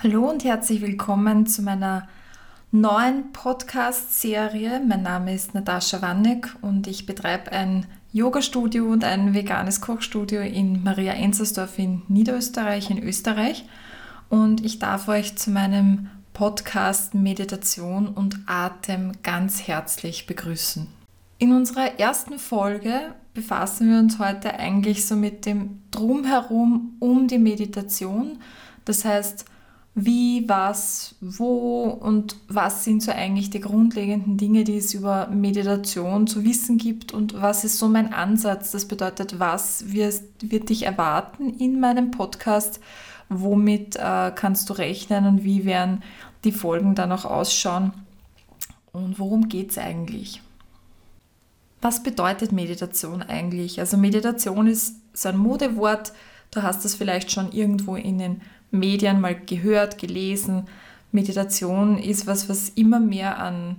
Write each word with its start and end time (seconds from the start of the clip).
Hallo 0.00 0.30
und 0.30 0.44
herzlich 0.44 0.80
willkommen 0.80 1.44
zu 1.46 1.60
meiner 1.60 2.06
neuen 2.70 3.32
Podcast-Serie. 3.32 4.80
Mein 4.86 5.02
Name 5.02 5.34
ist 5.34 5.54
Natascha 5.54 6.00
Wanneck 6.00 6.54
und 6.62 6.86
ich 6.86 7.04
betreibe 7.04 7.50
ein 7.50 7.84
Yoga-Studio 8.12 8.84
und 8.84 9.02
ein 9.02 9.34
veganes 9.34 9.80
Kochstudio 9.80 10.40
in 10.40 10.84
Maria 10.84 11.14
Enzersdorf 11.14 11.80
in 11.80 12.02
Niederösterreich, 12.06 12.90
in 12.90 13.02
Österreich. 13.02 13.64
Und 14.28 14.64
ich 14.64 14.78
darf 14.78 15.08
euch 15.08 15.34
zu 15.34 15.50
meinem 15.50 16.08
Podcast 16.32 17.16
Meditation 17.16 18.06
und 18.06 18.38
Atem 18.46 19.14
ganz 19.24 19.66
herzlich 19.66 20.28
begrüßen. 20.28 20.86
In 21.38 21.52
unserer 21.52 21.98
ersten 21.98 22.38
Folge 22.38 23.16
befassen 23.34 23.90
wir 23.90 23.98
uns 23.98 24.20
heute 24.20 24.60
eigentlich 24.60 25.06
so 25.06 25.16
mit 25.16 25.44
dem 25.44 25.82
Drumherum 25.90 26.94
um 27.00 27.26
die 27.26 27.38
Meditation. 27.38 28.38
Das 28.84 29.04
heißt, 29.04 29.44
wie, 30.04 30.48
was, 30.48 31.16
wo 31.20 31.84
und 31.84 32.36
was 32.48 32.84
sind 32.84 33.02
so 33.02 33.10
eigentlich 33.10 33.50
die 33.50 33.60
grundlegenden 33.60 34.36
Dinge, 34.36 34.62
die 34.62 34.76
es 34.76 34.94
über 34.94 35.26
Meditation 35.26 36.26
zu 36.28 36.44
wissen 36.44 36.78
gibt 36.78 37.12
und 37.12 37.40
was 37.40 37.64
ist 37.64 37.78
so 37.78 37.88
mein 37.88 38.12
Ansatz. 38.12 38.70
Das 38.70 38.86
bedeutet, 38.86 39.40
was 39.40 39.92
wird, 39.92 40.22
wird 40.40 40.68
dich 40.68 40.84
erwarten 40.84 41.50
in 41.58 41.80
meinem 41.80 42.12
Podcast, 42.12 42.80
womit 43.28 43.96
äh, 43.96 44.30
kannst 44.34 44.70
du 44.70 44.74
rechnen 44.74 45.26
und 45.26 45.44
wie 45.44 45.64
werden 45.64 46.02
die 46.44 46.52
Folgen 46.52 46.94
dann 46.94 47.10
auch 47.10 47.24
ausschauen 47.24 47.92
und 48.92 49.18
worum 49.18 49.48
geht 49.48 49.72
es 49.72 49.78
eigentlich. 49.78 50.42
Was 51.80 52.02
bedeutet 52.04 52.52
Meditation 52.52 53.22
eigentlich? 53.22 53.80
Also 53.80 53.96
Meditation 53.96 54.68
ist 54.68 54.94
so 55.12 55.28
ein 55.28 55.36
Modewort, 55.36 56.12
du 56.52 56.62
hast 56.62 56.84
das 56.84 56.94
vielleicht 56.94 57.32
schon 57.32 57.50
irgendwo 57.50 57.96
in 57.96 58.18
den 58.18 58.40
Medien 58.70 59.20
mal 59.20 59.34
gehört, 59.34 59.98
gelesen. 59.98 60.66
Meditation 61.12 61.98
ist 61.98 62.26
was, 62.26 62.48
was 62.48 62.68
immer 62.70 63.00
mehr 63.00 63.38
an 63.38 63.76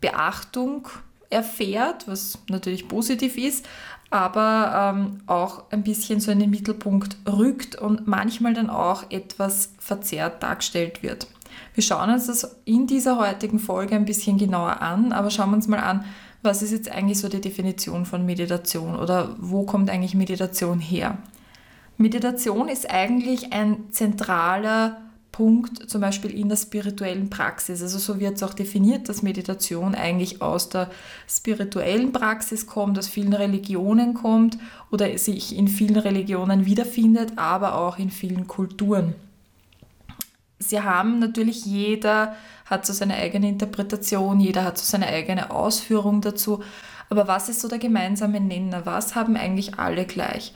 Beachtung 0.00 0.88
erfährt, 1.30 2.08
was 2.08 2.38
natürlich 2.48 2.88
positiv 2.88 3.36
ist, 3.36 3.66
aber 4.10 4.94
ähm, 4.94 5.20
auch 5.26 5.70
ein 5.70 5.82
bisschen 5.82 6.20
so 6.20 6.32
in 6.32 6.40
den 6.40 6.50
Mittelpunkt 6.50 7.16
rückt 7.28 7.76
und 7.76 8.08
manchmal 8.08 8.54
dann 8.54 8.70
auch 8.70 9.10
etwas 9.10 9.72
verzerrt 9.78 10.42
dargestellt 10.42 11.02
wird. 11.02 11.28
Wir 11.74 11.82
schauen 11.82 12.10
uns 12.10 12.26
das 12.26 12.56
in 12.64 12.86
dieser 12.86 13.18
heutigen 13.18 13.58
Folge 13.58 13.94
ein 13.94 14.04
bisschen 14.04 14.38
genauer 14.38 14.82
an, 14.82 15.12
aber 15.12 15.30
schauen 15.30 15.50
wir 15.50 15.56
uns 15.56 15.68
mal 15.68 15.78
an, 15.78 16.04
was 16.42 16.62
ist 16.62 16.72
jetzt 16.72 16.90
eigentlich 16.90 17.18
so 17.18 17.28
die 17.28 17.40
Definition 17.40 18.06
von 18.06 18.24
Meditation 18.24 18.96
oder 18.96 19.36
wo 19.38 19.64
kommt 19.64 19.90
eigentlich 19.90 20.14
Meditation 20.14 20.80
her? 20.80 21.18
Meditation 22.00 22.68
ist 22.68 22.88
eigentlich 22.90 23.52
ein 23.52 23.90
zentraler 23.90 25.02
Punkt, 25.32 25.90
zum 25.90 26.00
Beispiel 26.00 26.30
in 26.30 26.48
der 26.48 26.56
spirituellen 26.56 27.28
Praxis. 27.28 27.82
Also 27.82 27.98
so 27.98 28.18
wird 28.18 28.36
es 28.36 28.42
auch 28.42 28.54
definiert, 28.54 29.10
dass 29.10 29.22
Meditation 29.22 29.94
eigentlich 29.94 30.40
aus 30.40 30.70
der 30.70 30.90
spirituellen 31.28 32.10
Praxis 32.10 32.66
kommt, 32.66 32.98
aus 32.98 33.06
vielen 33.06 33.34
Religionen 33.34 34.14
kommt 34.14 34.56
oder 34.90 35.16
sich 35.18 35.54
in 35.54 35.68
vielen 35.68 35.96
Religionen 35.96 36.64
wiederfindet, 36.64 37.34
aber 37.36 37.74
auch 37.74 37.98
in 37.98 38.10
vielen 38.10 38.46
Kulturen. 38.48 39.14
Sie 40.58 40.80
haben 40.80 41.18
natürlich 41.18 41.66
jeder 41.66 42.34
hat 42.64 42.86
so 42.86 42.94
seine 42.94 43.16
eigene 43.16 43.48
Interpretation, 43.48 44.40
jeder 44.40 44.64
hat 44.64 44.78
so 44.78 44.84
seine 44.86 45.08
eigene 45.08 45.50
Ausführung 45.50 46.22
dazu. 46.22 46.62
Aber 47.10 47.28
was 47.28 47.50
ist 47.50 47.60
so 47.60 47.68
der 47.68 47.78
gemeinsame 47.78 48.40
Nenner? 48.40 48.86
Was 48.86 49.14
haben 49.14 49.36
eigentlich 49.36 49.78
alle 49.78 50.06
gleich? 50.06 50.54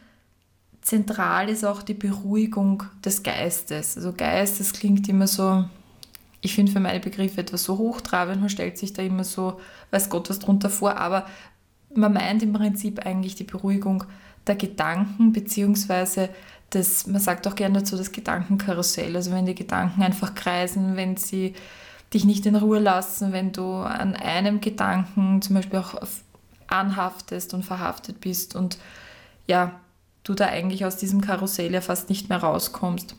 zentral 0.81 1.49
ist 1.49 1.65
auch 1.65 1.81
die 1.81 1.95
Beruhigung 1.95 2.83
des 3.03 3.23
Geistes. 3.23 3.97
Also 3.97 4.13
Geist, 4.13 4.59
das 4.59 4.73
klingt 4.73 5.09
immer 5.09 5.25
so 5.27 5.65
ich 6.41 6.55
finde 6.55 6.71
für 6.71 6.79
meine 6.79 6.99
Begriffe 6.99 7.41
etwas 7.41 7.63
so 7.63 7.77
hochtrabend, 7.77 8.39
man 8.39 8.49
stellt 8.49 8.77
sich 8.77 8.93
da 8.93 9.01
immer 9.01 9.23
so, 9.23 9.59
weiß 9.91 10.09
Gott 10.09 10.29
was 10.29 10.39
drunter 10.39 10.69
vor, 10.69 10.97
aber 10.97 11.25
man 11.93 12.13
meint 12.13 12.43
im 12.43 12.53
Prinzip 12.53 13.05
eigentlich 13.05 13.35
die 13.35 13.43
Beruhigung 13.43 14.03
der 14.47 14.55
Gedanken, 14.55 15.33
beziehungsweise 15.33 16.29
das, 16.69 17.07
man 17.07 17.19
sagt 17.19 17.47
auch 17.47 17.55
gerne 17.55 17.79
dazu 17.79 17.97
das 17.97 18.11
Gedankenkarussell, 18.11 19.15
also 19.15 19.31
wenn 19.31 19.45
die 19.45 19.55
Gedanken 19.55 20.03
einfach 20.03 20.35
kreisen, 20.35 20.95
wenn 20.95 21.17
sie 21.17 21.55
dich 22.13 22.25
nicht 22.25 22.45
in 22.45 22.55
Ruhe 22.55 22.79
lassen, 22.79 23.33
wenn 23.33 23.51
du 23.51 23.73
an 23.73 24.15
einem 24.15 24.61
Gedanken 24.61 25.41
zum 25.41 25.55
Beispiel 25.55 25.79
auch 25.79 25.95
anhaftest 26.67 27.53
und 27.53 27.63
verhaftet 27.63 28.21
bist 28.21 28.55
und 28.55 28.77
ja, 29.47 29.79
du 30.23 30.33
da 30.35 30.45
eigentlich 30.45 30.85
aus 30.85 30.97
diesem 30.97 31.21
Karussell 31.21 31.73
ja 31.73 31.81
fast 31.81 32.09
nicht 32.09 32.29
mehr 32.29 32.39
rauskommst. 32.39 33.15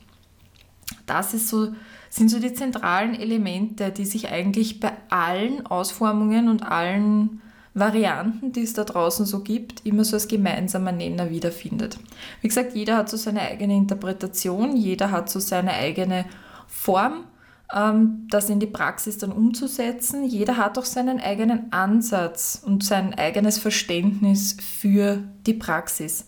Das 1.06 1.34
ist 1.34 1.48
so 1.48 1.72
sind 2.10 2.28
so 2.28 2.40
die 2.40 2.52
zentralen 2.52 3.18
Elemente, 3.18 3.90
die 3.90 4.04
sich 4.04 4.30
eigentlich 4.30 4.80
bei 4.80 4.92
allen 5.08 5.64
Ausformungen 5.64 6.48
und 6.48 6.62
allen 6.62 7.40
Varianten, 7.72 8.50
die 8.50 8.62
es 8.62 8.74
da 8.74 8.82
draußen 8.82 9.24
so 9.24 9.40
gibt, 9.42 9.86
immer 9.86 10.04
so 10.04 10.16
als 10.16 10.26
gemeinsamer 10.26 10.90
Nenner 10.90 11.30
wiederfindet. 11.30 11.98
Wie 12.40 12.48
gesagt, 12.48 12.74
jeder 12.74 12.96
hat 12.96 13.08
so 13.08 13.16
seine 13.16 13.42
eigene 13.42 13.76
Interpretation, 13.76 14.76
jeder 14.76 15.12
hat 15.12 15.30
so 15.30 15.38
seine 15.38 15.72
eigene 15.72 16.24
Form, 16.66 17.24
ähm, 17.72 18.26
das 18.28 18.50
in 18.50 18.58
die 18.58 18.66
Praxis 18.66 19.18
dann 19.18 19.30
umzusetzen. 19.30 20.24
Jeder 20.24 20.56
hat 20.56 20.78
auch 20.78 20.84
seinen 20.84 21.20
eigenen 21.20 21.72
Ansatz 21.72 22.60
und 22.64 22.82
sein 22.82 23.14
eigenes 23.14 23.58
Verständnis 23.58 24.56
für 24.60 25.22
die 25.46 25.54
Praxis. 25.54 26.26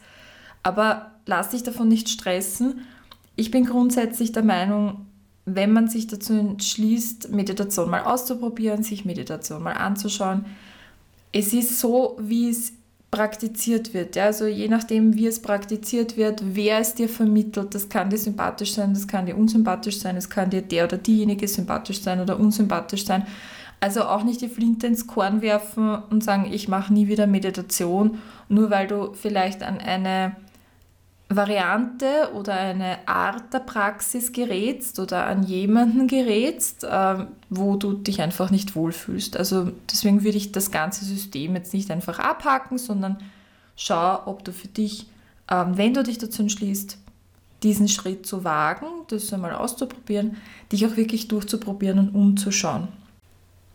Aber 0.62 1.10
lass 1.26 1.50
dich 1.50 1.64
davon 1.64 1.88
nicht 1.88 2.08
stressen. 2.08 2.82
Ich 3.34 3.50
bin 3.50 3.64
grundsätzlich 3.64 4.30
der 4.30 4.44
Meinung, 4.44 5.06
wenn 5.44 5.72
man 5.72 5.88
sich 5.88 6.06
dazu 6.06 6.34
entschließt, 6.34 7.30
Meditation 7.30 7.90
mal 7.90 8.02
auszuprobieren, 8.02 8.82
sich 8.82 9.04
Meditation 9.04 9.62
mal 9.62 9.72
anzuschauen, 9.72 10.44
es 11.32 11.52
ist 11.52 11.80
so, 11.80 12.16
wie 12.20 12.50
es 12.50 12.72
praktiziert 13.10 13.92
wird. 13.92 14.16
Ja? 14.16 14.24
Also 14.24 14.46
je 14.46 14.68
nachdem, 14.68 15.14
wie 15.14 15.26
es 15.26 15.40
praktiziert 15.40 16.16
wird, 16.16 16.42
wer 16.54 16.78
es 16.78 16.94
dir 16.94 17.08
vermittelt, 17.08 17.74
das 17.74 17.88
kann 17.88 18.10
dir 18.10 18.18
sympathisch 18.18 18.72
sein, 18.72 18.94
das 18.94 19.06
kann 19.06 19.26
dir 19.26 19.36
unsympathisch 19.36 20.00
sein, 20.00 20.16
es 20.16 20.30
kann 20.30 20.50
dir 20.50 20.62
der 20.62 20.84
oder 20.84 20.96
diejenige 20.96 21.46
sympathisch 21.46 22.00
sein 22.00 22.20
oder 22.20 22.40
unsympathisch 22.40 23.04
sein. 23.04 23.26
Also 23.80 24.04
auch 24.04 24.22
nicht 24.22 24.40
die 24.40 24.48
Flinte 24.48 24.86
ins 24.86 25.06
Korn 25.06 25.42
werfen 25.42 25.96
und 26.08 26.22
sagen, 26.22 26.50
ich 26.50 26.68
mache 26.68 26.94
nie 26.94 27.08
wieder 27.08 27.26
Meditation, 27.26 28.18
nur 28.48 28.70
weil 28.70 28.86
du 28.86 29.12
vielleicht 29.12 29.62
an 29.62 29.78
eine 29.78 30.36
Variante 31.36 32.30
oder 32.34 32.54
eine 32.54 33.06
Art 33.06 33.52
der 33.52 33.60
Praxis 33.60 34.32
gerätst 34.32 34.98
oder 34.98 35.26
an 35.26 35.42
jemanden 35.42 36.08
gerätst, 36.08 36.84
äh, 36.84 37.26
wo 37.50 37.76
du 37.76 37.92
dich 37.92 38.20
einfach 38.20 38.50
nicht 38.50 38.74
wohlfühlst. 38.74 39.36
Also 39.36 39.72
deswegen 39.90 40.24
würde 40.24 40.38
ich 40.38 40.52
das 40.52 40.70
ganze 40.70 41.04
System 41.04 41.54
jetzt 41.54 41.74
nicht 41.74 41.90
einfach 41.90 42.18
abhaken, 42.18 42.78
sondern 42.78 43.18
schau, 43.76 44.22
ob 44.26 44.44
du 44.44 44.52
für 44.52 44.68
dich, 44.68 45.06
äh, 45.48 45.64
wenn 45.72 45.94
du 45.94 46.02
dich 46.02 46.18
dazu 46.18 46.42
entschließt, 46.42 46.98
diesen 47.62 47.88
Schritt 47.88 48.26
zu 48.26 48.44
wagen, 48.44 48.86
das 49.08 49.32
einmal 49.32 49.54
auszuprobieren, 49.54 50.36
dich 50.72 50.86
auch 50.86 50.96
wirklich 50.96 51.28
durchzuprobieren 51.28 51.98
und 51.98 52.14
umzuschauen. 52.14 52.88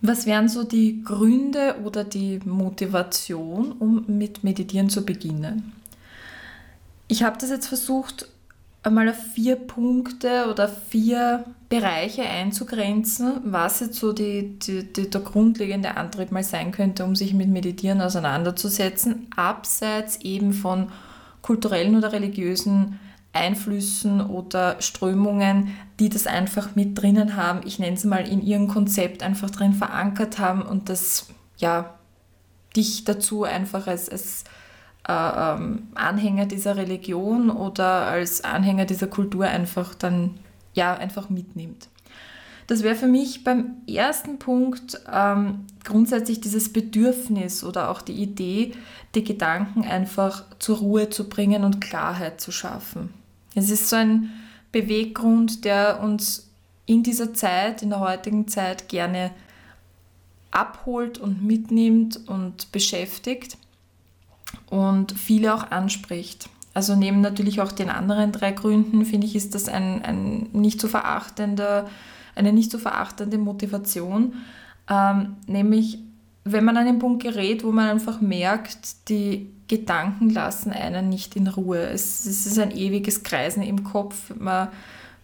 Was 0.01 0.25
wären 0.25 0.47
so 0.47 0.63
die 0.63 1.03
Gründe 1.03 1.75
oder 1.83 2.03
die 2.03 2.39
Motivation, 2.45 3.71
um 3.71 4.05
mit 4.07 4.43
Meditieren 4.43 4.89
zu 4.89 5.03
beginnen? 5.03 5.73
Ich 7.07 7.23
habe 7.23 7.37
das 7.39 7.49
jetzt 7.49 7.67
versucht, 7.67 8.27
einmal 8.83 9.09
auf 9.09 9.17
vier 9.33 9.55
Punkte 9.55 10.47
oder 10.49 10.67
vier 10.67 11.45
Bereiche 11.69 12.23
einzugrenzen, 12.23 13.41
was 13.43 13.81
jetzt 13.81 13.95
so 13.95 14.13
die, 14.13 14.57
die, 14.59 14.91
die, 14.91 15.09
der 15.09 15.21
grundlegende 15.21 15.97
Antrieb 15.97 16.31
mal 16.31 16.43
sein 16.43 16.71
könnte, 16.71 17.03
um 17.03 17.15
sich 17.15 17.33
mit 17.33 17.49
Meditieren 17.49 18.01
auseinanderzusetzen, 18.01 19.27
abseits 19.35 20.17
eben 20.21 20.53
von 20.53 20.89
kulturellen 21.41 21.95
oder 21.95 22.13
religiösen 22.13 22.99
Einflüssen 23.33 24.21
oder 24.21 24.81
Strömungen, 24.81 25.75
die 25.99 26.09
das 26.09 26.25
einfach 26.25 26.75
mit 26.75 26.99
drinnen 26.99 27.35
haben, 27.35 27.61
ich 27.65 27.79
nenne 27.79 27.95
es 27.95 28.03
mal 28.03 28.27
in 28.27 28.41
ihrem 28.41 28.67
Konzept 28.67 29.21
einfach 29.21 29.49
drin 29.49 29.73
verankert 29.73 30.39
haben 30.39 30.61
und 30.61 30.89
das 30.89 31.27
ja 31.57 31.93
dich 32.75 33.03
dazu 33.03 33.43
einfach 33.43 33.87
als, 33.87 34.09
als 34.09 34.43
Anhänger 35.11 36.45
dieser 36.45 36.75
Religion 36.75 37.49
oder 37.49 38.07
als 38.07 38.43
Anhänger 38.43 38.85
dieser 38.85 39.07
Kultur 39.07 39.45
einfach 39.45 39.95
dann 39.95 40.35
ja 40.73 40.93
einfach 40.95 41.29
mitnimmt. 41.29 41.87
Das 42.67 42.83
wäre 42.83 42.95
für 42.95 43.07
mich 43.07 43.45
beim 43.45 43.77
ersten 43.87 44.39
Punkt 44.39 44.99
ähm, 45.11 45.65
grundsätzlich 45.85 46.41
dieses 46.41 46.73
Bedürfnis 46.73 47.63
oder 47.63 47.89
auch 47.89 48.01
die 48.01 48.21
Idee, 48.21 48.73
die 49.15 49.23
Gedanken 49.23 49.85
einfach 49.85 50.43
zur 50.59 50.79
Ruhe 50.79 51.09
zu 51.09 51.29
bringen 51.29 51.63
und 51.63 51.79
Klarheit 51.79 52.41
zu 52.41 52.51
schaffen. 52.51 53.13
Es 53.55 53.69
ist 53.69 53.89
so 53.89 53.95
ein 53.95 54.29
Beweggrund, 54.73 55.63
der 55.63 56.01
uns 56.01 56.49
in 56.85 57.03
dieser 57.03 57.33
Zeit, 57.33 57.81
in 57.81 57.89
der 57.89 58.01
heutigen 58.01 58.49
Zeit 58.49 58.89
gerne 58.89 59.31
abholt 60.51 61.17
und 61.17 61.43
mitnimmt 61.43 62.27
und 62.27 62.71
beschäftigt 62.73 63.57
und 64.69 65.13
viele 65.13 65.53
auch 65.53 65.71
anspricht. 65.71 66.49
Also 66.73 66.95
neben 66.95 67.21
natürlich 67.21 67.59
auch 67.61 67.71
den 67.71 67.89
anderen 67.89 68.31
drei 68.31 68.51
Gründen, 68.51 69.03
finde 69.05 69.25
ich, 69.25 69.35
ist 69.35 69.55
das 69.55 69.67
ein, 69.67 70.03
ein 70.03 70.49
nicht 70.53 70.79
zu 70.79 70.87
verachtender, 70.87 71.89
eine 72.35 72.53
nicht 72.53 72.69
zu 72.69 72.77
verachtende 72.77 73.39
Motivation. 73.39 74.35
Ähm, 74.89 75.37
nämlich, 75.47 75.99
wenn 76.43 76.63
man 76.63 76.77
an 76.77 76.85
den 76.85 76.99
Punkt 76.99 77.23
gerät, 77.23 77.63
wo 77.63 77.71
man 77.71 77.89
einfach 77.89 78.21
merkt, 78.21 79.09
die 79.09 79.51
Gedanken 79.67 80.29
lassen 80.29 80.71
einen 80.71 81.09
nicht 81.09 81.35
in 81.35 81.47
Ruhe. 81.47 81.79
Es, 81.79 82.25
es 82.25 82.45
ist 82.45 82.59
ein 82.59 82.71
ewiges 82.71 83.23
Kreisen 83.23 83.63
im 83.63 83.83
Kopf. 83.83 84.33
Man, 84.37 84.69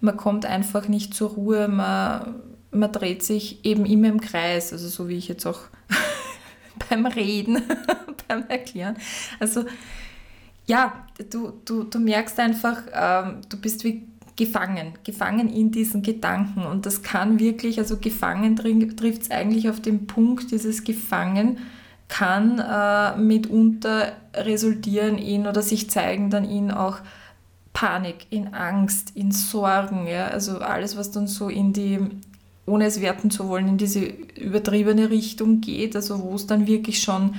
man 0.02 0.18
kommt 0.18 0.46
einfach 0.46 0.88
nicht 0.88 1.14
zur 1.14 1.32
Ruhe. 1.32 1.68
Man, 1.68 2.36
man 2.72 2.92
dreht 2.92 3.24
sich 3.24 3.64
eben 3.64 3.86
immer 3.86 4.10
im 4.10 4.20
Kreis. 4.20 4.74
Also 4.74 4.88
so 4.88 5.08
wie 5.08 5.18
ich 5.18 5.28
jetzt 5.28 5.46
auch 5.46 5.62
beim 6.90 7.06
Reden, 7.06 7.62
beim 8.34 8.46
Erklären. 8.50 8.96
Also 9.40 9.66
ja, 10.66 11.06
du, 11.30 11.54
du, 11.66 11.84
du 11.84 12.00
merkst 12.00 12.40
einfach, 12.40 12.84
ähm, 12.94 13.42
du 13.50 13.58
bist 13.58 13.84
wie 13.84 14.08
gefangen, 14.36 14.94
gefangen 15.04 15.50
in 15.50 15.72
diesen 15.72 16.02
Gedanken. 16.02 16.66
Und 16.66 16.86
das 16.86 17.04
kann 17.04 17.40
wirklich, 17.40 17.80
also 17.80 17.98
gefangen 17.98 18.56
trifft 18.96 19.24
es 19.24 19.32
eigentlich 19.32 19.70
auf 19.70 19.80
den 19.80 20.08
Punkt, 20.08 20.52
dieses 20.52 20.84
Gefangen 20.84 21.60
kann 22.08 22.60
äh, 22.60 23.18
mitunter 23.18 24.14
resultieren 24.36 25.18
in 25.18 25.48
oder 25.48 25.62
sich 25.62 25.90
zeigen 25.90 26.30
dann 26.30 26.46
in 26.46 26.72
auch 26.72 27.00
Panik, 27.74 28.28
in 28.30 28.54
Angst, 28.54 29.16
in 29.16 29.32
Sorgen. 29.32 30.08
Ja? 30.08 30.28
Also 30.28 30.60
alles, 30.60 30.96
was 30.96 31.12
dann 31.12 31.28
so 31.28 31.50
in 31.50 31.74
die, 31.74 32.00
ohne 32.66 32.86
es 32.86 33.02
werten 33.02 33.32
zu 33.32 33.48
wollen, 33.48 33.68
in 33.68 33.78
diese 33.78 34.06
übertriebene 34.06 35.10
Richtung 35.10 35.62
geht, 35.62 35.96
also 35.96 36.22
wo 36.22 36.36
es 36.36 36.46
dann 36.46 36.68
wirklich 36.68 37.02
schon 37.02 37.36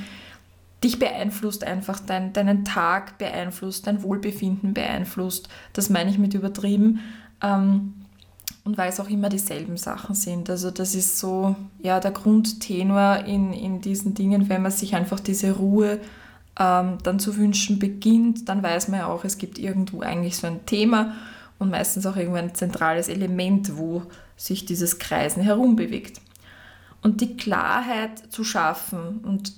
dich 0.84 0.98
beeinflusst 0.98 1.64
einfach, 1.64 1.98
dein, 1.98 2.32
deinen 2.32 2.64
Tag 2.64 3.19
beeinflusst, 3.19 3.86
dein 3.86 4.02
Wohlbefinden 4.02 4.75
beeinflusst. 4.75 5.48
Das 5.72 5.90
meine 5.90 6.10
ich 6.10 6.19
mit 6.19 6.34
übertrieben. 6.34 7.00
Ähm, 7.42 7.94
und 8.64 8.78
weil 8.78 8.88
es 8.88 9.00
auch 9.00 9.10
immer 9.10 9.28
dieselben 9.28 9.76
Sachen 9.76 10.14
sind. 10.14 10.48
Also 10.48 10.70
das 10.70 10.94
ist 10.94 11.19
so 11.19 11.54
ja, 11.82 12.00
der 12.00 12.12
Grundtenor 12.12 13.25
in, 13.26 13.52
in 13.52 13.81
diesen 13.81 14.14
Dingen, 14.14 14.48
wenn 14.48 14.62
man 14.62 14.72
sich 14.72 14.94
einfach 14.94 15.20
diese 15.20 15.52
Ruhe 15.52 16.00
ähm, 16.58 16.98
dann 17.02 17.19
zu 17.19 17.36
wünschen 17.36 17.78
beginnt, 17.78 18.48
dann 18.48 18.62
weiß 18.62 18.88
man 18.88 19.00
ja 19.00 19.06
auch, 19.06 19.25
es 19.25 19.38
gibt 19.38 19.58
irgendwo 19.58 20.00
eigentlich 20.00 20.36
so 20.36 20.46
ein 20.46 20.64
Thema 20.64 21.14
und 21.58 21.70
meistens 21.70 22.06
auch 22.06 22.16
irgendwo 22.16 22.38
ein 22.38 22.54
zentrales 22.54 23.08
Element, 23.08 23.76
wo 23.76 24.02
sich 24.36 24.64
dieses 24.64 24.98
Kreisen 24.98 25.42
herumbewegt. 25.42 26.20
Und 27.02 27.20
die 27.20 27.36
Klarheit 27.36 28.32
zu 28.32 28.44
schaffen 28.44 29.19
und 29.25 29.52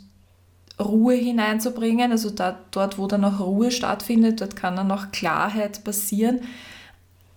Ruhe 0.78 1.14
hineinzubringen, 1.14 2.12
also 2.12 2.30
da, 2.30 2.58
dort, 2.70 2.98
wo 2.98 3.06
dann 3.06 3.24
auch 3.24 3.40
Ruhe 3.40 3.70
stattfindet, 3.70 4.40
dort 4.40 4.56
kann 4.56 4.76
dann 4.76 4.90
auch 4.90 5.10
Klarheit 5.10 5.84
passieren, 5.84 6.40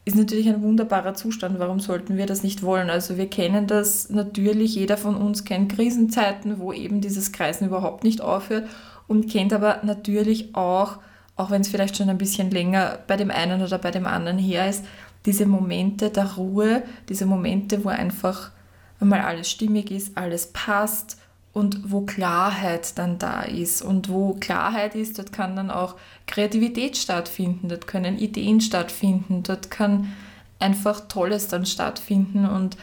ist 0.05 0.15
natürlich 0.15 0.49
ein 0.49 0.61
wunderbarer 0.61 1.13
Zustand. 1.13 1.59
Warum 1.59 1.79
sollten 1.79 2.17
wir 2.17 2.25
das 2.25 2.43
nicht 2.43 2.63
wollen? 2.63 2.89
Also 2.89 3.17
wir 3.17 3.29
kennen 3.29 3.67
das 3.67 4.09
natürlich, 4.09 4.75
jeder 4.75 4.97
von 4.97 5.15
uns 5.15 5.45
kennt 5.45 5.71
Krisenzeiten, 5.71 6.59
wo 6.59 6.73
eben 6.73 6.99
dieses 6.99 7.31
Kreisen 7.31 7.67
überhaupt 7.67 8.03
nicht 8.03 8.19
aufhört 8.19 8.67
und 9.07 9.29
kennt 9.29 9.53
aber 9.53 9.79
natürlich 9.83 10.55
auch, 10.55 10.97
auch 11.35 11.51
wenn 11.51 11.61
es 11.61 11.69
vielleicht 11.69 11.95
schon 11.95 12.09
ein 12.09 12.17
bisschen 12.17 12.51
länger 12.51 12.99
bei 13.07 13.17
dem 13.17 13.31
einen 13.31 13.61
oder 13.61 13.77
bei 13.77 13.91
dem 13.91 14.07
anderen 14.07 14.37
her 14.37 14.67
ist, 14.67 14.83
diese 15.25 15.45
Momente 15.45 16.09
der 16.09 16.33
Ruhe, 16.33 16.83
diese 17.07 17.25
Momente, 17.25 17.83
wo 17.85 17.89
einfach 17.89 18.51
einmal 18.99 19.21
alles 19.21 19.49
stimmig 19.49 19.91
ist, 19.91 20.17
alles 20.17 20.47
passt 20.47 21.17
und 21.53 21.91
wo 21.91 22.01
Klarheit 22.01 22.97
dann 22.97 23.17
da 23.17 23.41
ist. 23.41 23.81
Und 23.81 24.09
wo 24.09 24.33
Klarheit 24.33 24.95
ist, 24.95 25.17
dort 25.17 25.31
kann 25.31 25.55
dann 25.55 25.71
auch 25.71 25.95
Kreativität 26.27 26.97
stattfinden, 26.97 27.69
dort 27.69 27.87
können 27.87 28.17
Ideen 28.17 28.61
stattfinden, 28.61 29.43
dort 29.43 29.71
kann 29.71 30.13
einfach 30.59 31.07
Tolles 31.07 31.47
dann 31.47 31.65
stattfinden 31.65 32.47
und 32.47 32.77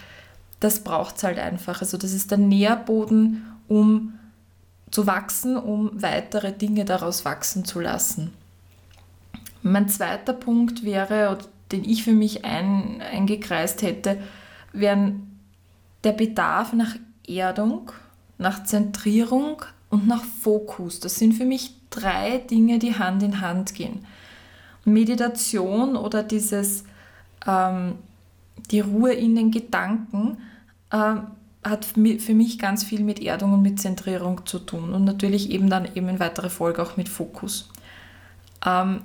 das 0.61 0.83
braucht 0.83 1.19
es 1.19 1.23
halt 1.23 1.39
einfach. 1.39 1.81
Also 1.81 1.99
das 1.99 2.13
ist 2.13 2.31
der 2.31 2.39
Nährboden, 2.39 3.47
um 3.69 4.15
zu 4.91 5.07
wachsen, 5.07 5.57
um 5.57 5.91
weitere 6.01 6.53
Dinge 6.53 6.85
daraus 6.85 7.25
wachsen 7.25 7.65
zu 7.65 7.81
lassen. 7.81 8.33
Mein 9.63 9.89
zweiter 9.89 10.33
Punkt 10.33 10.85
wäre, 10.85 11.39
den 11.73 11.85
ich 11.85 12.05
für 12.05 12.13
mich 12.13 12.45
ein, 12.45 13.03
eingekreist 13.03 13.83
hätte, 13.83 14.19
wäre 14.73 15.13
der 16.05 16.13
Bedarf 16.13 16.73
nach 16.73 16.95
Erdung 17.27 17.91
nach 18.39 18.65
Zentrierung 18.65 19.63
und 19.91 20.07
nach 20.07 20.25
Fokus. 20.25 21.01
Das 21.01 21.17
sind 21.17 21.33
für 21.33 21.45
mich 21.45 21.75
drei 21.91 22.39
Dinge, 22.39 22.79
die 22.79 22.95
Hand 22.95 23.23
in 23.23 23.41
Hand 23.41 23.75
gehen. 23.75 24.05
Meditation 24.85 25.97
oder 25.97 26.23
dieses, 26.23 26.85
ähm, 27.47 27.95
die 28.71 28.81
Ruhe 28.81 29.13
in 29.13 29.35
den 29.35 29.51
Gedanken 29.51 30.39
äh, 30.91 31.17
hat 31.65 31.85
für 31.85 32.35
mich 32.35 32.59
ganz 32.59 32.85
viel 32.85 33.03
mit 33.03 33.21
Erdung 33.21 33.55
und 33.55 33.63
mit 33.63 33.81
Zentrierung 33.81 34.47
zu 34.47 34.61
tun 34.61 34.93
und 34.93 35.05
natürlich 35.05 35.51
eben 35.51 35.69
dann 35.69 35.89
eben 35.97 36.09
in 36.09 36.21
weiterer 36.21 36.51
Folge 36.51 36.83
auch 36.83 36.97
mit 36.97 37.09
Fokus. 37.09 37.69
Ähm, 38.65 39.01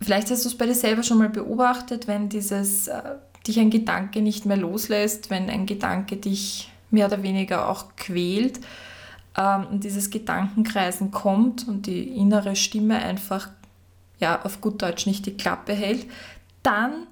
vielleicht 0.00 0.30
hast 0.30 0.44
du 0.44 0.48
es 0.48 0.58
bei 0.58 0.66
dir 0.66 0.74
selber 0.74 1.04
schon 1.04 1.18
mal 1.18 1.28
beobachtet, 1.28 2.08
wenn 2.08 2.28
dieses, 2.28 2.88
äh, 2.88 3.02
dich 3.46 3.60
ein 3.60 3.70
Gedanke 3.70 4.20
nicht 4.20 4.46
mehr 4.46 4.56
loslässt, 4.56 5.30
wenn 5.30 5.48
ein 5.48 5.66
Gedanke 5.66 6.16
dich 6.16 6.72
mehr 6.90 7.06
oder 7.06 7.22
weniger 7.22 7.68
auch 7.68 7.96
quält 7.96 8.60
ähm, 9.36 9.66
und 9.70 9.84
dieses 9.84 10.10
Gedankenkreisen 10.10 11.10
kommt 11.10 11.66
und 11.68 11.86
die 11.86 12.08
innere 12.08 12.56
Stimme 12.56 12.96
einfach 12.98 13.48
ja, 14.18 14.42
auf 14.42 14.60
gut 14.60 14.82
Deutsch 14.82 15.06
nicht 15.06 15.26
die 15.26 15.36
Klappe 15.36 15.72
hält, 15.72 16.06
dann 16.62 17.06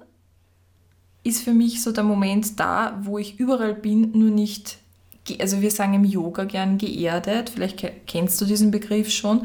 ist 1.23 1.43
für 1.43 1.53
mich 1.53 1.81
so 1.81 1.91
der 1.91 2.03
Moment 2.03 2.59
da, 2.59 2.99
wo 3.01 3.17
ich 3.17 3.39
überall 3.39 3.73
bin, 3.73 4.11
nur 4.11 4.29
nicht, 4.29 4.77
also 5.39 5.61
wir 5.61 5.71
sagen 5.71 5.95
im 5.95 6.05
Yoga 6.05 6.45
gern 6.45 6.77
geerdet, 6.77 7.49
vielleicht 7.49 7.83
kennst 8.07 8.39
du 8.39 8.45
diesen 8.45 8.71
Begriff 8.71 9.11
schon. 9.11 9.41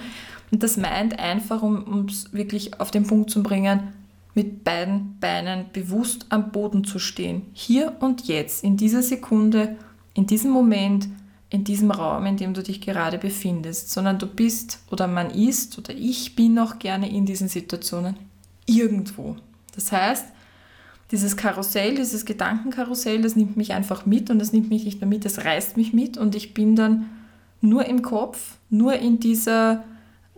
Und 0.50 0.62
das 0.62 0.76
meint 0.76 1.18
einfach, 1.18 1.62
um 1.62 2.06
es 2.08 2.32
wirklich 2.32 2.78
auf 2.80 2.90
den 2.90 3.06
Punkt 3.06 3.30
zu 3.30 3.42
bringen, 3.42 3.92
mit 4.34 4.64
beiden 4.64 5.18
Beinen 5.20 5.66
bewusst 5.72 6.26
am 6.28 6.52
Boden 6.52 6.84
zu 6.84 6.98
stehen. 6.98 7.42
Hier 7.52 7.96
und 8.00 8.26
jetzt, 8.26 8.62
in 8.62 8.76
dieser 8.76 9.02
Sekunde 9.02 9.76
in 10.14 10.26
diesem 10.26 10.50
Moment, 10.50 11.08
in 11.50 11.64
diesem 11.64 11.90
Raum, 11.90 12.26
in 12.26 12.36
dem 12.36 12.54
du 12.54 12.62
dich 12.62 12.80
gerade 12.80 13.18
befindest, 13.18 13.90
sondern 13.90 14.18
du 14.18 14.26
bist 14.26 14.80
oder 14.90 15.06
man 15.06 15.30
ist 15.30 15.78
oder 15.78 15.92
ich 15.94 16.34
bin 16.34 16.58
auch 16.58 16.78
gerne 16.78 17.10
in 17.10 17.26
diesen 17.26 17.48
Situationen 17.48 18.16
irgendwo. 18.66 19.36
Das 19.74 19.92
heißt, 19.92 20.26
dieses 21.10 21.36
Karussell, 21.36 21.94
dieses 21.94 22.24
Gedankenkarussell, 22.24 23.22
das 23.22 23.36
nimmt 23.36 23.56
mich 23.56 23.72
einfach 23.72 24.06
mit 24.06 24.30
und 24.30 24.38
das 24.38 24.52
nimmt 24.52 24.70
mich 24.70 24.84
nicht 24.84 25.00
nur 25.00 25.08
mit, 25.08 25.24
das 25.24 25.44
reißt 25.44 25.76
mich 25.76 25.92
mit 25.92 26.16
und 26.16 26.34
ich 26.34 26.54
bin 26.54 26.74
dann 26.76 27.10
nur 27.60 27.86
im 27.86 28.02
Kopf, 28.02 28.56
nur 28.70 28.94
in 28.94 29.20
dieser 29.20 29.84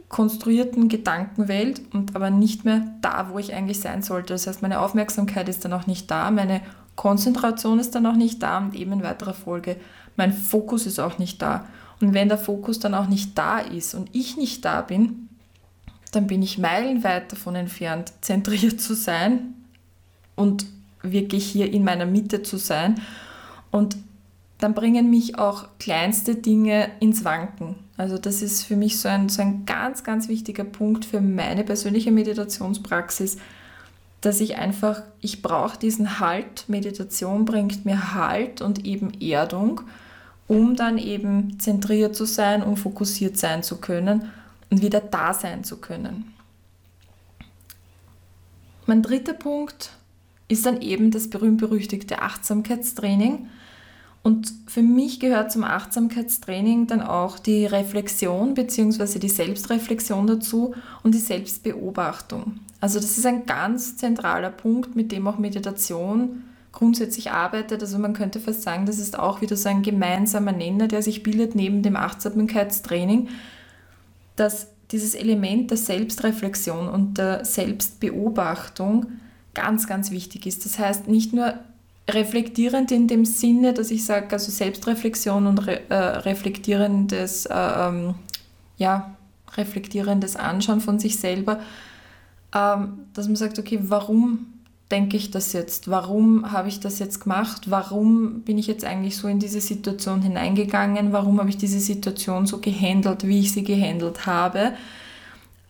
konstruierten 0.09 0.89
Gedankenwelt 0.89 1.83
und 1.93 2.15
aber 2.15 2.31
nicht 2.31 2.65
mehr 2.65 2.95
da, 3.01 3.31
wo 3.33 3.39
ich 3.39 3.55
eigentlich 3.55 3.81
sein 3.81 4.03
sollte. 4.03 4.35
Das 4.35 4.47
heißt, 4.47 4.63
meine 4.63 4.81
Aufmerksamkeit 4.81 5.49
ist 5.49 5.65
dann 5.65 5.73
auch 5.73 5.87
nicht 5.87 6.11
da, 6.11 6.31
meine 6.31 6.61
Konzentration 6.97 7.79
ist 7.79 7.95
dann 7.95 8.07
auch 8.07 8.17
nicht 8.17 8.43
da 8.43 8.59
und 8.59 8.75
eben 8.75 8.93
in 8.93 9.03
weiterer 9.03 9.35
Folge 9.35 9.77
mein 10.17 10.33
Fokus 10.33 10.87
ist 10.87 10.99
auch 10.99 11.19
nicht 11.19 11.41
da. 11.43 11.67
Und 12.01 12.15
wenn 12.15 12.29
der 12.29 12.39
Fokus 12.39 12.79
dann 12.79 12.95
auch 12.95 13.07
nicht 13.07 13.37
da 13.39 13.59
ist 13.59 13.95
und 13.95 14.09
ich 14.13 14.37
nicht 14.37 14.65
da 14.65 14.83
bin, 14.83 15.29
dann 16.13 16.27
bin 16.27 16.43
ich 16.43 16.59
meilenweit 16.59 17.33
davon 17.33 17.55
entfernt, 17.55 18.13
zentriert 18.21 18.81
zu 18.81 18.95
sein 18.95 19.55
und 20.35 20.67
wirklich 21.03 21.47
hier 21.47 21.73
in 21.73 21.85
meiner 21.85 22.07
Mitte 22.07 22.43
zu 22.43 22.57
sein. 22.57 23.01
Und 23.71 23.97
dann 24.59 24.75
bringen 24.75 25.11
mich 25.11 25.39
auch 25.39 25.69
kleinste 25.79 26.35
Dinge 26.35 26.89
ins 27.01 27.25
Wanken. 27.25 27.77
Also 27.99 28.19
das 28.19 28.43
ist 28.43 28.65
für 28.65 28.77
mich 28.77 28.99
so 28.99 29.09
ein, 29.09 29.29
so 29.29 29.43
ein 29.43 29.67
ganz, 29.67 30.03
ganz 30.03 30.29
wichtiger 30.29 30.65
Punkt 30.65 31.05
für 31.05 31.21
meine 31.21 31.63
persönliche 31.65 32.11
Meditationspraxis, 32.11 33.37
dass 34.21 34.41
ich 34.41 34.57
einfach, 34.57 35.03
ich 35.21 35.43
brauche 35.43 35.79
diesen 35.79 36.19
Halt. 36.19 36.69
Meditation 36.69 37.45
bringt 37.45 37.85
mir 37.85 38.15
Halt 38.15 38.61
und 38.63 38.85
eben 38.85 39.13
Erdung, 39.21 39.83
um 40.49 40.77
dann 40.77 40.99
eben 40.99 41.59
zentriert 41.61 42.17
zu 42.17 42.25
sein, 42.25 42.63
um 42.63 42.77
fokussiert 42.77 43.37
sein 43.37 43.63
zu 43.63 43.77
können 43.77 44.33
und 44.71 44.83
wieder 44.83 45.01
da 45.01 45.35
sein 45.35 45.65
zu 45.65 45.77
können. 45.79 46.33
Mein 48.87 49.03
dritter 49.03 49.35
Punkt 49.35 49.91
ist 50.49 50.65
dann 50.65 50.81
eben 50.81 51.11
das 51.11 51.29
berühmt-berüchtigte 51.29 52.23
Achtsamkeitstraining. 52.23 53.49
Und 54.27 54.53
für 54.67 54.83
mich 54.83 55.21
gehört 55.21 55.53
zum 55.53 55.63
Achtsamkeitstraining 55.63 56.89
dann 56.89 57.01
auch 57.01 57.39
die 57.39 57.65
Reflexion 57.65 58.55
bzw. 58.55 59.21
die 59.21 59.29
Selbstreflexion 59.29 60.27
dazu 60.27 60.75
und 61.05 61.15
die 61.15 61.21
Selbstbeobachtung. 61.21 62.59
Also 62.81 62.99
das 62.99 63.19
ist 63.19 63.25
ein 63.25 63.47
ganz 63.47 63.99
zentraler 63.99 64.51
Punkt, 64.51 64.97
mit 64.97 65.13
dem 65.13 65.29
auch 65.29 65.39
Meditation 65.39 66.43
grundsätzlich 66.73 67.31
arbeitet. 67.31 67.83
Also 67.83 68.01
man 68.01 68.15
könnte 68.15 68.41
fast 68.41 68.63
sagen, 68.63 68.85
das 68.85 68.99
ist 68.99 69.17
auch 69.17 69.43
wieder 69.43 69.55
so 69.55 69.69
ein 69.69 69.83
gemeinsamer 69.83 70.51
Nenner, 70.51 70.89
der 70.89 71.03
sich 71.03 71.23
bildet 71.23 71.55
neben 71.55 71.85
dem 71.85 71.95
Achtsamkeitstraining, 71.95 73.29
dass 74.35 74.67
dieses 74.91 75.15
Element 75.15 75.71
der 75.71 75.79
Selbstreflexion 75.79 76.89
und 76.89 77.17
der 77.17 77.45
Selbstbeobachtung 77.45 79.07
ganz, 79.55 79.87
ganz 79.87 80.11
wichtig 80.11 80.47
ist. 80.47 80.65
Das 80.65 80.81
heißt, 80.81 81.07
nicht 81.07 81.33
nur 81.33 81.55
reflektierend 82.09 82.93
in 82.93 83.09
dem 83.09 83.25
Sinne, 83.25 83.75
dass 83.75 83.91
ich 83.91 84.05
sage, 84.05 84.29
also 84.31 84.51
Selbstreflexion 84.51 85.47
und 85.47 85.67
re, 85.67 85.81
äh, 85.89 85.95
reflektierendes, 85.95 87.47
äh, 87.47 87.55
ähm, 87.55 88.15
ja, 88.79 89.17
reflektierendes 89.57 90.37
Anschauen 90.37 90.81
von 90.81 90.99
sich 90.99 91.19
selber, 91.19 91.61
ähm, 92.55 93.07
dass 93.15 93.27
man 93.27 93.37
sagt, 93.37 93.59
okay, 93.59 93.79
warum 93.83 94.47
denke 94.91 95.17
ich 95.17 95.31
das 95.33 95.53
jetzt? 95.53 95.91
Warum 95.91 96.53
habe 96.53 96.69
ich 96.69 96.79
das 96.79 97.01
jetzt 97.01 97.21
gemacht? 97.21 97.71
Warum 97.71 98.43
bin 98.43 98.57
ich 98.57 98.69
jetzt 98.69 98.85
eigentlich 98.85 99.17
so 99.17 99.27
in 99.27 99.41
diese 99.41 99.61
Situation 99.61 100.23
hineingegangen? 100.23 101.13
Warum 101.13 101.41
habe 101.41 101.49
ich 101.49 101.57
diese 101.57 101.81
Situation 101.81 102.47
so 102.47 102.59
gehandelt, 102.59 103.27
wie 103.27 103.41
ich 103.41 103.53
sie 103.53 103.65
gehandelt 103.65 104.27
habe? 104.27 104.75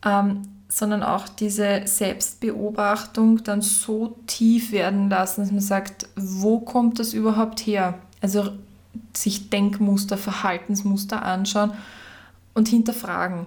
Ähm, 0.04 0.42
sondern 0.76 1.02
auch 1.02 1.26
diese 1.26 1.86
Selbstbeobachtung 1.86 3.42
dann 3.42 3.62
so 3.62 4.14
tief 4.26 4.72
werden 4.72 5.08
lassen, 5.08 5.40
dass 5.40 5.50
man 5.50 5.62
sagt, 5.62 6.06
wo 6.16 6.60
kommt 6.60 6.98
das 6.98 7.14
überhaupt 7.14 7.60
her? 7.60 7.94
Also 8.20 8.50
sich 9.14 9.48
Denkmuster, 9.48 10.18
Verhaltensmuster 10.18 11.22
anschauen 11.22 11.72
und 12.52 12.68
hinterfragen. 12.68 13.46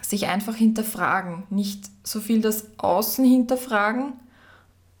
Sich 0.00 0.26
einfach 0.26 0.56
hinterfragen, 0.56 1.44
nicht 1.48 1.84
so 2.02 2.18
viel 2.18 2.40
das 2.40 2.66
Außen 2.76 3.24
hinterfragen, 3.24 4.14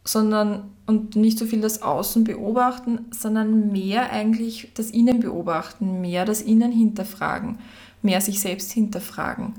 sondern 0.04 0.70
und 0.86 1.16
nicht 1.16 1.40
so 1.40 1.46
viel 1.46 1.60
das 1.60 1.82
Außen 1.82 2.22
beobachten, 2.22 3.06
sondern 3.10 3.72
mehr 3.72 4.12
eigentlich 4.12 4.70
das 4.74 4.92
Innen 4.92 5.18
beobachten, 5.18 6.00
mehr 6.00 6.24
das 6.24 6.40
Innen 6.40 6.70
hinterfragen, 6.70 7.58
mehr 8.00 8.20
sich 8.20 8.38
selbst 8.38 8.70
hinterfragen. 8.70 9.54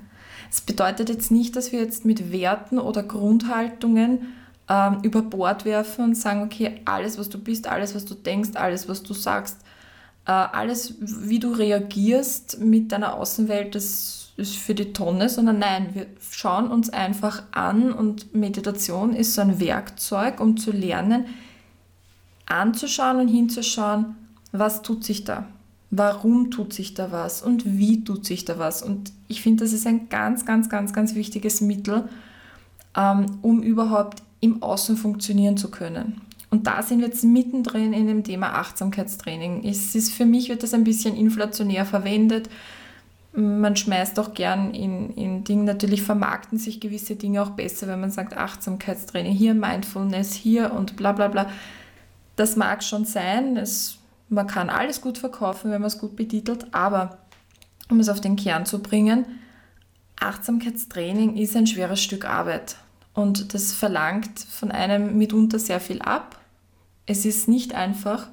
Es 0.53 0.62
bedeutet 0.62 1.10
jetzt 1.10 1.31
nicht, 1.31 1.55
dass 1.55 1.72
wir 1.72 1.79
jetzt 1.79 2.05
mit 2.05 2.31
Werten 2.31 2.77
oder 2.77 3.01
Grundhaltungen 3.01 4.33
ähm, 4.69 5.00
über 5.01 5.24
Bord 5.24 5.65
werfen 5.65 6.03
und 6.03 6.15
sagen, 6.15 6.43
okay, 6.43 6.79
alles, 6.86 7.17
was 7.17 7.27
du 7.27 7.39
bist, 7.39 7.65
alles, 7.65 7.95
was 7.95 8.05
du 8.05 8.13
denkst, 8.13 8.51
alles, 8.53 8.88
was 8.88 9.01
du 9.01 9.15
sagst, 9.15 9.57
äh, 10.27 10.31
alles, 10.31 10.93
wie 11.00 11.39
du 11.39 11.53
reagierst 11.53 12.60
mit 12.60 12.91
deiner 12.91 13.15
Außenwelt, 13.15 13.74
das 13.74 14.31
ist 14.38 14.55
für 14.55 14.75
die 14.75 14.93
Tonne, 14.93 15.27
sondern 15.27 15.57
nein, 15.57 15.89
wir 15.93 16.05
schauen 16.29 16.67
uns 16.67 16.91
einfach 16.91 17.41
an 17.51 17.91
und 17.91 18.36
Meditation 18.36 19.15
ist 19.15 19.33
so 19.33 19.41
ein 19.41 19.60
Werkzeug, 19.60 20.39
um 20.39 20.57
zu 20.57 20.69
lernen, 20.69 21.25
anzuschauen 22.45 23.22
und 23.22 23.27
hinzuschauen, 23.27 24.17
was 24.51 24.83
tut 24.83 25.03
sich 25.03 25.24
da 25.24 25.48
warum 25.95 26.50
tut 26.50 26.73
sich 26.73 26.95
da 26.95 27.12
was 27.12 27.43
und 27.43 27.65
wie 27.77 28.03
tut 28.03 28.25
sich 28.25 28.45
da 28.45 28.57
was. 28.57 28.81
Und 28.81 29.12
ich 29.27 29.43
finde, 29.43 29.63
das 29.63 29.73
ist 29.73 29.85
ein 29.85 30.09
ganz, 30.09 30.43
ganz, 30.45 30.67
ganz, 30.67 30.91
ganz 30.91 31.13
wichtiges 31.13 31.62
Mittel, 31.62 32.09
ähm, 32.97 33.25
um 33.43 33.62
überhaupt 33.62 34.23
im 34.39 34.63
Außen 34.63 34.97
funktionieren 34.97 35.55
zu 35.55 35.69
können. 35.69 36.21
Und 36.50 36.65
da 36.65 36.81
sind 36.81 37.00
wir 37.00 37.07
jetzt 37.07 37.23
mittendrin 37.23 37.93
in 37.93 38.07
dem 38.07 38.23
Thema 38.23 38.53
Achtsamkeitstraining. 38.55 39.63
Es 39.65 39.93
ist, 39.93 40.12
für 40.12 40.25
mich 40.25 40.50
wird 40.50 40.63
das 40.63 40.73
ein 40.73 40.83
bisschen 40.83 41.15
inflationär 41.15 41.85
verwendet. 41.85 42.50
Man 43.35 43.75
schmeißt 43.75 44.19
auch 44.19 44.33
gern 44.33 44.73
in, 44.73 45.12
in 45.15 45.43
Dinge, 45.43 45.63
natürlich 45.63 46.01
vermarkten 46.01 46.57
sich 46.57 46.79
gewisse 46.79 47.15
Dinge 47.15 47.41
auch 47.41 47.51
besser, 47.51 47.88
wenn 47.88 48.01
man 48.01 48.12
sagt 48.12 48.35
Achtsamkeitstraining, 48.35 49.33
hier 49.33 49.53
Mindfulness, 49.53 50.33
hier 50.33 50.73
und 50.73 50.95
bla 50.95 51.12
bla 51.12 51.27
bla. 51.27 51.50
Das 52.35 52.55
mag 52.55 52.83
schon 52.83 53.05
sein, 53.05 53.57
es 53.57 54.00
man 54.34 54.48
kann 54.48 54.70
alles 54.70 55.02
gut 55.02 55.18
verkaufen, 55.18 55.72
wenn 55.72 55.82
man 55.82 55.88
es 55.88 56.00
gut 56.00 56.16
betitelt, 56.16 56.74
aber 56.74 57.20
um 57.90 58.00
es 58.00 58.10
auf 58.10 58.22
den 58.22 58.36
Kern 58.36 58.66
zu 58.66 58.82
bringen, 58.82 59.25
Achtsamkeitstraining 60.20 61.38
ist 61.38 61.56
ein 61.56 61.68
schweres 61.68 62.02
Stück 62.02 62.25
Arbeit 62.25 62.78
und 63.13 63.54
das 63.54 63.74
verlangt 63.74 64.40
von 64.40 64.72
einem 64.72 65.18
mitunter 65.18 65.60
sehr 65.60 65.80
viel 65.80 66.02
ab. 66.02 66.40
Es 67.06 67.25
ist 67.25 67.48
nicht 67.48 67.75
einfach. 67.75 68.28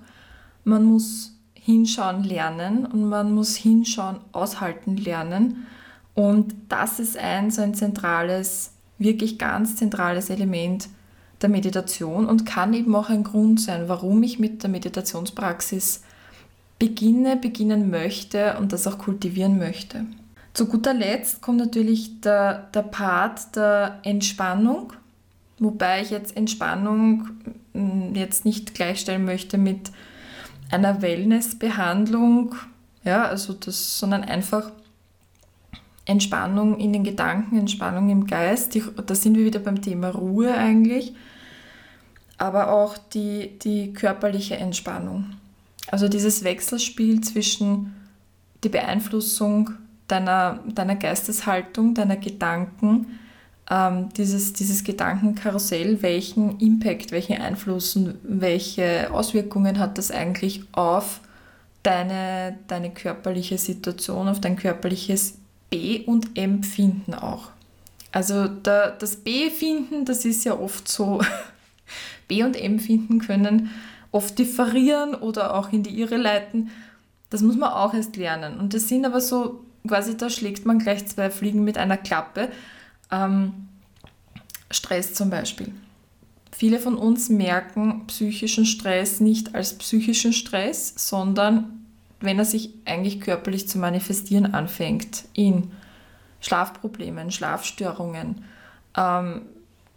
Man 0.64 0.84
muss 0.84 1.32
hinschauen 1.54 2.22
lernen 2.22 2.86
und 2.86 3.08
man 3.08 3.32
muss 3.32 3.56
hinschauen 3.56 4.20
aushalten 4.32 4.96
lernen. 4.96 5.66
Und 6.14 6.54
das 6.68 7.00
ist 7.00 7.16
ein 7.16 7.50
so 7.50 7.62
ein 7.62 7.74
zentrales, 7.74 8.72
wirklich 8.98 9.38
ganz 9.38 9.76
zentrales 9.76 10.30
Element 10.30 10.88
der 11.42 11.48
Meditation 11.48 12.26
und 12.26 12.44
kann 12.44 12.74
eben 12.74 12.94
auch 12.94 13.08
ein 13.08 13.24
Grund 13.24 13.60
sein, 13.60 13.88
warum 13.88 14.22
ich 14.22 14.38
mit 14.38 14.62
der 14.62 14.70
Meditationspraxis 14.70 16.02
beginne, 16.78 17.36
beginnen 17.36 17.90
möchte 17.90 18.56
und 18.58 18.72
das 18.72 18.86
auch 18.86 18.98
kultivieren 18.98 19.58
möchte. 19.58 20.06
Zu 20.52 20.66
guter 20.66 20.94
Letzt 20.94 21.40
kommt 21.40 21.58
natürlich 21.58 22.20
der, 22.20 22.68
der 22.74 22.82
Part 22.82 23.54
der 23.54 24.00
Entspannung, 24.02 24.92
wobei 25.58 26.02
ich 26.02 26.10
jetzt 26.10 26.36
Entspannung 26.36 27.28
hm, 27.72 28.14
jetzt 28.14 28.44
nicht 28.44 28.74
gleichstellen 28.74 29.24
möchte 29.24 29.58
mit 29.58 29.92
einer 30.70 31.02
Wellnessbehandlung, 31.02 32.54
ja, 33.04 33.24
also 33.24 33.52
das, 33.52 33.98
sondern 33.98 34.24
einfach 34.24 34.70
Entspannung 36.04 36.78
in 36.78 36.92
den 36.92 37.04
Gedanken, 37.04 37.58
Entspannung 37.58 38.10
im 38.10 38.26
Geist. 38.26 38.76
da 39.06 39.14
sind 39.14 39.36
wir 39.36 39.44
wieder 39.44 39.60
beim 39.60 39.80
Thema 39.80 40.08
Ruhe 40.08 40.54
eigentlich 40.54 41.14
aber 42.40 42.72
auch 42.72 42.96
die, 42.96 43.58
die 43.58 43.92
körperliche 43.92 44.56
Entspannung. 44.56 45.26
Also 45.88 46.08
dieses 46.08 46.42
Wechselspiel 46.42 47.20
zwischen 47.20 47.94
die 48.64 48.70
Beeinflussung 48.70 49.70
deiner, 50.08 50.60
deiner 50.66 50.96
Geisteshaltung, 50.96 51.94
deiner 51.94 52.16
Gedanken, 52.16 53.18
ähm, 53.70 54.08
dieses, 54.16 54.54
dieses 54.54 54.84
Gedankenkarussell, 54.84 56.00
welchen 56.02 56.58
Impact, 56.60 57.12
welchen 57.12 57.36
Einfluss 57.40 57.94
und 57.94 58.14
welche 58.22 59.12
Auswirkungen 59.12 59.78
hat 59.78 59.98
das 59.98 60.10
eigentlich 60.10 60.62
auf 60.72 61.20
deine, 61.82 62.58
deine 62.68 62.90
körperliche 62.90 63.58
Situation, 63.58 64.28
auf 64.28 64.40
dein 64.40 64.56
körperliches 64.56 65.34
B- 65.68 66.04
und 66.06 66.38
Empfinden 66.38 67.12
auch. 67.12 67.50
Also 68.12 68.48
da, 68.48 68.90
das 68.90 69.16
B-Finden, 69.16 70.06
das 70.06 70.24
ist 70.24 70.44
ja 70.44 70.58
oft 70.58 70.88
so 70.88 71.20
B 72.30 72.44
und 72.44 72.56
M 72.56 72.78
finden 72.78 73.18
können, 73.18 73.70
oft 74.12 74.38
differieren 74.38 75.14
oder 75.14 75.54
auch 75.54 75.72
in 75.72 75.82
die 75.82 76.00
Irre 76.00 76.16
leiten. 76.16 76.70
Das 77.28 77.42
muss 77.42 77.56
man 77.56 77.72
auch 77.72 77.92
erst 77.92 78.16
lernen. 78.16 78.58
Und 78.58 78.72
das 78.72 78.88
sind 78.88 79.04
aber 79.04 79.20
so, 79.20 79.64
quasi 79.86 80.16
da 80.16 80.30
schlägt 80.30 80.64
man 80.64 80.78
gleich 80.78 81.06
zwei 81.06 81.28
Fliegen 81.28 81.64
mit 81.64 81.76
einer 81.76 81.96
Klappe. 81.96 82.48
Ähm, 83.10 83.68
Stress 84.70 85.14
zum 85.14 85.30
Beispiel. 85.30 85.74
Viele 86.52 86.78
von 86.78 86.96
uns 86.96 87.28
merken 87.28 88.06
psychischen 88.06 88.64
Stress 88.64 89.18
nicht 89.18 89.54
als 89.56 89.76
psychischen 89.78 90.32
Stress, 90.32 90.94
sondern 90.96 91.84
wenn 92.20 92.38
er 92.38 92.44
sich 92.44 92.70
eigentlich 92.84 93.20
körperlich 93.20 93.66
zu 93.68 93.78
manifestieren 93.78 94.54
anfängt 94.54 95.24
in 95.32 95.72
Schlafproblemen, 96.40 97.32
Schlafstörungen, 97.32 98.44
ähm, 98.96 99.42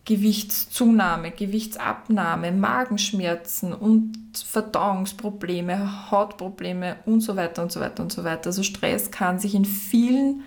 Gewichtszunahme, 0.06 1.32
Gewichtsabnahme, 1.32 2.52
Magenschmerzen 2.52 3.74
und 3.74 4.14
Verdauungsprobleme, 4.46 6.12
Hautprobleme 6.12 6.98
und 7.06 7.22
so 7.22 7.36
weiter 7.38 7.64
und 7.64 7.72
so 7.72 7.80
weiter 7.80 8.04
und 8.04 8.12
so 8.12 8.24
weiter. 8.24 8.48
Also 8.48 8.64
Stress 8.64 9.12
kann 9.12 9.40
sich 9.40 9.56
in 9.56 9.64
vielen 9.64 10.44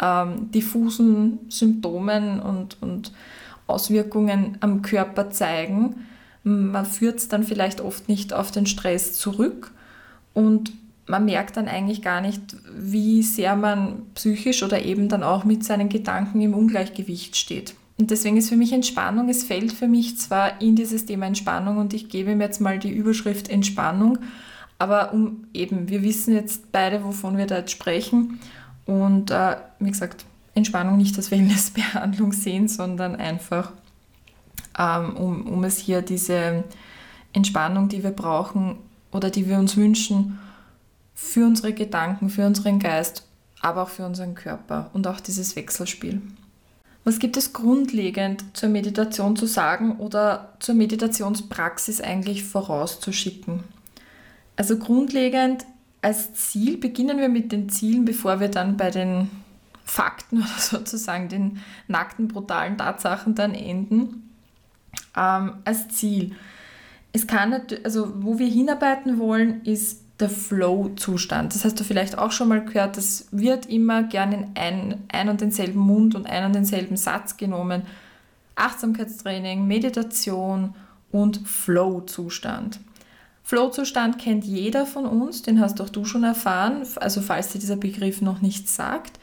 ähm, 0.00 0.50
diffusen 0.52 1.40
Symptomen 1.48 2.40
und, 2.40 2.80
und 2.82 3.12
Auswirkungen 3.66 4.58
am 4.60 4.82
Körper 4.82 5.30
zeigen. 5.30 6.06
Man 6.44 6.86
führt 6.86 7.18
es 7.18 7.28
dann 7.28 7.42
vielleicht 7.42 7.80
oft 7.80 8.08
nicht 8.08 8.32
auf 8.32 8.52
den 8.52 8.66
Stress 8.66 9.14
zurück 9.14 9.72
und 10.34 10.72
man 11.06 11.24
merkt 11.24 11.56
dann 11.56 11.68
eigentlich 11.68 12.00
gar 12.00 12.20
nicht, 12.20 12.40
wie 12.74 13.22
sehr 13.22 13.56
man 13.56 14.02
psychisch 14.14 14.62
oder 14.62 14.82
eben 14.84 15.08
dann 15.08 15.22
auch 15.22 15.44
mit 15.44 15.64
seinen 15.64 15.88
Gedanken 15.88 16.40
im 16.40 16.54
Ungleichgewicht 16.54 17.36
steht. 17.36 17.74
Und 17.96 18.10
deswegen 18.10 18.36
ist 18.36 18.48
für 18.48 18.56
mich 18.56 18.72
Entspannung, 18.72 19.28
es 19.28 19.44
fällt 19.44 19.72
für 19.72 19.86
mich 19.86 20.18
zwar 20.18 20.60
in 20.60 20.74
dieses 20.74 21.06
Thema 21.06 21.26
Entspannung 21.26 21.76
und 21.76 21.94
ich 21.94 22.08
gebe 22.08 22.34
mir 22.34 22.44
jetzt 22.44 22.60
mal 22.60 22.78
die 22.78 22.90
Überschrift 22.90 23.48
Entspannung, 23.48 24.18
aber 24.78 25.12
um 25.12 25.46
eben, 25.54 25.88
wir 25.88 26.02
wissen 26.02 26.34
jetzt 26.34 26.72
beide, 26.72 27.04
wovon 27.04 27.36
wir 27.36 27.46
da 27.46 27.58
jetzt 27.58 27.70
sprechen 27.70 28.40
und 28.84 29.30
äh, 29.30 29.56
wie 29.78 29.90
gesagt, 29.90 30.24
Entspannung 30.54 30.96
nicht 30.96 31.16
als 31.16 31.30
Wellnessbehandlung 31.30 32.32
sehen, 32.32 32.66
sondern 32.66 33.14
einfach 33.14 33.72
ähm, 34.78 35.16
um, 35.16 35.46
um 35.46 35.64
es 35.64 35.78
hier 35.78 36.02
diese 36.02 36.64
Entspannung, 37.32 37.88
die 37.88 38.02
wir 38.02 38.10
brauchen 38.10 38.76
oder 39.12 39.30
die 39.30 39.48
wir 39.48 39.58
uns 39.58 39.76
wünschen, 39.76 40.38
für 41.14 41.46
unsere 41.46 41.72
Gedanken, 41.72 42.28
für 42.28 42.44
unseren 42.44 42.80
Geist, 42.80 43.24
aber 43.60 43.84
auch 43.84 43.88
für 43.88 44.04
unseren 44.04 44.34
Körper 44.34 44.90
und 44.92 45.06
auch 45.06 45.20
dieses 45.20 45.54
Wechselspiel. 45.54 46.20
Was 47.04 47.18
gibt 47.18 47.36
es 47.36 47.52
grundlegend 47.52 48.44
zur 48.56 48.70
Meditation 48.70 49.36
zu 49.36 49.46
sagen 49.46 49.98
oder 49.98 50.54
zur 50.58 50.74
Meditationspraxis 50.74 52.00
eigentlich 52.00 52.44
vorauszuschicken? 52.44 53.62
Also 54.56 54.78
grundlegend 54.78 55.66
als 56.00 56.34
Ziel 56.34 56.78
beginnen 56.78 57.18
wir 57.18 57.28
mit 57.28 57.52
den 57.52 57.68
Zielen, 57.68 58.04
bevor 58.04 58.40
wir 58.40 58.48
dann 58.48 58.76
bei 58.76 58.90
den 58.90 59.30
Fakten 59.84 60.38
oder 60.42 60.58
sozusagen 60.58 61.28
den 61.28 61.60
nackten, 61.88 62.28
brutalen 62.28 62.78
Tatsachen 62.78 63.34
dann 63.34 63.54
enden. 63.54 64.30
Ähm, 65.16 65.54
als 65.64 65.88
Ziel. 65.88 66.34
Es 67.12 67.26
kann, 67.26 67.54
also 67.84 68.12
wo 68.22 68.38
wir 68.38 68.48
hinarbeiten 68.48 69.18
wollen, 69.18 69.62
ist 69.64 70.03
der 70.24 70.30
Flow-Zustand. 70.30 71.54
Das 71.54 71.64
hast 71.66 71.78
du 71.78 71.84
vielleicht 71.84 72.16
auch 72.16 72.32
schon 72.32 72.48
mal 72.48 72.64
gehört, 72.64 72.96
das 72.96 73.26
wird 73.30 73.66
immer 73.66 74.02
gerne 74.04 74.36
in 74.36 74.46
ein, 74.54 75.04
ein 75.12 75.28
und 75.28 75.42
denselben 75.42 75.80
Mund 75.80 76.14
und 76.14 76.26
ein 76.26 76.46
und 76.46 76.54
denselben 76.54 76.96
Satz 76.96 77.36
genommen. 77.36 77.82
Achtsamkeitstraining, 78.56 79.66
Meditation 79.66 80.74
und 81.12 81.46
Flow-Zustand. 81.46 82.80
Flow-Zustand 83.42 84.18
kennt 84.18 84.44
jeder 84.44 84.86
von 84.86 85.04
uns, 85.04 85.42
den 85.42 85.60
hast 85.60 85.78
auch 85.82 85.90
du 85.90 86.06
schon 86.06 86.24
erfahren, 86.24 86.86
also 86.96 87.20
falls 87.20 87.52
dir 87.52 87.58
dieser 87.58 87.76
Begriff 87.76 88.22
noch 88.22 88.40
nichts 88.40 88.74
sagt. 88.74 89.20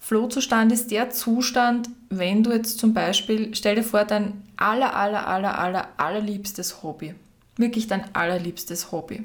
Flow-Zustand 0.00 0.72
ist 0.72 0.90
der 0.90 1.08
Zustand, 1.08 1.88
wenn 2.10 2.42
du 2.42 2.52
jetzt 2.52 2.78
zum 2.78 2.92
Beispiel, 2.92 3.54
stell 3.54 3.76
dir 3.76 3.82
vor, 3.82 4.04
dein 4.04 4.42
aller, 4.58 4.94
aller, 4.94 5.26
aller, 5.26 5.58
aller, 5.58 5.88
allerliebstes 5.96 6.82
Hobby. 6.82 7.14
Wirklich 7.56 7.86
dein 7.86 8.14
allerliebstes 8.14 8.92
Hobby. 8.92 9.24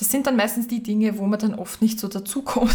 Das 0.00 0.10
sind 0.10 0.26
dann 0.26 0.34
meistens 0.34 0.66
die 0.66 0.82
Dinge, 0.82 1.18
wo 1.18 1.26
man 1.26 1.38
dann 1.38 1.54
oft 1.54 1.82
nicht 1.82 2.00
so 2.00 2.08
dazukommt, 2.08 2.74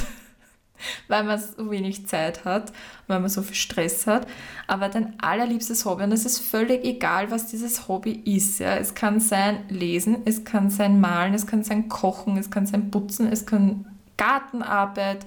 weil 1.08 1.24
man 1.24 1.40
so 1.40 1.72
wenig 1.72 2.06
Zeit 2.06 2.46
hat, 2.46 2.72
weil 3.08 3.20
man 3.20 3.32
so 3.32 3.42
viel 3.42 3.56
Stress 3.56 4.06
hat. 4.06 4.28
Aber 4.68 4.90
dein 4.90 5.20
allerliebstes 5.20 5.86
Hobby, 5.86 6.04
und 6.04 6.12
es 6.12 6.24
ist 6.24 6.38
völlig 6.38 6.86
egal, 6.86 7.32
was 7.32 7.48
dieses 7.48 7.88
Hobby 7.88 8.12
ist. 8.12 8.60
Ja. 8.60 8.76
Es 8.78 8.94
kann 8.94 9.20
sein 9.20 9.68
Lesen, 9.70 10.18
es 10.26 10.44
kann 10.44 10.70
sein 10.70 11.02
Malen, 11.02 11.34
es 11.34 11.48
kann 11.48 11.64
sein 11.64 11.90
Kochen, 11.90 12.38
es 12.38 12.52
kann 12.52 12.68
sein 12.68 12.92
Putzen, 12.92 13.28
es 13.32 13.48
kann 13.48 13.88
Gartenarbeit, 14.18 15.26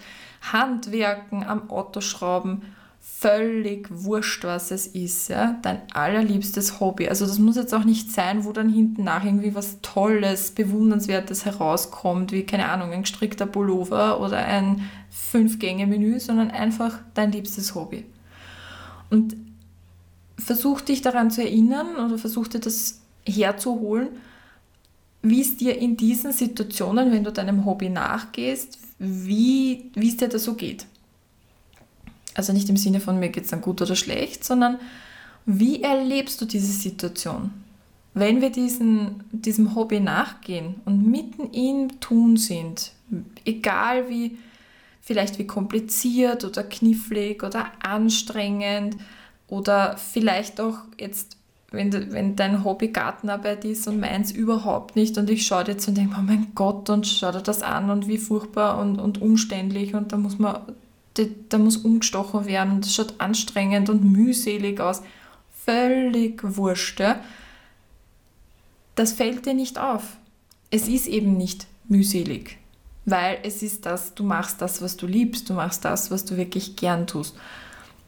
Handwerken, 0.53 1.43
am 1.43 1.69
Auto 1.69 2.01
schrauben, 2.01 2.63
völlig 3.21 3.89
wurscht, 3.91 4.45
was 4.45 4.71
es 4.71 4.87
ist, 4.87 5.29
ja, 5.29 5.59
dein 5.63 5.83
allerliebstes 5.93 6.79
Hobby. 6.79 7.09
Also 7.09 7.27
das 7.27 7.41
muss 7.41 7.57
jetzt 7.57 7.75
auch 7.75 7.85
nicht 7.85 8.13
sein, 8.13 8.45
wo 8.45 8.53
dann 8.53 8.69
hinten 8.69 9.03
nach 9.03 9.25
irgendwie 9.25 9.57
was 9.57 9.81
Tolles, 9.83 10.53
Bewundernswertes 10.53 11.45
herauskommt, 11.45 12.31
wie, 12.31 12.45
keine 12.45 12.69
Ahnung, 12.69 12.93
ein 12.93 13.03
gestrickter 13.03 13.47
Pullover 13.47 14.21
oder 14.21 14.39
ein 14.39 14.89
Fünf-Gänge-Menü, 15.11 16.21
sondern 16.21 16.53
einfach 16.53 16.99
dein 17.15 17.33
liebstes 17.33 17.75
Hobby. 17.75 18.05
Und 19.11 19.37
versuch 20.39 20.81
dich 20.81 21.03
daran 21.03 21.33
zu 21.33 21.43
erinnern 21.43 21.97
oder 21.97 22.19
versuch 22.19 22.47
dir 22.47 22.61
das 22.61 23.01
herzuholen, 23.27 24.11
wie 25.23 25.41
es 25.41 25.57
dir 25.57 25.77
in 25.77 25.97
diesen 25.97 26.31
Situationen, 26.31 27.11
wenn 27.11 27.25
du 27.25 27.33
deinem 27.33 27.65
Hobby 27.65 27.89
nachgehst, 27.89 28.79
wie, 29.01 29.91
es 29.97 30.17
dir 30.17 30.29
da 30.29 30.39
so 30.39 30.55
geht. 30.55 30.87
Also 32.39 32.53
nicht 32.53 32.69
im 32.69 32.77
Sinne 32.77 33.01
von 33.01 33.19
mir 33.19 33.31
geht 33.31 33.45
es 33.45 33.51
dann 33.51 33.61
gut 33.61 33.83
oder 33.83 33.97
schlecht, 33.97 34.45
sondern 34.45 34.79
wie 35.45 35.83
erlebst 35.83 36.41
du 36.41 36.45
diese 36.45 36.71
Situation? 36.71 37.51
Wenn 38.15 38.41
wir 38.41 38.51
diesen, 38.51 39.25
diesem 39.33 39.75
Hobby 39.75 39.99
nachgehen 39.99 40.77
und 40.85 41.05
mitten 41.05 41.51
im 41.53 41.99
Tun 41.99 42.37
sind, 42.37 42.93
egal 43.45 44.09
wie, 44.09 44.39
vielleicht 45.01 45.41
wie 45.41 45.49
kompliziert 45.49 46.45
oder 46.45 46.63
knifflig 46.63 47.43
oder 47.43 47.73
anstrengend 47.83 48.97
oder 49.49 49.97
vielleicht 49.97 50.61
auch 50.61 50.79
jetzt 50.97 51.37
wenn, 51.73 51.93
wenn 52.13 52.37
dein 52.37 52.65
Hobby 52.65 52.89
Gartenarbeit 52.89 53.65
ist 53.65 53.89
und 53.89 53.99
meins 53.99 54.31
überhaupt 54.31 54.95
nicht 54.95 55.19
und 55.19 55.29
ich 55.29 55.45
schaue 55.45 55.65
jetzt 55.67 55.89
und 55.89 55.99
denke, 55.99 56.17
oh 56.19 56.23
mein 56.23 56.53
Gott, 56.55 56.89
und 56.89 57.07
schau 57.07 57.33
dir 57.33 57.43
das 57.43 57.63
an 57.63 57.91
und 57.91 58.07
wie 58.07 58.17
furchtbar 58.17 58.81
und, 58.81 58.99
und 58.99 59.21
umständlich 59.21 59.95
und 59.95 60.13
da 60.13 60.17
muss 60.17 60.39
man, 60.39 60.61
da 61.49 61.59
muss 61.59 61.77
umgestochen 61.77 62.47
werden 62.47 62.75
und 62.75 62.85
das 62.85 62.95
schaut 62.95 63.15
anstrengend 63.19 63.89
und 63.89 64.05
mühselig 64.05 64.81
aus. 64.81 65.03
Völlig 65.65 66.41
wurscht. 66.43 67.01
Ja? 67.01 67.21
Das 68.95 69.13
fällt 69.13 69.47
dir 69.47 69.55
nicht 69.55 69.79
auf. 69.79 70.17
Es 70.71 70.89
ist 70.89 71.07
eben 71.07 71.37
nicht 71.37 71.67
mühselig, 71.89 72.59
weil 73.05 73.39
es 73.43 73.63
ist 73.63 73.87
das, 73.87 74.15
du 74.15 74.25
machst 74.25 74.61
das, 74.61 74.83
was 74.83 74.97
du 74.97 75.07
liebst, 75.07 75.49
du 75.49 75.55
machst 75.55 75.85
das, 75.85 76.11
was 76.11 76.25
du 76.25 76.37
wirklich 76.37 76.77
gern 76.77 77.07
tust 77.07 77.35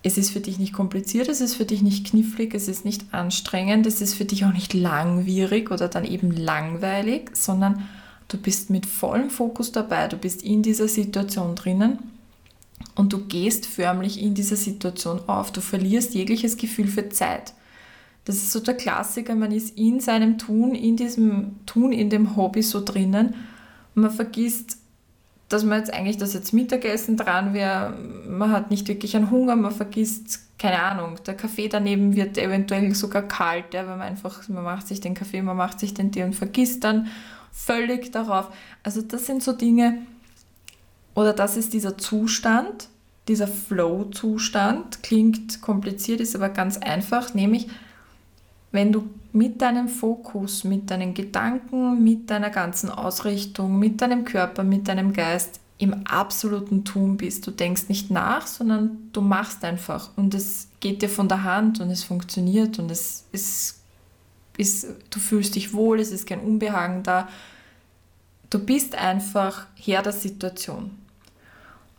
es 0.03 0.17
ist 0.17 0.31
für 0.31 0.41
dich 0.41 0.59
nicht 0.59 0.73
kompliziert, 0.73 1.29
es 1.29 1.41
ist 1.41 1.55
für 1.55 1.65
dich 1.65 1.83
nicht 1.83 2.07
knifflig, 2.07 2.55
es 2.55 2.69
ist 2.69 2.85
nicht 2.85 3.13
anstrengend, 3.13 3.87
es 3.87 4.01
ist 4.01 4.15
für 4.15 4.25
dich 4.25 4.45
auch 4.45 4.53
nicht 4.53 4.73
langwierig 4.73 5.71
oder 5.71 5.89
dann 5.89 6.05
eben 6.05 6.31
langweilig, 6.31 7.31
sondern 7.35 7.87
du 8.29 8.39
bist 8.39 8.71
mit 8.71 8.87
vollem 8.87 9.29
Fokus 9.29 9.73
dabei, 9.73 10.09
du 10.09 10.17
bist 10.17 10.43
in 10.43 10.63
dieser 10.63 10.89
Situation 10.89 11.55
drinnen 11.55 11.99
und 12.95 13.13
du 13.13 13.27
gehst 13.27 13.67
förmlich 13.67 14.21
in 14.21 14.35
dieser 14.35 14.57
Situation 14.57 15.21
auf, 15.27 15.53
du 15.53 15.61
verlierst 15.61 16.15
jegliches 16.15 16.57
Gefühl 16.57 16.89
für 16.89 17.09
Zeit. 17.09 17.55
Das 18.25 18.37
ist 18.37 18.53
so 18.53 18.61
der 18.61 18.75
Klassiker, 18.75 19.35
man 19.35 19.53
ist 19.53 19.77
in 19.79 20.01
seinem 20.01 20.39
Tun, 20.39 20.75
in 20.75 20.97
diesem 20.97 21.65
Tun, 21.67 21.93
in 21.93 22.11
dem 22.11 22.37
Hobby 22.37 22.63
so 22.63 22.85
drinnen. 22.85 23.35
Und 23.95 24.03
man 24.03 24.11
vergisst 24.11 24.81
dass 25.51 25.65
man 25.65 25.81
jetzt 25.81 25.93
eigentlich 25.93 26.17
das 26.17 26.33
jetzt 26.33 26.53
Mittagessen 26.53 27.17
dran 27.17 27.53
wäre, 27.53 27.93
man 28.27 28.53
hat 28.53 28.71
nicht 28.71 28.87
wirklich 28.87 29.17
einen 29.17 29.33
Hunger, 29.33 29.57
man 29.57 29.73
vergisst, 29.73 30.59
keine 30.59 30.81
Ahnung, 30.81 31.17
der 31.27 31.35
Kaffee 31.35 31.69
daneben 31.69 32.15
wird 32.15 32.39
eventuell 32.39 32.95
sogar 32.95 33.23
kalt, 33.23 33.75
ja, 33.75 33.81
weil 33.81 33.97
man 33.97 34.09
einfach, 34.09 34.49
man 34.49 34.63
macht 34.63 34.87
sich 34.87 35.01
den 35.01 35.15
Kaffee, 35.15 35.43
man 35.43 35.57
macht 35.57 35.81
sich 35.81 35.93
den 35.93 36.13
Tee 36.13 36.23
und 36.23 36.37
vergisst 36.37 36.85
dann 36.85 37.09
völlig 37.51 38.13
darauf. 38.13 38.51
Also 38.85 39.03
das 39.03 39.27
sind 39.27 39.43
so 39.43 39.53
Dinge, 39.53 39.99
oder 41.15 41.33
das 41.33 41.57
ist 41.57 41.73
dieser 41.73 41.99
Zustand, 41.99 42.89
dieser 43.29 43.49
Flow-Zustand, 43.49 45.03
klingt 45.03 45.61
kompliziert, 45.61 46.21
ist 46.21 46.35
aber 46.35 46.49
ganz 46.49 46.79
einfach, 46.79 47.35
nämlich 47.35 47.69
wenn 48.73 48.93
du 48.93 49.09
mit 49.33 49.63
deinem 49.63 49.89
Fokus, 49.89 50.65
mit 50.65 50.91
deinen 50.91 51.15
Gedanken, 51.15 52.03
mit 52.03 52.31
deiner 52.31 52.51
ganzen 52.51 52.91
Ausrichtung, 52.91 53.79
mit 53.79 54.01
deinem 54.01 54.25
Körper, 54.25 54.65
mit 54.65 54.89
deinem 54.89 55.13
Geist 55.13 55.61
im 55.79 56.07
absoluten 56.07 56.85
Tun 56.85 57.17
bist. 57.17 57.47
Du 57.47 57.51
denkst 57.51 57.89
nicht 57.89 58.11
nach, 58.11 58.47
sondern 58.47 59.09
du 59.13 59.21
machst 59.23 59.65
einfach 59.65 60.11
und 60.17 60.35
es 60.35 60.69
geht 60.81 61.03
dir 61.03 61.09
von 61.09 61.29
der 61.29 61.43
Hand 61.43 61.81
und 61.81 61.91
es 61.91 62.05
funktioniert 62.05 62.79
und 62.79 62.91
es 62.91 63.25
ist, 63.33 63.81
ist 64.57 64.89
du 65.09 65.19
fühlst 65.19 65.55
dich 65.55 65.73
wohl, 65.73 66.01
es 66.01 66.11
ist 66.11 66.27
kein 66.27 66.41
Unbehagen 66.41 67.03
da. 67.03 67.29
Du 68.51 68.59
bist 68.59 68.97
einfach 68.97 69.67
Herr 69.77 70.03
der 70.03 70.13
Situation. 70.13 70.91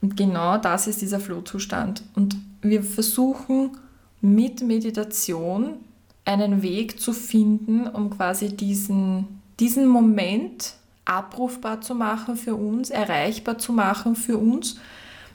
Und 0.02 0.18
genau 0.18 0.58
das 0.58 0.88
ist 0.88 1.02
dieser 1.02 1.22
Flohzustand. 1.22 2.04
Und 2.14 2.36
wir 2.62 2.84
versuchen 2.84 3.78
mit 4.20 4.62
Meditation 4.62 5.78
einen 6.26 6.62
Weg 6.62 7.00
zu 7.00 7.14
finden, 7.14 7.88
um 7.88 8.10
quasi 8.10 8.56
diesen, 8.56 9.42
diesen 9.60 9.88
Moment 9.88 10.74
abrufbar 11.06 11.82
zu 11.82 11.96
machen 11.96 12.36
für 12.36 12.56
uns, 12.56 12.90
erreichbar 12.90 13.58
zu 13.58 13.72
machen 13.74 14.16
für 14.16 14.38
uns, 14.38 14.76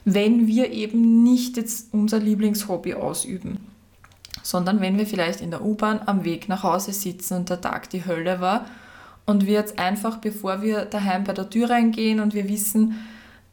wenn 0.05 0.47
wir 0.47 0.71
eben 0.71 1.23
nicht 1.23 1.57
jetzt 1.57 1.93
unser 1.93 2.19
Lieblingshobby 2.19 2.93
ausüben, 2.93 3.59
sondern 4.43 4.79
wenn 4.79 4.97
wir 4.97 5.05
vielleicht 5.05 5.41
in 5.41 5.51
der 5.51 5.65
U-Bahn 5.65 5.99
am 6.05 6.23
Weg 6.23 6.47
nach 6.47 6.63
Hause 6.63 6.93
sitzen 6.93 7.35
und 7.35 7.49
der 7.49 7.59
Tag 7.59 7.89
die 7.89 8.05
Hölle 8.05 8.39
war 8.39 8.65
und 9.27 9.45
wir 9.45 9.53
jetzt 9.53 9.77
einfach, 9.77 10.17
bevor 10.17 10.63
wir 10.63 10.85
daheim 10.85 11.23
bei 11.23 11.33
der 11.33 11.51
Tür 11.51 11.69
reingehen 11.69 12.19
und 12.19 12.33
wir 12.33 12.49
wissen, 12.49 12.95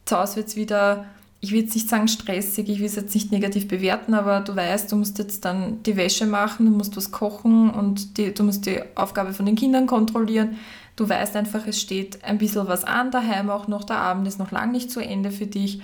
zu 0.05 0.17
Hause 0.17 0.37
wird 0.37 0.47
es 0.47 0.55
wieder 0.55 1.05
ich 1.45 1.51
will 1.51 1.61
jetzt 1.61 1.75
nicht 1.75 1.87
sagen 1.87 2.07
stressig, 2.07 2.67
ich 2.69 2.79
will 2.79 2.87
es 2.87 2.95
jetzt 2.95 3.13
nicht 3.13 3.31
negativ 3.31 3.67
bewerten, 3.67 4.15
aber 4.15 4.39
du 4.39 4.55
weißt, 4.55 4.91
du 4.91 4.95
musst 4.95 5.19
jetzt 5.19 5.45
dann 5.45 5.83
die 5.83 5.95
Wäsche 5.95 6.25
machen, 6.25 6.65
du 6.65 6.71
musst 6.71 6.97
was 6.97 7.11
kochen 7.11 7.69
und 7.69 8.17
die, 8.17 8.33
du 8.33 8.43
musst 8.43 8.65
die 8.65 8.81
Aufgabe 8.95 9.31
von 9.31 9.45
den 9.45 9.55
Kindern 9.55 9.85
kontrollieren. 9.85 10.57
Du 10.95 11.07
weißt 11.07 11.35
einfach, 11.35 11.67
es 11.67 11.79
steht 11.79 12.23
ein 12.23 12.39
bisschen 12.39 12.67
was 12.67 12.83
an 12.83 13.11
daheim 13.11 13.51
auch 13.51 13.67
noch, 13.67 13.83
der 13.83 13.97
Abend 13.97 14.27
ist 14.27 14.39
noch 14.39 14.49
lange 14.49 14.71
nicht 14.71 14.89
zu 14.89 15.01
Ende 15.01 15.29
für 15.29 15.45
dich 15.45 15.81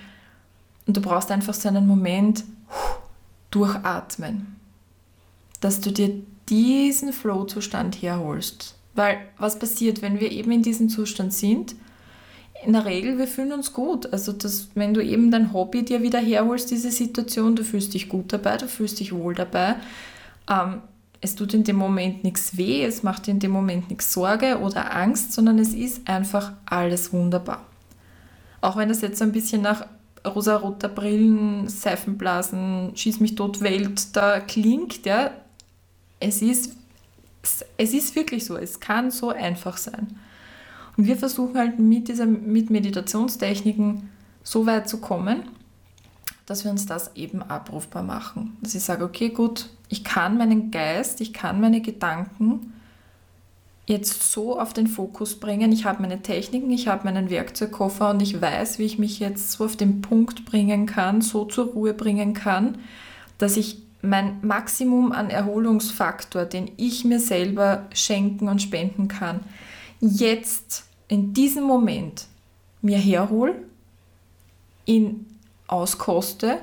und 0.88 0.98
du 0.98 1.02
brauchst 1.02 1.30
einfach 1.30 1.54
so 1.54 1.68
einen 1.70 1.86
Moment 1.86 2.44
durchatmen, 3.52 4.56
dass 5.60 5.80
du 5.80 5.92
dir 5.92 6.24
diesen 6.50 7.14
Flow-Zustand 7.14 8.02
herholst. 8.02 8.76
Weil 8.94 9.20
was 9.38 9.58
passiert, 9.58 10.02
wenn 10.02 10.20
wir 10.20 10.32
eben 10.32 10.52
in 10.52 10.64
diesem 10.64 10.90
Zustand 10.90 11.34
sind? 11.34 11.76
in 12.64 12.74
der 12.74 12.86
Regel, 12.86 13.18
wir 13.18 13.28
fühlen 13.28 13.54
uns 13.54 13.74
gut. 13.74 14.12
Also, 14.14 14.32
das, 14.34 14.70
wenn 14.76 14.94
du 14.94 15.04
eben 15.04 15.32
dein 15.32 15.54
Hobby 15.54 15.84
dir 15.84 16.02
wieder 16.02 16.20
herholst, 16.20 16.70
diese 16.72 16.92
Situation, 16.92 17.56
du 17.56 17.64
fühlst 17.64 17.94
dich 17.94 18.08
gut 18.08 18.32
dabei, 18.32 18.58
du 18.58 18.68
fühlst 18.68 19.00
dich 19.00 19.14
wohl 19.14 19.34
dabei. 19.34 19.76
Ähm, 20.50 20.82
es 21.22 21.36
tut 21.36 21.54
in 21.54 21.64
dem 21.64 21.76
Moment 21.76 22.24
nichts 22.24 22.58
weh, 22.58 22.84
es 22.84 23.04
macht 23.04 23.28
in 23.28 23.40
dem 23.40 23.52
Moment 23.52 23.90
nichts 23.90 24.12
Sorge 24.12 24.60
oder 24.60 24.96
Angst, 24.96 25.34
sondern 25.34 25.60
es 25.60 25.74
ist 25.74 26.08
einfach 26.08 26.54
alles 26.66 27.14
wunderbar. 27.14 27.66
Auch 28.60 28.76
wenn 28.76 28.90
das 28.90 29.02
jetzt 29.02 29.20
so 29.20 29.24
ein 29.24 29.32
bisschen 29.32 29.62
nach 29.62 29.86
rosa-roter 30.26 30.90
Brillen, 30.90 31.68
Seifenblasen, 31.68 32.92
Schieß 32.96 33.20
mich 33.20 33.36
tot 33.36 33.62
Welt 33.62 34.16
da 34.16 34.40
klingt, 34.40 35.06
ja, 35.06 35.32
es 36.20 36.42
ist, 36.42 36.76
es 37.78 37.94
ist 37.94 38.16
wirklich 38.16 38.46
so, 38.46 38.58
es 38.58 38.80
kann 38.80 39.12
so 39.12 39.30
einfach 39.30 39.78
sein. 39.78 40.20
Und 40.98 41.08
wir 41.08 41.16
versuchen 41.16 41.58
halt 41.58 41.80
mit, 41.80 42.08
dieser, 42.08 42.26
mit 42.26 42.70
Meditationstechniken 42.70 44.10
so 44.44 44.66
weit 44.66 44.90
zu 44.90 45.00
kommen, 45.00 45.44
dass 46.46 46.64
wir 46.64 46.72
uns 46.72 46.86
das 46.86 47.16
eben 47.16 47.42
abrufbar 47.42 48.04
machen. 48.04 48.58
Dass 48.62 48.76
ich 48.76 48.84
sage, 48.84 49.04
okay, 49.04 49.30
gut, 49.30 49.70
ich 49.90 50.04
kann 50.04 50.38
meinen 50.38 50.72
Geist, 50.72 51.22
ich 51.22 51.34
kann 51.34 51.62
meine 51.62 51.82
Gedanken 51.82 52.74
jetzt 53.88 54.32
so 54.32 54.60
auf 54.60 54.74
den 54.74 54.88
Fokus 54.88 55.40
bringen. 55.40 55.72
Ich 55.72 55.86
habe 55.86 56.02
meine 56.02 56.22
Techniken, 56.22 56.72
ich 56.72 56.88
habe 56.88 57.06
meinen 57.06 57.30
Werkzeugkoffer 57.30 58.12
und 58.12 58.22
ich 58.22 58.42
weiß, 58.42 58.80
wie 58.80 58.86
ich 58.86 59.00
mich 59.00 59.20
jetzt 59.20 59.52
so 59.52 59.66
auf 59.66 59.76
den 59.76 60.02
Punkt 60.02 60.46
bringen 60.46 60.86
kann, 60.86 61.22
so 61.22 61.46
zur 61.46 61.68
Ruhe 61.68 61.94
bringen 61.94 62.34
kann, 62.34 62.78
dass 63.38 63.58
ich 63.58 63.80
mein 64.02 64.40
Maximum 64.42 65.12
an 65.12 65.30
Erholungsfaktor, 65.30 66.46
den 66.46 66.72
ich 66.78 67.06
mir 67.06 67.20
selber 67.20 67.88
schenken 67.94 68.50
und 68.50 68.62
spenden 68.62 69.08
kann, 69.08 69.42
jetzt 70.00 70.86
in 71.08 71.34
diesem 71.34 71.64
Moment 71.64 72.26
mir 72.82 72.98
herhole, 72.98 73.56
ihn 74.86 75.26
auskoste, 75.68 76.58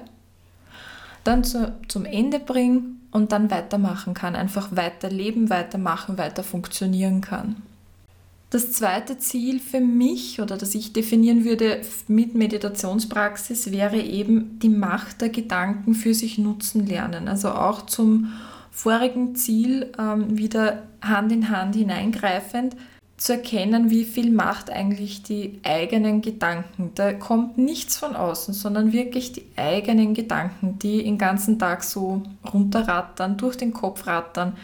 dann 1.25 1.45
zu, 1.45 1.75
zum 1.89 2.05
Ende 2.05 2.41
bringe 2.41 2.83
und 3.11 3.33
dann 3.33 3.51
weitermachen 3.51 4.15
kann, 4.15 4.35
einfach 4.35 4.75
weiterleben, 4.75 5.51
weitermachen, 5.51 6.19
weiter 6.19 6.43
funktionieren 6.43 7.21
kann. 7.21 7.63
Das 8.51 8.73
zweite 8.73 9.19
Ziel 9.19 9.61
für 9.61 9.81
mich 9.81 10.41
oder 10.41 10.57
das 10.57 10.75
ich 10.75 10.95
definieren 10.95 11.45
würde 11.45 11.83
mit 12.07 12.35
Meditationspraxis 12.35 13.71
wäre 13.73 14.01
eben 14.01 14.59
die 14.61 14.71
Macht 14.71 15.21
der 15.21 15.29
Gedanken 15.29 15.95
für 15.95 16.15
sich 16.15 16.39
nutzen 16.39 16.87
lernen. 16.87 17.29
Also 17.29 17.51
auch 17.51 17.85
zum 17.85 18.33
vorigen 18.71 19.35
Ziel 19.35 19.93
ähm, 19.99 20.39
wieder 20.39 20.85
Hand 21.03 21.31
in 21.31 21.51
Hand 21.51 21.75
hineingreifend 21.75 22.75
zu 23.19 23.33
erkennen, 23.35 23.91
wie 23.91 24.05
viel 24.05 24.31
Macht 24.31 24.71
eigentlich 24.71 25.25
die 25.25 25.59
eigenen 25.65 26.23
Gedanken. 26.23 26.93
Da 26.95 27.13
kommt 27.13 27.59
nichts 27.59 27.99
von 27.99 28.17
außen, 28.17 28.55
sondern 28.55 28.93
wirklich 28.93 29.33
die 29.33 29.45
eigenen 29.57 30.15
Gedanken, 30.15 30.79
die 30.79 31.03
den 31.03 31.19
ganzen 31.19 31.59
Tag 31.59 31.83
so 31.83 32.23
runterrattern, 32.51 33.37
durch 33.37 33.57
den 33.57 33.73
Kopf 33.73 34.07
rattern. 34.07 34.57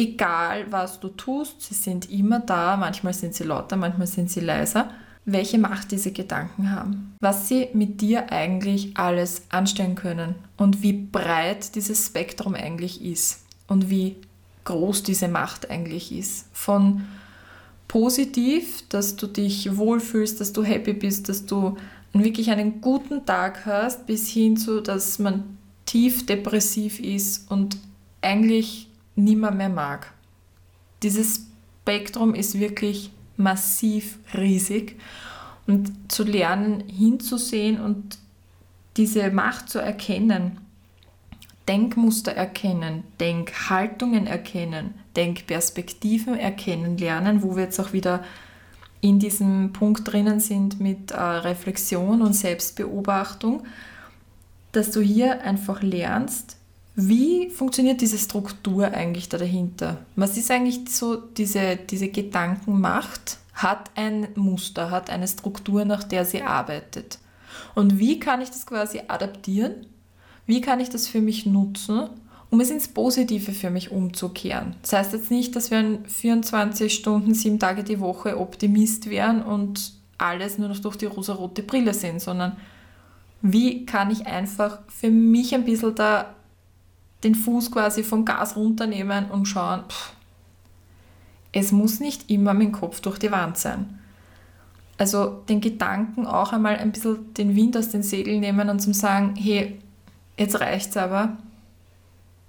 Egal 0.00 0.64
was 0.72 0.98
du 0.98 1.08
tust, 1.08 1.60
sie 1.60 1.74
sind 1.74 2.10
immer 2.10 2.40
da, 2.40 2.78
manchmal 2.78 3.12
sind 3.12 3.34
sie 3.34 3.44
lauter, 3.44 3.76
manchmal 3.76 4.06
sind 4.06 4.30
sie 4.30 4.40
leiser. 4.40 4.90
Welche 5.26 5.58
Macht 5.58 5.92
diese 5.92 6.10
Gedanken 6.10 6.70
haben, 6.70 7.14
was 7.20 7.48
sie 7.48 7.68
mit 7.74 8.00
dir 8.00 8.32
eigentlich 8.32 8.96
alles 8.96 9.42
anstellen 9.50 9.96
können 9.96 10.36
und 10.56 10.82
wie 10.82 10.94
breit 10.94 11.74
dieses 11.74 12.06
Spektrum 12.06 12.54
eigentlich 12.54 13.04
ist 13.04 13.44
und 13.68 13.90
wie 13.90 14.16
groß 14.64 15.02
diese 15.02 15.28
Macht 15.28 15.70
eigentlich 15.70 16.12
ist. 16.12 16.46
Von 16.54 17.04
positiv, 17.86 18.88
dass 18.88 19.16
du 19.16 19.26
dich 19.26 19.76
wohlfühlst, 19.76 20.40
dass 20.40 20.54
du 20.54 20.64
happy 20.64 20.94
bist, 20.94 21.28
dass 21.28 21.44
du 21.44 21.76
wirklich 22.14 22.50
einen 22.50 22.80
guten 22.80 23.26
Tag 23.26 23.66
hast, 23.66 24.06
bis 24.06 24.28
hin 24.28 24.56
zu, 24.56 24.80
dass 24.80 25.18
man 25.18 25.58
tief 25.84 26.24
depressiv 26.24 27.00
ist 27.00 27.50
und 27.50 27.76
eigentlich 28.22 28.89
niemand 29.16 29.56
mehr 29.56 29.68
mag. 29.68 30.12
Dieses 31.02 31.46
Spektrum 31.82 32.34
ist 32.34 32.60
wirklich 32.60 33.10
massiv 33.36 34.18
riesig 34.34 34.96
und 35.66 35.90
zu 36.12 36.24
lernen, 36.24 36.84
hinzusehen 36.86 37.80
und 37.80 38.18
diese 38.96 39.30
Macht 39.30 39.70
zu 39.70 39.80
erkennen, 39.80 40.58
Denkmuster 41.68 42.32
erkennen, 42.32 43.04
Denkhaltungen 43.18 44.26
erkennen, 44.26 44.94
Denkperspektiven 45.16 46.36
erkennen 46.36 46.98
lernen, 46.98 47.42
wo 47.42 47.56
wir 47.56 47.64
jetzt 47.64 47.80
auch 47.80 47.92
wieder 47.92 48.22
in 49.00 49.18
diesem 49.18 49.72
Punkt 49.72 50.12
drinnen 50.12 50.40
sind 50.40 50.80
mit 50.80 51.10
äh, 51.10 51.20
Reflexion 51.20 52.22
und 52.22 52.34
Selbstbeobachtung, 52.34 53.64
dass 54.72 54.90
du 54.90 55.00
hier 55.00 55.42
einfach 55.42 55.82
lernst, 55.82 56.56
wie 57.08 57.50
funktioniert 57.50 58.00
diese 58.00 58.18
Struktur 58.18 58.86
eigentlich 58.86 59.28
da 59.28 59.38
dahinter? 59.38 59.98
Was 60.16 60.36
ist 60.36 60.50
eigentlich 60.50 60.88
so 60.88 61.16
diese, 61.16 61.76
diese 61.76 62.08
Gedankenmacht? 62.08 63.38
Hat 63.54 63.90
ein 63.94 64.28
Muster, 64.36 64.90
hat 64.90 65.10
eine 65.10 65.28
Struktur, 65.28 65.84
nach 65.84 66.04
der 66.04 66.24
sie 66.24 66.42
arbeitet. 66.42 67.18
Und 67.74 67.98
wie 67.98 68.18
kann 68.18 68.40
ich 68.40 68.50
das 68.50 68.64
quasi 68.64 69.02
adaptieren? 69.06 69.86
Wie 70.46 70.60
kann 70.60 70.80
ich 70.80 70.88
das 70.88 71.08
für 71.08 71.20
mich 71.20 71.46
nutzen? 71.46 72.08
um 72.50 72.60
es 72.60 72.70
ins 72.70 72.88
Positive 72.88 73.52
für 73.52 73.70
mich 73.70 73.92
umzukehren. 73.92 74.74
Das 74.82 74.92
heißt 74.92 75.12
jetzt 75.12 75.30
nicht, 75.30 75.54
dass 75.54 75.70
wir 75.70 75.78
in 75.78 76.04
24 76.04 76.92
Stunden, 76.92 77.32
sieben 77.32 77.60
Tage 77.60 77.84
die 77.84 78.00
Woche 78.00 78.38
Optimist 78.38 79.08
wären 79.08 79.42
und 79.42 79.92
alles 80.18 80.58
nur 80.58 80.68
noch 80.68 80.78
durch 80.80 80.96
die 80.96 81.06
rosarote 81.06 81.62
Brille 81.62 81.94
sehen, 81.94 82.18
sondern 82.18 82.56
wie 83.40 83.86
kann 83.86 84.10
ich 84.10 84.26
einfach 84.26 84.80
für 84.88 85.10
mich 85.10 85.54
ein 85.54 85.64
bisschen 85.64 85.94
da 85.94 86.34
den 87.24 87.34
Fuß 87.34 87.70
quasi 87.70 88.02
vom 88.02 88.24
Gas 88.24 88.56
runternehmen 88.56 89.30
und 89.30 89.46
schauen, 89.46 89.82
pff, 89.88 90.12
es 91.52 91.72
muss 91.72 92.00
nicht 92.00 92.30
immer 92.30 92.54
mit 92.54 92.68
dem 92.68 92.72
Kopf 92.72 93.00
durch 93.00 93.18
die 93.18 93.32
Wand 93.32 93.58
sein. 93.58 93.98
Also 94.98 95.42
den 95.48 95.60
Gedanken 95.60 96.26
auch 96.26 96.52
einmal 96.52 96.76
ein 96.76 96.92
bisschen 96.92 97.32
den 97.34 97.56
Wind 97.56 97.76
aus 97.76 97.88
den 97.88 98.02
Segeln 98.02 98.40
nehmen 98.40 98.68
und 98.68 98.80
zum 98.80 98.92
sagen, 98.92 99.34
hey, 99.36 99.80
jetzt 100.36 100.60
reicht's 100.60 100.96
aber, 100.96 101.38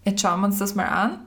Jetzt 0.03 0.21
schauen 0.21 0.41
wir 0.41 0.47
uns 0.47 0.57
das 0.57 0.75
mal 0.75 0.87
an 0.87 1.11
und 1.11 1.19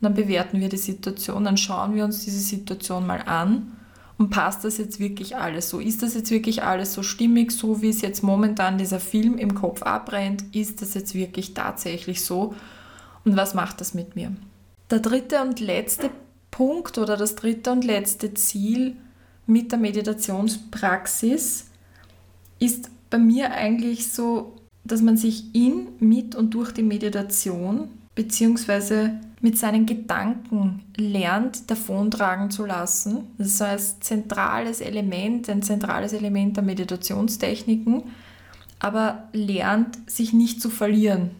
dann 0.00 0.14
bewerten 0.14 0.60
wir 0.60 0.68
die 0.68 0.76
Situation, 0.76 1.44
dann 1.44 1.56
schauen 1.56 1.94
wir 1.94 2.04
uns 2.04 2.24
diese 2.24 2.40
Situation 2.40 3.06
mal 3.06 3.22
an 3.22 3.73
und 4.16 4.30
passt 4.30 4.64
das 4.64 4.78
jetzt 4.78 5.00
wirklich 5.00 5.36
alles 5.36 5.70
so? 5.70 5.80
Ist 5.80 6.02
das 6.02 6.14
jetzt 6.14 6.30
wirklich 6.30 6.62
alles 6.62 6.92
so 6.92 7.02
stimmig, 7.02 7.52
so 7.52 7.82
wie 7.82 7.88
es 7.88 8.00
jetzt 8.00 8.22
momentan 8.22 8.78
dieser 8.78 9.00
Film 9.00 9.38
im 9.38 9.54
Kopf 9.54 9.82
abbrennt? 9.82 10.44
Ist 10.54 10.82
das 10.82 10.94
jetzt 10.94 11.14
wirklich 11.14 11.54
tatsächlich 11.54 12.24
so? 12.24 12.54
Und 13.24 13.36
was 13.36 13.54
macht 13.54 13.80
das 13.80 13.94
mit 13.94 14.14
mir? 14.14 14.32
Der 14.90 15.00
dritte 15.00 15.42
und 15.42 15.60
letzte 15.60 16.10
Punkt 16.50 16.98
oder 16.98 17.16
das 17.16 17.34
dritte 17.34 17.72
und 17.72 17.84
letzte 17.84 18.34
Ziel 18.34 18.96
mit 19.46 19.72
der 19.72 19.78
Meditationspraxis 19.78 21.66
ist 22.60 22.90
bei 23.10 23.18
mir 23.18 23.52
eigentlich 23.52 24.12
so 24.12 24.54
dass 24.84 25.00
man 25.00 25.16
sich 25.16 25.54
in, 25.54 25.88
mit 25.98 26.34
und 26.34 26.52
durch 26.54 26.72
die 26.72 26.82
Meditation 26.82 27.88
bzw. 28.14 29.10
mit 29.40 29.58
seinen 29.58 29.86
Gedanken 29.86 30.82
lernt, 30.96 31.70
davontragen 31.70 32.50
zu 32.50 32.64
lassen. 32.64 33.28
Das 33.38 33.48
ist 33.48 33.62
ein 33.62 33.78
zentrales 34.00 34.80
Element, 34.80 35.48
ein 35.48 35.62
zentrales 35.62 36.12
Element 36.12 36.56
der 36.56 36.64
Meditationstechniken, 36.64 38.04
aber 38.78 39.28
lernt, 39.32 40.10
sich 40.10 40.32
nicht 40.32 40.60
zu 40.60 40.70
verlieren. 40.70 41.30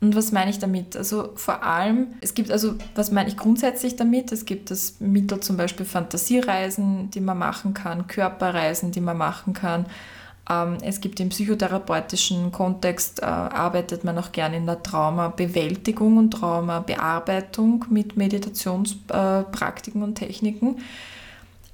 Und 0.00 0.14
was 0.14 0.30
meine 0.30 0.50
ich 0.50 0.58
damit? 0.58 0.94
Also 0.96 1.30
vor 1.36 1.62
allem, 1.62 2.08
es 2.20 2.34
gibt 2.34 2.50
also, 2.50 2.74
was 2.94 3.10
meine 3.10 3.30
ich 3.30 3.36
grundsätzlich 3.36 3.96
damit? 3.96 4.30
Es 4.30 4.44
gibt 4.44 4.70
das 4.70 5.00
Mittel 5.00 5.40
zum 5.40 5.56
Beispiel 5.56 5.86
Fantasiereisen, 5.86 7.10
die 7.10 7.20
man 7.20 7.38
machen 7.38 7.72
kann, 7.72 8.06
Körperreisen, 8.06 8.92
die 8.92 9.00
man 9.00 9.16
machen 9.16 9.54
kann, 9.54 9.86
es 10.48 11.00
gibt 11.00 11.18
im 11.18 11.30
psychotherapeutischen 11.30 12.52
Kontext, 12.52 13.20
äh, 13.20 13.24
arbeitet 13.24 14.04
man 14.04 14.16
auch 14.16 14.30
gerne 14.30 14.58
in 14.58 14.66
der 14.66 14.80
Traumabewältigung 14.80 16.18
und 16.18 16.30
Traumabearbeitung 16.30 17.86
mit 17.90 18.16
Meditationspraktiken 18.16 20.02
und 20.04 20.14
Techniken. 20.14 20.76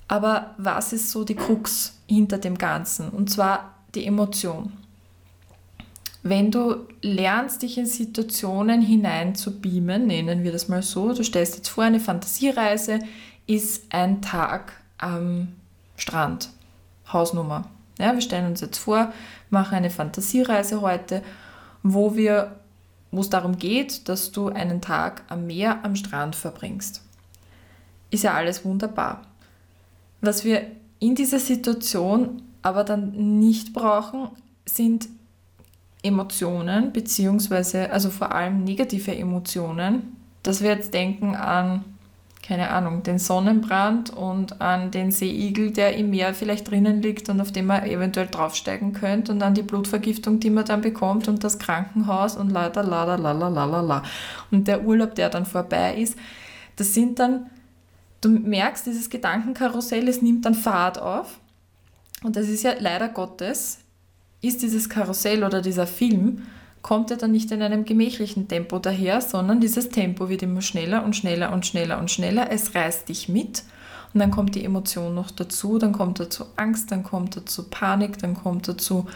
Aber 0.09 0.55
was 0.57 0.95
ist 0.95 1.11
so 1.11 1.25
die 1.25 1.35
Krux 1.35 1.99
hinter 2.07 2.39
dem 2.39 2.57
Ganzen? 2.57 3.11
Und 3.11 3.31
zwar 3.31 3.75
die 3.95 4.07
Emotion. 4.07 4.73
Wenn 6.23 6.51
du 6.51 6.87
lernst, 7.03 7.63
dich 7.63 7.77
in 7.77 7.87
Situationen 7.87 8.81
hinein 8.81 9.35
zu 9.35 9.61
beamen, 9.61 10.07
nennen 10.07 10.45
wir 10.45 10.53
das 10.53 10.69
mal 10.69 10.83
so, 10.83 11.13
du 11.13 11.25
stellst 11.25 11.57
jetzt 11.57 11.69
vor, 11.69 11.85
eine 11.85 12.01
Fantasiereise 12.01 13.01
ist 13.47 13.93
ein 13.93 14.23
Tag 14.23 14.73
am 14.99 15.49
Strand, 15.97 16.51
Hausnummer. 17.13 17.69
Ja, 17.99 18.15
wir 18.15 18.21
stellen 18.21 18.47
uns 18.47 18.61
jetzt 18.61 18.79
vor, 18.79 19.13
machen 19.51 19.75
eine 19.75 19.91
Fantasiereise 19.91 20.81
heute, 20.81 21.23
wo 21.83 22.17
wir 22.17 22.57
wo 23.13 23.21
es 23.21 23.31
darum 23.31 23.59
geht, 23.59 24.09
dass 24.09 24.33
du 24.33 24.49
einen 24.49 24.81
Tag 24.81 25.23
am 25.29 25.47
Meer, 25.47 25.85
am 25.85 25.95
Strand 25.95 26.35
verbringst. 26.35 27.03
Ist 28.11 28.25
ja 28.25 28.33
alles 28.33 28.65
wunderbar. 28.65 29.23
Was 30.23 30.45
wir 30.45 30.67
in 30.99 31.15
dieser 31.15 31.39
Situation 31.39 32.43
aber 32.63 32.85
dann 32.85 33.39
nicht 33.39 33.73
brauchen, 33.73 34.29
sind 34.65 35.09
Emotionen, 36.03 36.93
beziehungsweise 36.93 37.91
also 37.91 38.11
vor 38.11 38.33
allem 38.33 38.65
negative 38.65 39.15
Emotionen, 39.15 40.17
dass 40.43 40.63
wir 40.63 40.71
jetzt 40.71 40.95
denken 40.95 41.37
an, 41.37 41.85
keine 42.43 42.71
Ahnung, 42.71 43.05
den 43.05 43.21
Sonnenbrand 43.21 44.11
und 44.11 44.61
an 44.61 44.91
den 44.91 45.13
Seeigel, 45.13 45.71
der 45.71 45.97
im 45.97 46.11
Meer 46.11 46.35
vielleicht 46.35 46.69
drinnen 46.71 47.01
liegt 47.01 47.29
und 47.29 47.41
auf 47.41 47.53
dem 47.53 47.67
man 47.67 47.85
eventuell 47.85 48.27
draufsteigen 48.27 48.93
könnte 48.93 49.31
und 49.33 49.43
an 49.43 49.55
die 49.55 49.63
Blutvergiftung, 49.63 50.41
die 50.41 50.51
man 50.51 50.65
dann 50.65 50.81
bekommt 50.81 51.29
und 51.29 51.45
das 51.45 51.61
Krankenhaus 51.61 52.37
und 52.37 52.51
la 52.51 52.67
la 52.67 52.83
la 52.83 53.15
la 53.15 53.33
la 53.33 53.49
la 53.49 53.81
la 53.81 54.03
und 54.51 54.67
der 54.67 54.85
Urlaub, 54.85 55.15
der 55.15 55.31
dann 55.31 55.47
vorbei 55.47 55.95
ist. 55.95 56.19
Das 56.75 56.95
sind 56.95 57.21
dann, 57.21 57.47
du 58.21 58.29
merkst, 58.29 58.87
dieses 58.87 59.09
Gedankenkarussell, 59.09 60.09
es 60.09 60.21
nimmt 60.21 60.45
dann 60.45 60.55
Fahrt 60.55 61.01
auf 61.01 61.39
und 62.25 62.35
das 62.35 62.49
ist 62.49 62.65
ja 62.65 62.73
leider 62.77 63.09
Gottes, 63.09 63.79
ist 64.41 64.63
dieses 64.63 64.89
Karussell 64.89 65.45
oder 65.45 65.63
dieser 65.63 65.87
Film 65.87 66.43
kommt 66.83 67.11
er 67.13 67.17
dann 67.17 67.33
nicht 67.33 67.51
in 67.53 67.63
einem 67.63 67.85
gemächlichen 67.85 68.49
Tempo 68.49 68.79
daher, 68.79 69.21
sondern 69.21 69.61
dieses 69.61 69.89
Tempo 69.89 70.29
wird 70.29 70.43
immer 70.43 70.63
schneller 70.63 71.05
und 71.05 71.15
schneller 71.15 71.53
und 71.53 71.65
schneller 71.65 71.99
und 71.99 72.11
schneller. 72.11 72.51
Es 72.51 72.75
reißt 72.75 73.09
dich 73.09 73.29
mit 73.29 73.63
und 74.13 74.21
dann 74.21 74.31
kommt 74.31 74.55
die 74.55 74.65
Emotion 74.65 75.15
noch 75.15 75.31
dazu, 75.31 75.79
dann 75.79 75.93
kommt 75.93 76.21
dazu 76.21 76.45
Angst, 76.57 76.91
dann 76.91 77.03
kommt 77.03 77.37
dazu 77.37 77.71
Panik, 77.71 78.19
dann 78.19 78.35
kommt 78.35 78.69
dazu 78.69 79.07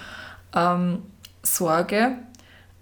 ähm, 0.55 1.02
Sorge, 1.42 2.16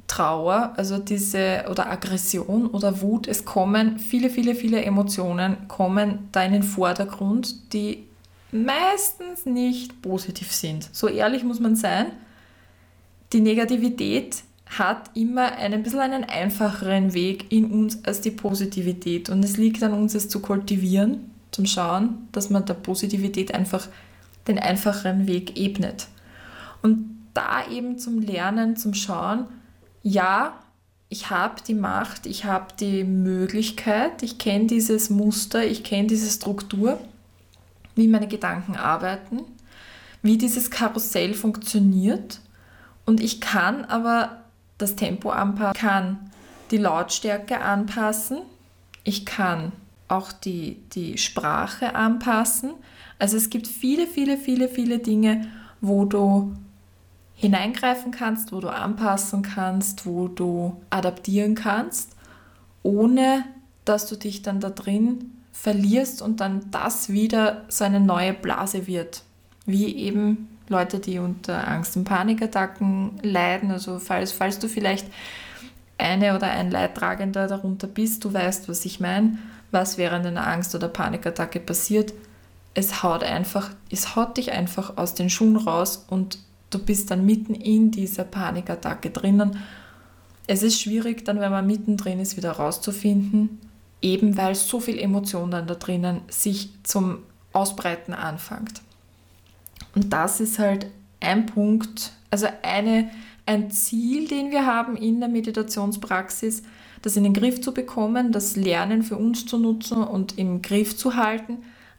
Trauer, 0.06 0.74
also 0.76 0.98
diese 0.98 1.64
oder 1.70 1.90
Aggression 1.90 2.66
oder 2.66 3.00
Wut. 3.00 3.26
Es 3.26 3.44
kommen 3.44 3.98
viele, 3.98 4.28
viele, 4.28 4.54
viele 4.54 4.84
Emotionen 4.84 5.66
kommen 5.66 6.28
da 6.30 6.44
in 6.44 6.52
den 6.52 6.62
Vordergrund, 6.62 7.72
die 7.72 8.06
meistens 8.52 9.46
nicht 9.46 10.02
positiv 10.02 10.52
sind. 10.52 10.88
So 10.92 11.08
ehrlich 11.08 11.42
muss 11.42 11.58
man 11.58 11.74
sein. 11.74 12.12
Die 13.32 13.40
Negativität 13.40 14.44
hat 14.78 15.10
immer 15.14 15.52
einen 15.52 15.82
bisschen 15.82 16.00
einen 16.00 16.24
einfacheren 16.24 17.14
Weg 17.14 17.52
in 17.52 17.70
uns 17.70 18.04
als 18.04 18.20
die 18.20 18.30
Positivität. 18.30 19.30
Und 19.30 19.44
es 19.44 19.56
liegt 19.56 19.82
an 19.82 19.92
uns, 19.92 20.14
es 20.14 20.28
zu 20.28 20.40
kultivieren, 20.40 21.30
zum 21.50 21.66
Schauen, 21.66 22.28
dass 22.32 22.50
man 22.50 22.64
der 22.64 22.74
Positivität 22.74 23.54
einfach 23.54 23.88
den 24.48 24.58
einfacheren 24.58 25.26
Weg 25.26 25.58
ebnet. 25.58 26.08
Und 26.82 27.14
da 27.34 27.66
eben 27.68 27.98
zum 27.98 28.20
Lernen, 28.20 28.76
zum 28.76 28.94
Schauen, 28.94 29.46
ja, 30.02 30.58
ich 31.08 31.30
habe 31.30 31.56
die 31.66 31.74
Macht, 31.74 32.26
ich 32.26 32.44
habe 32.44 32.66
die 32.78 33.04
Möglichkeit, 33.04 34.22
ich 34.22 34.38
kenne 34.38 34.66
dieses 34.66 35.10
Muster, 35.10 35.64
ich 35.64 35.84
kenne 35.84 36.08
diese 36.08 36.30
Struktur, 36.30 36.98
wie 37.94 38.08
meine 38.08 38.28
Gedanken 38.28 38.76
arbeiten, 38.76 39.42
wie 40.22 40.38
dieses 40.38 40.70
Karussell 40.70 41.34
funktioniert. 41.34 42.40
Und 43.06 43.20
ich 43.20 43.40
kann 43.40 43.84
aber 43.84 44.43
das 44.78 44.96
Tempo 44.96 45.30
anpassen, 45.30 45.80
kann 45.80 46.30
die 46.70 46.78
Lautstärke 46.78 47.60
anpassen, 47.60 48.38
ich 49.04 49.26
kann 49.26 49.72
auch 50.08 50.32
die, 50.32 50.78
die 50.92 51.18
Sprache 51.18 51.94
anpassen. 51.94 52.72
Also 53.18 53.36
es 53.36 53.50
gibt 53.50 53.66
viele, 53.66 54.06
viele, 54.06 54.36
viele, 54.36 54.68
viele 54.68 54.98
Dinge, 54.98 55.46
wo 55.80 56.04
du 56.04 56.54
hineingreifen 57.34 58.10
kannst, 58.12 58.52
wo 58.52 58.60
du 58.60 58.68
anpassen 58.68 59.42
kannst, 59.42 60.06
wo 60.06 60.28
du 60.28 60.80
adaptieren 60.90 61.54
kannst, 61.54 62.16
ohne 62.82 63.44
dass 63.84 64.08
du 64.08 64.16
dich 64.16 64.42
dann 64.42 64.60
da 64.60 64.70
drin 64.70 65.32
verlierst 65.52 66.22
und 66.22 66.40
dann 66.40 66.70
das 66.70 67.08
wieder 67.08 67.64
so 67.68 67.84
eine 67.84 68.00
neue 68.00 68.32
Blase 68.32 68.86
wird. 68.86 69.22
Wie 69.66 69.94
eben 69.94 70.48
Leute, 70.68 70.98
die 70.98 71.18
unter 71.18 71.68
Angst- 71.68 71.96
und 71.96 72.04
Panikattacken 72.04 73.18
leiden. 73.22 73.70
Also 73.70 73.98
falls, 73.98 74.32
falls 74.32 74.58
du 74.58 74.68
vielleicht 74.68 75.06
eine 75.98 76.34
oder 76.34 76.50
ein 76.50 76.70
Leidtragender 76.70 77.46
darunter 77.46 77.86
bist, 77.86 78.24
du 78.24 78.32
weißt, 78.32 78.68
was 78.68 78.84
ich 78.84 79.00
meine, 79.00 79.38
was 79.70 79.98
während 79.98 80.26
einer 80.26 80.46
Angst- 80.46 80.74
oder 80.74 80.88
Panikattacke 80.88 81.60
passiert. 81.60 82.12
Es 82.74 83.02
haut 83.02 83.22
einfach, 83.22 83.70
es 83.90 84.16
haut 84.16 84.36
dich 84.36 84.52
einfach 84.52 84.96
aus 84.96 85.14
den 85.14 85.30
Schuhen 85.30 85.56
raus 85.56 86.04
und 86.08 86.38
du 86.70 86.78
bist 86.78 87.10
dann 87.10 87.24
mitten 87.24 87.54
in 87.54 87.90
dieser 87.90 88.24
Panikattacke 88.24 89.10
drinnen. 89.10 89.58
Es 90.46 90.62
ist 90.62 90.80
schwierig, 90.80 91.24
dann, 91.24 91.40
wenn 91.40 91.52
man 91.52 91.66
mittendrin 91.66 92.20
ist, 92.20 92.36
wieder 92.36 92.52
rauszufinden, 92.52 93.60
eben 94.02 94.36
weil 94.36 94.54
so 94.54 94.80
viel 94.80 94.98
Emotion 94.98 95.50
dann 95.50 95.66
da 95.66 95.74
drinnen 95.74 96.22
sich 96.28 96.70
zum 96.82 97.18
Ausbreiten 97.52 98.12
anfängt. 98.12 98.82
Und 99.94 100.12
das 100.12 100.40
ist 100.40 100.58
halt 100.58 100.86
ein 101.20 101.46
Punkt, 101.46 102.12
also 102.30 102.46
eine, 102.62 103.10
ein 103.46 103.70
Ziel, 103.70 104.28
den 104.28 104.50
wir 104.50 104.66
haben 104.66 104.96
in 104.96 105.20
der 105.20 105.28
Meditationspraxis, 105.28 106.62
das 107.02 107.16
in 107.16 107.24
den 107.24 107.34
Griff 107.34 107.60
zu 107.60 107.72
bekommen, 107.72 108.32
das 108.32 108.56
Lernen 108.56 109.02
für 109.02 109.16
uns 109.16 109.46
zu 109.46 109.58
nutzen 109.58 110.02
und 110.02 110.38
im 110.38 110.62
Griff 110.62 110.96
zu 110.96 111.16
halten, 111.16 111.58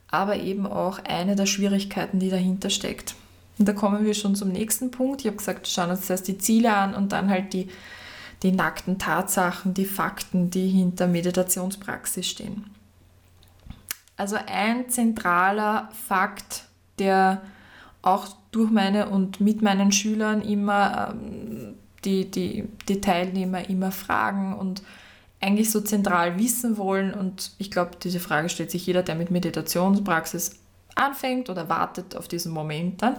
aber 0.10 0.38
eben 0.38 0.66
auch 0.66 1.00
eine 1.04 1.36
der 1.36 1.46
Schwierigkeiten, 1.46 2.20
die 2.20 2.30
dahinter 2.30 2.70
steckt. 2.70 3.16
Und 3.58 3.68
da 3.68 3.74
kommen 3.74 4.04
wir 4.04 4.14
schon 4.14 4.36
zum 4.36 4.50
nächsten 4.50 4.92
Punkt. 4.92 5.22
Ich 5.22 5.28
habe 5.28 5.38
gesagt, 5.38 5.68
schauen 5.68 5.92
uns 5.92 6.08
zuerst 6.08 6.28
die 6.28 6.38
Ziele 6.38 6.76
an 6.76 6.94
und 6.94 7.12
dann 7.12 7.30
halt 7.30 7.54
die, 7.54 7.70
die 8.44 8.52
nackten 8.52 8.98
Tatsachen, 8.98 9.74
die 9.74 9.86
Fakten, 9.86 10.50
die 10.50 10.68
hinter 10.68 11.08
Meditationspraxis 11.08 12.28
stehen. 12.28 12.66
Also 14.18 14.38
ein 14.48 14.90
zentraler 14.90 15.90
Fakt, 16.08 16.66
der 17.00 17.42
auch 18.06 18.28
durch 18.52 18.72
meine 18.72 19.10
und 19.10 19.42
mit 19.42 19.62
meinen 19.62 19.92
Schülern 19.92 20.42
immer 20.42 21.14
ähm, 21.14 21.76
die, 22.06 22.30
die, 22.30 22.66
die 22.88 23.02
Teilnehmer 23.02 23.68
immer 23.70 23.92
fragen 23.92 24.54
und 24.54 24.84
eigentlich 25.42 25.72
so 25.72 25.82
zentral 25.82 26.38
wissen 26.40 26.78
wollen. 26.78 27.14
Und 27.14 27.52
ich 27.58 27.72
glaube, 27.72 27.92
diese 28.02 28.20
Frage 28.20 28.50
stellt 28.50 28.72
sich 28.72 28.86
jeder, 28.86 29.04
der 29.04 29.16
mit 29.16 29.32
Meditationspraxis 29.32 30.60
anfängt 30.94 31.50
oder 31.50 31.68
wartet 31.68 32.16
auf 32.16 32.28
diesen 32.28 32.54
Moment 32.54 33.02
dann. 33.02 33.18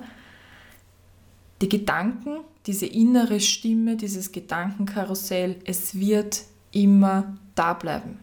Die 1.63 1.69
Gedanken, 1.69 2.39
diese 2.67 2.87
innere 2.87 3.41
Stimme, 3.41 3.97
dieses 3.97 4.31
Gedankenkarussell, 4.31 5.57
es 5.65 5.99
wird 5.99 6.43
immer 6.73 7.37
da 7.55 7.73
bleiben. 7.73 8.19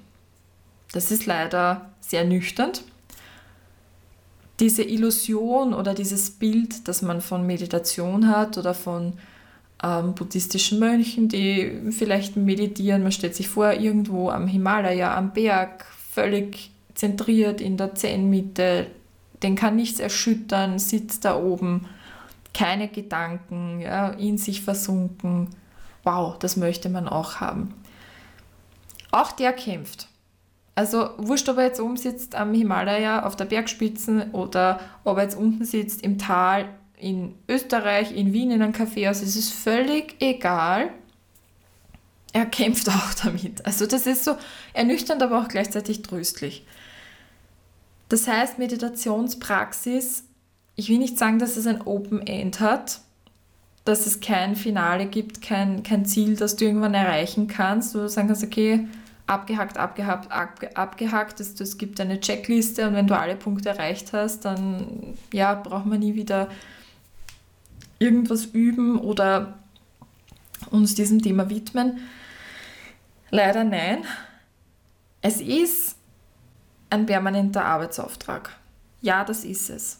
Das 0.91 1.11
ist 1.11 1.25
leider 1.25 1.89
sehr 1.99 2.23
nüchtern, 2.23 2.71
diese 4.63 4.83
Illusion 4.83 5.73
oder 5.73 5.93
dieses 5.93 6.31
Bild, 6.31 6.87
das 6.87 7.01
man 7.01 7.19
von 7.19 7.45
Meditation 7.45 8.29
hat 8.29 8.57
oder 8.57 8.73
von 8.73 9.11
ähm, 9.83 10.15
buddhistischen 10.15 10.79
Mönchen, 10.79 11.27
die 11.27 11.91
vielleicht 11.91 12.37
meditieren, 12.37 13.03
man 13.03 13.11
stellt 13.11 13.35
sich 13.35 13.49
vor, 13.49 13.73
irgendwo 13.73 14.29
am 14.29 14.47
Himalaya, 14.47 15.17
am 15.17 15.33
Berg, 15.33 15.83
völlig 16.13 16.71
zentriert 16.93 17.59
in 17.59 17.75
der 17.75 17.93
Zen-Mitte, 17.93 18.87
den 19.43 19.55
kann 19.55 19.75
nichts 19.75 19.99
erschüttern, 19.99 20.79
sitzt 20.79 21.25
da 21.25 21.35
oben, 21.37 21.89
keine 22.53 22.87
Gedanken, 22.87 23.81
ja, 23.81 24.11
in 24.11 24.37
sich 24.37 24.61
versunken. 24.61 25.49
Wow, 26.03 26.39
das 26.39 26.55
möchte 26.55 26.87
man 26.87 27.09
auch 27.09 27.41
haben. 27.41 27.73
Auch 29.11 29.33
der 29.33 29.51
kämpft. 29.51 30.07
Also 30.75 31.11
wurscht, 31.17 31.47
ob 31.49 31.57
er 31.57 31.65
jetzt 31.65 31.79
oben 31.79 31.97
sitzt 31.97 32.35
am 32.35 32.53
Himalaya 32.53 33.25
auf 33.25 33.35
der 33.35 33.45
Bergspitze 33.45 34.27
oder 34.31 34.79
ob 35.03 35.17
er 35.17 35.23
jetzt 35.23 35.37
unten 35.37 35.65
sitzt 35.65 36.01
im 36.01 36.17
Tal 36.17 36.67
in 36.97 37.35
Österreich, 37.47 38.15
in 38.15 38.33
Wien 38.33 38.49
in 38.49 38.61
einem 38.61 38.73
Café. 38.73 39.07
Also 39.07 39.23
es 39.23 39.35
ist 39.35 39.51
völlig 39.53 40.15
egal. 40.19 40.89
Er 42.31 42.45
kämpft 42.45 42.89
auch 42.89 43.13
damit. 43.23 43.65
Also 43.65 43.85
das 43.85 44.07
ist 44.07 44.23
so 44.23 44.35
ernüchternd, 44.73 45.21
aber 45.21 45.41
auch 45.41 45.47
gleichzeitig 45.47 46.01
tröstlich. 46.01 46.65
Das 48.09 48.27
heißt, 48.27 48.57
Meditationspraxis, 48.57 50.23
ich 50.75 50.89
will 50.89 50.97
nicht 50.97 51.17
sagen, 51.17 51.39
dass 51.39 51.57
es 51.57 51.67
ein 51.67 51.81
Open 51.81 52.25
End 52.25 52.59
hat, 52.59 53.01
dass 53.85 54.07
es 54.07 54.21
kein 54.21 54.55
Finale 54.55 55.05
gibt, 55.05 55.41
kein, 55.41 55.83
kein 55.83 56.05
Ziel, 56.05 56.35
das 56.35 56.55
du 56.55 56.65
irgendwann 56.65 56.93
erreichen 56.93 57.47
kannst, 57.47 57.95
wo 57.95 57.99
du 57.99 58.09
sagen 58.09 58.27
kannst, 58.27 58.43
okay, 58.43 58.87
abgehackt, 59.27 59.77
abgehackt, 59.77 60.31
abge, 60.31 60.75
abgehackt. 60.75 61.39
Es, 61.39 61.59
es 61.59 61.77
gibt 61.77 61.99
eine 61.99 62.19
Checkliste 62.19 62.87
und 62.87 62.95
wenn 62.95 63.07
du 63.07 63.17
alle 63.17 63.35
Punkte 63.35 63.69
erreicht 63.69 64.13
hast, 64.13 64.45
dann 64.45 65.17
ja, 65.31 65.55
braucht 65.55 65.85
man 65.85 65.99
nie 65.99 66.15
wieder 66.15 66.49
irgendwas 67.99 68.45
üben 68.45 68.99
oder 68.99 69.59
uns 70.69 70.95
diesem 70.95 71.21
Thema 71.21 71.49
widmen. 71.49 71.99
Leider 73.29 73.63
nein. 73.63 74.03
Es 75.21 75.39
ist 75.39 75.95
ein 76.89 77.05
permanenter 77.05 77.65
Arbeitsauftrag. 77.65 78.55
Ja, 79.01 79.23
das 79.23 79.43
ist 79.43 79.69
es. 79.69 79.99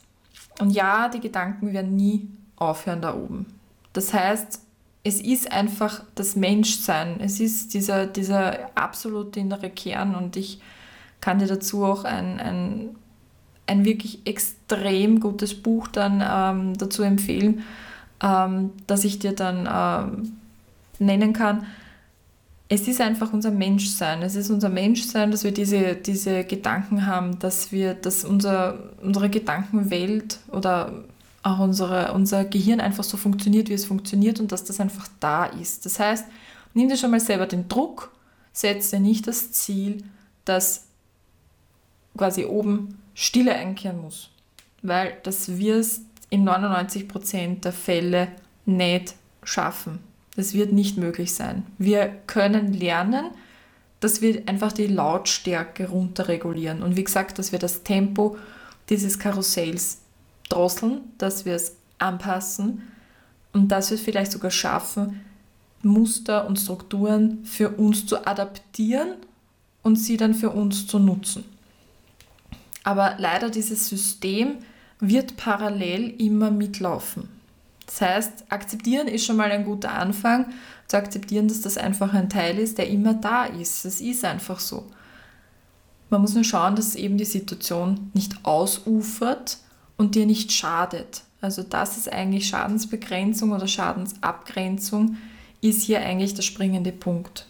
Und 0.60 0.72
ja, 0.72 1.10
die 1.10 1.20
Gedanken 1.20 1.74
werden 1.74 1.96
nie 1.96 2.28
aufhören 2.56 3.02
da 3.02 3.16
oben. 3.16 3.48
Das 3.94 4.14
heißt, 4.14 4.62
es 5.04 5.20
ist 5.20 5.52
einfach 5.52 6.04
das 6.16 6.36
Menschsein. 6.36 7.20
Es 7.20 7.39
ist 7.39 7.74
dieser, 7.74 8.06
dieser 8.08 8.70
absolute 8.76 9.39
innere 9.39 9.70
Kern 9.70 10.16
und 10.16 10.38
ich 10.38 10.62
kann 11.20 11.39
dir 11.39 11.48
dazu 11.48 11.84
auch 11.84 12.06
ein, 12.06 12.39
ein, 12.39 12.96
ein 13.68 13.86
wirklich 13.86 14.20
extrem 14.26 15.20
gutes 15.20 15.54
Buch 15.56 15.88
dann 15.88 16.24
ähm, 16.26 16.78
dazu 16.78 17.04
empfehlen, 17.04 17.63
ähm, 18.22 18.72
das 18.88 19.04
ich 19.04 19.20
dir 19.20 19.34
dann 19.34 19.68
ähm, 19.72 20.38
nennen 21.00 21.34
kann. 21.34 21.66
es 22.70 22.88
ist 22.88 23.02
einfach 23.02 23.34
unser 23.34 23.52
Menschsein. 23.52 24.22
Es 24.22 24.36
ist 24.36 24.50
unser 24.50 24.70
Menschsein, 24.70 25.32
dass 25.32 25.44
wir 25.44 25.52
diese, 25.52 25.96
diese 25.96 26.46
Gedanken 26.46 27.06
haben, 27.06 27.39
dass 27.39 27.72
wir, 27.74 27.94
dass 27.94 28.24
unser, 28.24 28.80
unsere 29.02 29.30
Gedankenwelt 29.30 30.39
oder 30.50 31.04
auch 31.43 31.60
unsere, 31.60 32.13
unser 32.13 32.45
Gehirn 32.45 32.79
einfach 32.79 33.03
so 33.03 33.17
funktioniert, 33.17 33.69
wie 33.69 33.73
es 33.73 33.86
funktioniert 33.86 34.39
und 34.39 34.51
dass 34.51 34.63
das 34.63 34.79
einfach 34.79 35.08
da 35.19 35.45
ist. 35.45 35.86
Das 35.86 35.99
heißt, 35.99 36.25
nimm 36.73 36.89
dir 36.89 36.97
schon 36.97 37.12
mal 37.12 37.19
selber 37.19 37.45
den 37.45 37.67
Druck, 37.67 38.12
setz 38.53 38.89
dir 38.89 38.99
nicht 38.99 39.27
das 39.27 39.51
Ziel, 39.51 40.03
dass 40.45 40.86
quasi 42.17 42.45
oben 42.45 42.97
Stille 43.13 43.53
einkehren 43.53 44.01
muss, 44.01 44.29
weil 44.82 45.17
das 45.23 45.58
wirst 45.58 46.03
in 46.29 46.47
99% 46.47 47.60
der 47.60 47.73
Fälle 47.73 48.29
nicht 48.65 49.15
schaffen. 49.43 49.99
Das 50.36 50.53
wird 50.53 50.71
nicht 50.71 50.97
möglich 50.97 51.34
sein. 51.34 51.63
Wir 51.77 52.08
können 52.25 52.73
lernen, 52.73 53.25
dass 53.99 54.21
wir 54.21 54.43
einfach 54.47 54.71
die 54.71 54.88
Lautstärke 54.88 55.89
runterregulieren 55.89 56.82
und 56.82 56.95
wie 56.95 57.03
gesagt, 57.03 57.38
dass 57.38 57.51
wir 57.51 57.60
das 57.60 57.84
Tempo 57.84 58.38
dieses 58.89 59.19
Karussells 59.19 59.99
drosseln, 60.54 61.02
dass 61.18 61.46
wir 61.46 61.56
es 61.56 61.76
anpassen 61.98 62.84
und 63.54 63.70
dass 63.70 63.89
wir 63.89 63.96
es 63.96 64.04
vielleicht 64.04 64.32
sogar 64.32 64.52
schaffen, 64.52 65.22
Muster 65.82 66.48
und 66.48 66.60
Strukturen 66.60 67.44
für 67.44 67.70
uns 67.70 68.06
zu 68.06 68.26
adaptieren 68.26 69.16
und 69.82 69.98
sie 69.98 70.18
dann 70.18 70.34
für 70.34 70.50
uns 70.50 70.88
zu 70.88 71.00
nutzen. 71.00 71.44
Aber 72.84 73.16
leider 73.18 73.50
dieses 73.50 73.88
System 73.88 74.58
wird 75.00 75.38
parallel 75.38 76.10
immer 76.22 76.52
mitlaufen. 76.52 77.30
Das 77.86 78.02
heißt, 78.02 78.46
akzeptieren 78.50 79.08
ist 79.08 79.26
schon 79.26 79.36
mal 79.36 79.52
ein 79.52 79.66
guter 79.66 79.92
Anfang, 79.92 80.54
zu 80.88 80.98
akzeptieren, 80.98 81.48
dass 81.48 81.62
das 81.62 81.78
einfach 81.78 82.13
ein 82.13 82.30
Teil 82.30 82.58
ist, 82.58 82.78
der 82.78 82.89
immer 82.89 83.13
da 83.13 83.46
ist. 83.46 83.86
Es 83.86 84.00
ist 84.00 84.24
einfach 84.24 84.60
so. 84.60 84.86
Man 86.10 86.22
muss 86.22 86.34
nur 86.34 86.44
schauen, 86.44 86.76
dass 86.76 86.96
eben 86.96 87.18
die 87.18 87.26
Situation 87.26 88.12
nicht 88.13 88.38
ausufert 88.44 89.58
und 89.97 90.15
dir 90.15 90.25
nicht 90.25 90.51
schadet. 90.51 91.23
Also 91.41 91.63
das 91.63 91.97
ist 91.97 92.12
eigentlich 92.12 92.47
Schadensbegrenzung 92.47 93.51
oder 93.51 93.67
Schadensabgrenzung, 93.67 95.17
ist 95.62 95.84
hier 95.84 96.01
eigentlich 96.01 96.34
der 96.34 96.41
springende 96.41 96.91
Punkt. 96.91 97.47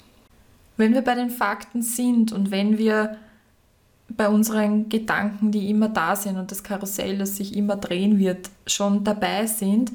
Wenn 0.78 0.94
wir 0.94 1.02
bei 1.02 1.16
den 1.16 1.30
Fakten 1.30 1.82
sind 1.82 2.32
und 2.32 2.52
wenn 2.52 2.78
wir 2.78 3.18
bei 4.10 4.28
unseren 4.28 4.90
Gedanken, 4.90 5.52
die 5.52 5.70
immer 5.70 5.90
da 5.90 6.16
sind 6.16 6.38
und 6.38 6.52
das 6.52 6.64
Karussell, 6.64 7.18
das 7.18 7.38
sich 7.38 7.56
immer 7.56 7.76
drehen 7.76 8.20
wird, 8.20 8.50
schon 8.68 9.04
dabei 9.04 9.46
sind, 9.48 9.92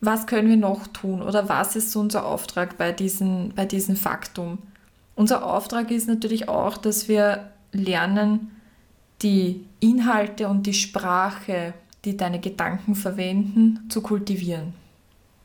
was 0.00 0.26
können 0.26 0.48
wir 0.48 0.56
noch 0.56 0.86
tun 0.88 1.22
oder 1.22 1.48
was 1.48 1.76
ist 1.76 1.96
unser 1.96 2.26
Auftrag 2.26 2.76
bei 2.76 2.92
diesem 2.92 3.50
bei 3.54 3.64
diesen 3.64 3.96
Faktum? 3.96 4.58
Unser 5.14 5.46
Auftrag 5.46 5.90
ist 5.90 6.08
natürlich 6.08 6.48
auch, 6.48 6.76
dass 6.76 7.08
wir 7.08 7.50
lernen, 7.72 8.50
die 9.22 9.64
Inhalte 9.80 10.48
und 10.48 10.66
die 10.66 10.74
Sprache, 10.74 11.74
die 12.04 12.16
deine 12.16 12.40
Gedanken 12.40 12.94
verwenden, 12.94 13.86
zu 13.88 14.02
kultivieren. 14.02 14.74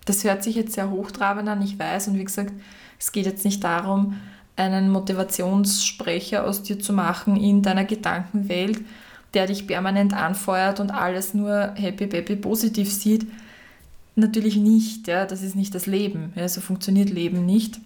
Das 0.06 0.24
hört 0.24 0.44
sich 0.44 0.56
jetzt 0.56 0.74
sehr 0.74 0.90
hochtrabend 0.90 1.48
an, 1.48 1.62
ich 1.62 1.78
weiß, 1.78 2.10
und 2.10 2.18
wie 2.18 2.24
gesagt, 2.24 2.54
es 3.00 3.12
geht 3.12 3.26
jetzt 3.26 3.46
nicht 3.46 3.64
darum, 3.64 4.16
einen 4.56 4.90
Motivationssprecher 4.90 6.46
aus 6.46 6.64
dir 6.64 6.80
zu 6.80 6.92
machen 6.92 7.38
in 7.38 7.62
deiner 7.62 7.86
Gedankenwelt, 7.86 8.82
der 9.34 9.48
dich 9.48 9.68
permanent 9.68 10.14
anfeuert 10.14 10.80
und 10.80 10.92
alles 10.92 11.34
nur 11.34 11.74
happy, 11.76 12.10
happy, 12.10 12.36
positiv 12.36 12.92
sieht. 12.92 13.28
Natürlich 14.16 14.58
nicht, 14.58 15.08
ja, 15.08 15.26
das 15.26 15.44
ist 15.44 15.56
nicht 15.56 15.74
das 15.76 15.86
Leben, 15.86 16.34
ja, 16.36 16.48
so 16.50 16.60
funktioniert 16.60 17.10
Leben 17.10 17.46
nicht, 17.46 17.80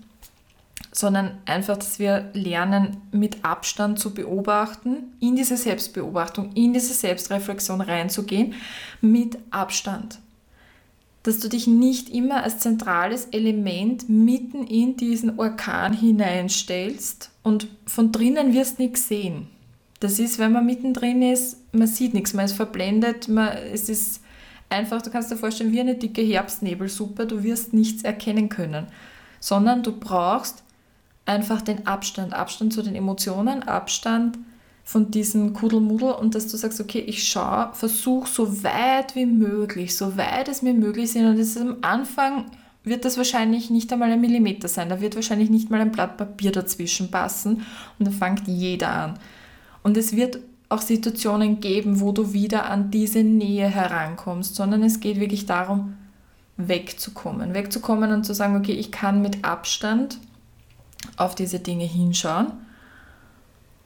sondern 0.93 1.37
einfach, 1.45 1.77
dass 1.77 1.99
wir 1.99 2.29
lernen, 2.33 2.97
mit 3.11 3.43
Abstand 3.43 3.99
zu 3.99 4.13
beobachten, 4.13 5.13
in 5.19 5.35
diese 5.35 5.57
Selbstbeobachtung, 5.57 6.51
in 6.53 6.73
diese 6.73 6.93
Selbstreflexion 6.93 7.81
reinzugehen, 7.81 8.53
mit 9.01 9.37
Abstand 9.51 10.19
dass 11.23 11.39
du 11.39 11.47
dich 11.47 11.67
nicht 11.67 12.09
immer 12.09 12.43
als 12.43 12.59
zentrales 12.59 13.27
Element 13.31 14.09
mitten 14.09 14.67
in 14.67 14.97
diesen 14.97 15.39
Orkan 15.39 15.93
hineinstellst 15.93 17.31
und 17.41 17.67
von 17.85 18.11
drinnen 18.11 18.53
wirst 18.53 18.77
nichts 18.77 19.07
sehen. 19.07 19.47
Das 20.01 20.19
ist, 20.19 20.37
wenn 20.37 20.51
man 20.51 20.65
mittendrin 20.65 21.21
ist, 21.21 21.57
man 21.73 21.87
sieht 21.87 22.13
nichts, 22.13 22.33
man 22.33 22.45
ist 22.45 22.53
verblendet, 22.53 23.29
man, 23.29 23.53
es 23.73 23.87
ist 23.87 24.21
einfach, 24.69 25.01
du 25.01 25.09
kannst 25.09 25.31
dir 25.31 25.37
vorstellen, 25.37 25.71
wie 25.71 25.79
eine 25.79 25.95
dicke 25.95 26.21
Herbstnebelsuppe, 26.21 27.25
du 27.25 27.41
wirst 27.41 27.73
nichts 27.73 28.03
erkennen 28.03 28.49
können, 28.49 28.87
sondern 29.39 29.81
du 29.81 29.97
brauchst 29.97 30.63
einfach 31.25 31.61
den 31.61 31.87
Abstand, 31.87 32.33
Abstand 32.33 32.73
zu 32.73 32.81
den 32.81 32.95
Emotionen, 32.95 33.63
Abstand 33.63 34.37
von 34.83 35.11
diesem 35.11 35.53
Kuddelmuddel 35.53 36.11
und 36.11 36.35
dass 36.35 36.47
du 36.47 36.57
sagst, 36.57 36.81
okay, 36.81 36.99
ich 36.99 37.27
schaue, 37.27 37.69
versuche 37.73 38.29
so 38.29 38.63
weit 38.63 39.15
wie 39.15 39.25
möglich, 39.25 39.95
so 39.95 40.17
weit 40.17 40.49
es 40.49 40.61
mir 40.61 40.73
möglich 40.73 41.05
ist. 41.05 41.15
Und 41.15 41.37
das 41.37 41.47
ist 41.47 41.61
am 41.61 41.77
Anfang 41.81 42.45
wird 42.83 43.05
das 43.05 43.17
wahrscheinlich 43.17 43.69
nicht 43.69 43.91
einmal 43.93 44.11
ein 44.11 44.19
Millimeter 44.19 44.67
sein. 44.67 44.89
Da 44.89 44.99
wird 44.99 45.15
wahrscheinlich 45.15 45.49
nicht 45.49 45.69
mal 45.69 45.79
ein 45.79 45.91
Blatt 45.91 46.17
Papier 46.17 46.51
dazwischen 46.51 47.11
passen 47.11 47.65
und 47.97 48.07
da 48.07 48.11
fängt 48.11 48.47
jeder 48.47 48.89
an. 48.89 49.13
Und 49.83 49.95
es 49.95 50.15
wird 50.15 50.39
auch 50.67 50.81
Situationen 50.81 51.61
geben, 51.61 52.01
wo 52.01 52.11
du 52.11 52.33
wieder 52.33 52.65
an 52.69 52.91
diese 52.91 53.23
Nähe 53.23 53.67
herankommst, 53.67 54.55
sondern 54.55 54.83
es 54.83 54.99
geht 54.99 55.19
wirklich 55.19 55.45
darum, 55.45 55.93
wegzukommen. 56.57 57.53
Wegzukommen 57.53 58.11
und 58.11 58.25
zu 58.25 58.33
sagen, 58.33 58.57
okay, 58.57 58.73
ich 58.73 58.91
kann 58.91 59.21
mit 59.21 59.45
Abstand 59.45 60.19
auf 61.17 61.35
diese 61.35 61.59
Dinge 61.59 61.85
hinschauen 61.85 62.53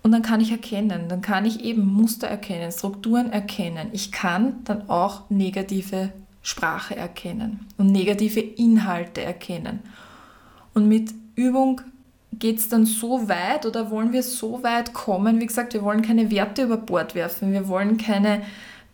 und 0.08 0.14
dann 0.14 0.22
kann 0.22 0.40
ich 0.40 0.52
erkennen, 0.52 1.10
dann 1.10 1.22
kann 1.22 1.44
ich 1.44 1.66
eben 1.66 1.86
Muster 1.86 2.28
erkennen, 2.28 2.72
Strukturen 2.72 3.30
erkennen. 3.30 3.90
Ich 3.92 4.14
kann 4.14 4.64
dann 4.64 4.90
auch 4.90 5.30
negative 5.30 6.14
Sprache 6.42 6.96
erkennen 6.96 7.68
und 7.78 7.92
negative 7.92 8.40
Inhalte 8.40 9.22
erkennen. 9.22 9.82
Und 10.74 10.88
mit 10.88 11.14
Übung 11.36 11.82
geht 12.32 12.60
es 12.60 12.70
dann 12.70 12.86
so 12.86 13.28
weit 13.28 13.66
oder 13.66 13.92
wollen 13.92 14.14
wir 14.14 14.24
so 14.24 14.64
weit 14.64 14.94
kommen? 14.94 15.42
Wie 15.42 15.46
gesagt, 15.46 15.74
wir 15.74 15.84
wollen 15.84 16.04
keine 16.04 16.32
Werte 16.32 16.64
über 16.64 16.78
Bord 16.78 17.14
werfen, 17.14 17.52
wir 17.52 17.68
wollen 17.68 17.98
keine 17.98 18.44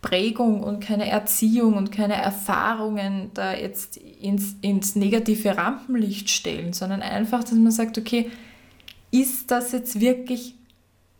Prägung 0.04 0.62
und 0.62 0.80
keine 0.80 1.08
Erziehung 1.08 1.74
und 1.74 1.90
keine 1.90 2.14
Erfahrungen 2.14 3.30
da 3.34 3.54
jetzt 3.54 3.96
ins, 3.96 4.56
ins 4.60 4.96
negative 4.96 5.56
Rampenlicht 5.56 6.28
stellen, 6.28 6.72
sondern 6.72 7.02
einfach, 7.02 7.42
dass 7.42 7.54
man 7.54 7.72
sagt, 7.72 7.96
okay, 7.96 8.30
ist 9.10 9.50
das 9.50 9.72
jetzt 9.72 10.00
wirklich 10.00 10.54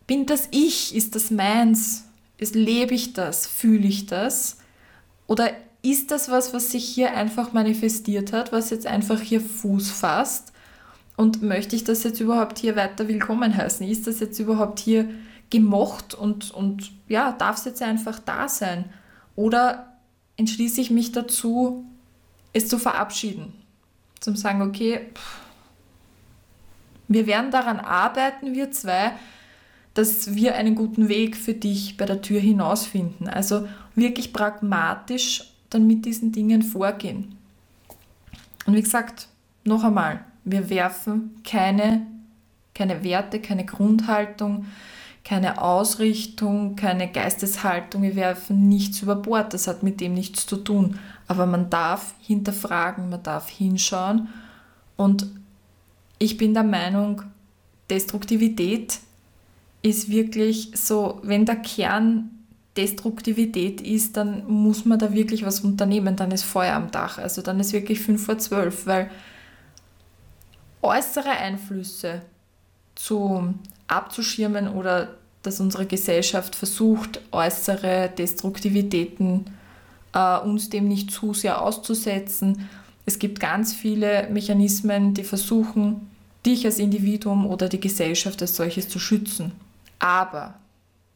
bin 0.07 0.27
das 0.27 0.49
ich? 0.51 0.95
Ist 0.95 1.15
das 1.15 1.31
meins? 1.31 2.05
Ist, 2.37 2.55
lebe 2.55 2.95
ich 2.95 3.13
das? 3.13 3.47
Fühle 3.47 3.87
ich 3.89 4.07
das? 4.07 4.59
Oder 5.27 5.51
ist 5.83 6.11
das 6.11 6.31
was, 6.31 6.53
was 6.53 6.71
sich 6.71 6.85
hier 6.85 7.15
einfach 7.15 7.53
manifestiert 7.53 8.33
hat, 8.33 8.53
was 8.53 8.71
jetzt 8.71 8.87
einfach 8.87 9.21
hier 9.21 9.41
Fuß 9.41 9.91
fasst? 9.91 10.53
Und 11.17 11.43
möchte 11.43 11.77
ich 11.77 11.85
das 11.85 12.03
jetzt 12.03 12.21
überhaupt 12.21 12.59
hier 12.59 12.77
weiter 12.77 13.07
willkommen 13.09 13.57
heißen? 13.57 13.87
Ist 13.89 14.07
das 14.07 14.21
jetzt 14.21 14.39
überhaupt 14.39 14.81
hier 14.81 15.09
gemocht 15.51 16.15
und, 16.15 16.51
und 16.51 16.91
ja, 17.09 17.33
darf 17.33 17.59
es 17.59 17.65
jetzt 17.65 17.83
einfach 17.83 18.19
da 18.19 18.49
sein? 18.49 18.87
Oder 19.37 19.95
entschließe 20.37 20.81
ich 20.81 20.91
mich 20.91 21.13
dazu, 21.13 21.85
es 22.53 22.69
zu 22.69 22.79
verabschieden? 22.79 23.53
Zum 24.21 24.37
sagen, 24.37 24.63
okay, 24.63 25.01
pff, 25.15 25.41
wir 27.09 27.27
werden 27.27 27.51
daran 27.51 27.81
arbeiten, 27.81 28.55
wir 28.55 28.71
zwei, 28.71 29.13
dass 29.95 30.35
wir 30.35 30.55
einen 30.55 30.75
guten 30.75 31.09
Weg 31.09 31.37
für 31.37 31.55
dich 31.55 31.97
bei 31.97 32.07
der 32.07 32.23
Tür 32.23 32.41
hinaus 32.41 32.87
finden. 32.87 33.29
Also 33.29 33.69
wirklich 33.95 34.33
pragmatisch 34.33 35.53
dann 35.71 35.87
mit 35.87 36.05
diesen 36.05 36.33
Dingen 36.33 36.63
vorgehen. 36.63 37.37
Und 38.67 38.75
wie 38.75 38.83
gesagt, 38.83 39.29
noch 39.65 39.85
einmal, 39.85 40.25
wir 40.45 40.69
werfen 40.71 41.37
keine, 41.45 42.07
keine 42.75 43.05
Werte, 43.05 43.41
keine 43.41 43.65
Grundhaltung, 43.65 44.67
keine 45.25 45.61
Ausrichtung, 45.63 46.77
keine 46.77 47.11
Geisteshaltung, 47.11 48.03
wir 48.03 48.15
werfen 48.15 48.69
nichts 48.69 49.01
über 49.01 49.17
Bord, 49.17 49.55
das 49.55 49.67
hat 49.67 49.83
mit 49.83 50.01
dem 50.01 50.13
nichts 50.15 50.47
zu 50.47 50.59
tun. 50.59 50.99
Aber 51.27 51.47
man 51.47 51.71
darf 51.71 52.15
hinterfragen, 52.21 53.09
man 53.09 53.23
darf 53.23 53.49
hinschauen 53.49 54.29
und 54.97 55.27
ich 56.19 56.37
bin 56.37 56.55
der 56.55 56.63
Meinung, 56.63 57.23
Destruktivität 57.91 58.99
ist 59.83 60.09
wirklich 60.11 60.71
so, 60.75 61.21
wenn 61.23 61.45
der 61.45 61.57
Kern 61.57 62.31
Destruktivität 62.77 63.81
ist, 63.81 64.17
dann 64.17 64.47
muss 64.47 64.85
man 64.85 64.99
da 64.99 65.13
wirklich 65.13 65.45
was 65.45 65.61
unternehmen, 65.61 66.17
dann 66.17 66.33
ist 66.33 66.43
Feuer 66.43 66.75
am 66.75 66.91
Dach. 66.91 67.19
Also 67.19 67.41
dann 67.41 67.61
ist 67.61 67.73
wirklich 67.73 68.01
5 68.01 68.25
vor 68.25 68.39
12, 68.39 68.87
weil 68.87 69.11
äußere 70.83 71.31
Einflüsse 71.31 72.23
zu 72.97 73.55
abzuschirmen 73.87 74.69
oder 74.69 75.15
dass 75.43 75.61
unsere 75.61 75.87
Gesellschaft 75.87 76.57
versucht, 76.57 77.21
äußere 77.31 78.11
Destruktivitäten 78.17 79.47
äh, 80.15 80.39
uns 80.39 80.71
dem 80.71 80.89
nicht 80.89 81.11
zu 81.11 81.35
sehr 81.35 81.61
auszusetzen. 81.61 82.69
Es 83.07 83.19
gibt 83.19 83.41
ganz 83.41 83.75
viele 83.75 84.29
Mechanismen, 84.31 85.13
die 85.13 85.25
versuchen, 85.25 86.11
dich 86.47 86.65
als 86.65 86.79
Individuum 86.79 87.47
oder 87.47 87.69
die 87.69 87.81
Gesellschaft 87.81 88.41
als 88.41 88.57
solches 88.57 88.89
zu 88.89 88.99
schützen. 88.99 89.53
Aber 89.99 90.55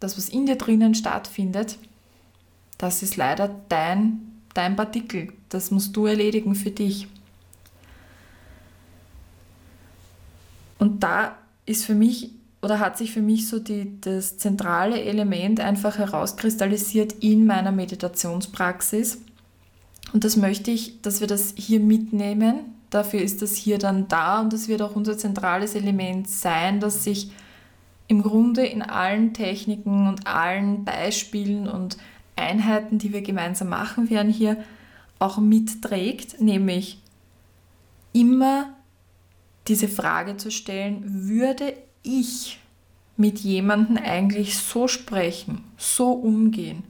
das, 0.01 0.17
was 0.17 0.29
in 0.29 0.47
dir 0.47 0.57
drinnen 0.57 0.95
stattfindet, 0.95 1.79
das 2.77 3.03
ist 3.03 3.17
leider 3.17 3.55
dein, 3.69 4.21
dein 4.55 4.77
Partikel. 4.77 5.33
Das 5.49 5.71
musst 5.71 5.97
du 5.97 6.07
erledigen 6.07 6.55
für 6.55 6.71
dich. 6.71 7.09
Und 10.79 11.03
da 11.03 11.37
ist 11.67 11.85
für 11.85 11.95
mich 11.95 12.31
oder 12.61 12.81
hat 12.81 12.99
sich 12.99 13.13
für 13.13 13.23
mich 13.23 13.49
so 13.49 13.59
die, 13.59 14.01
das 14.01 14.39
zentrale 14.39 15.01
Element 15.03 15.61
einfach 15.61 15.99
herauskristallisiert 15.99 17.13
in 17.21 17.47
meiner 17.47 17.73
Meditationspraxis. 17.73 19.23
Und 20.13 20.25
das 20.25 20.37
möchte 20.37 20.71
ich, 20.71 21.01
dass 21.03 21.21
wir 21.21 21.29
das 21.29 21.55
hier 21.57 21.81
mitnehmen. 21.81 22.75
Dafür 22.91 23.21
ist 23.21 23.43
das 23.43 23.55
hier 23.55 23.79
dann 23.79 24.09
da 24.09 24.41
und 24.41 24.53
das 24.53 24.67
wird 24.67 24.83
auch 24.83 24.97
unser 24.97 25.19
zentrales 25.19 25.75
Element 25.75 26.29
sein, 26.29 26.81
dass 26.81 27.05
sich 27.05 27.31
im 28.09 28.23
Grunde 28.23 28.65
in 28.65 28.83
allen 28.83 29.35
Techniken 29.35 30.09
und 30.09 30.27
allen 30.27 30.85
Beispielen 30.85 31.69
und 31.69 31.99
Einheiten, 32.37 32.99
die 32.99 33.13
wir 33.13 33.21
gemeinsam 33.21 33.69
machen 33.69 34.09
werden, 34.11 34.33
hier 34.33 34.57
auch 35.19 35.39
mitträgt, 35.39 36.41
nämlich 36.41 37.03
immer 38.13 38.73
diese 39.67 39.89
Frage 39.89 40.39
zu 40.39 40.51
stellen, 40.51 41.29
würde 41.29 41.75
ich 42.03 42.59
mit 43.17 43.41
jemandem 43.41 43.97
eigentlich 43.97 44.57
so 44.59 44.89
sprechen, 44.89 45.65
so 45.77 46.13
umgehen, 46.13 46.85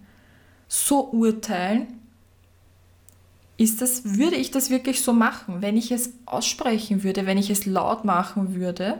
so 0.68 1.09
urteilen, 1.11 1.86
ist 3.56 3.82
das, 3.82 4.16
würde 4.16 4.36
ich 4.36 4.52
das 4.52 4.70
wirklich 4.70 5.02
so 5.02 5.12
machen, 5.12 5.62
wenn 5.62 5.76
ich 5.76 5.90
es 5.90 6.12
aussprechen 6.26 7.02
würde, 7.02 7.26
wenn 7.26 7.38
ich 7.38 7.50
es 7.50 7.66
laut 7.66 8.04
machen 8.04 8.54
würde? 8.54 8.98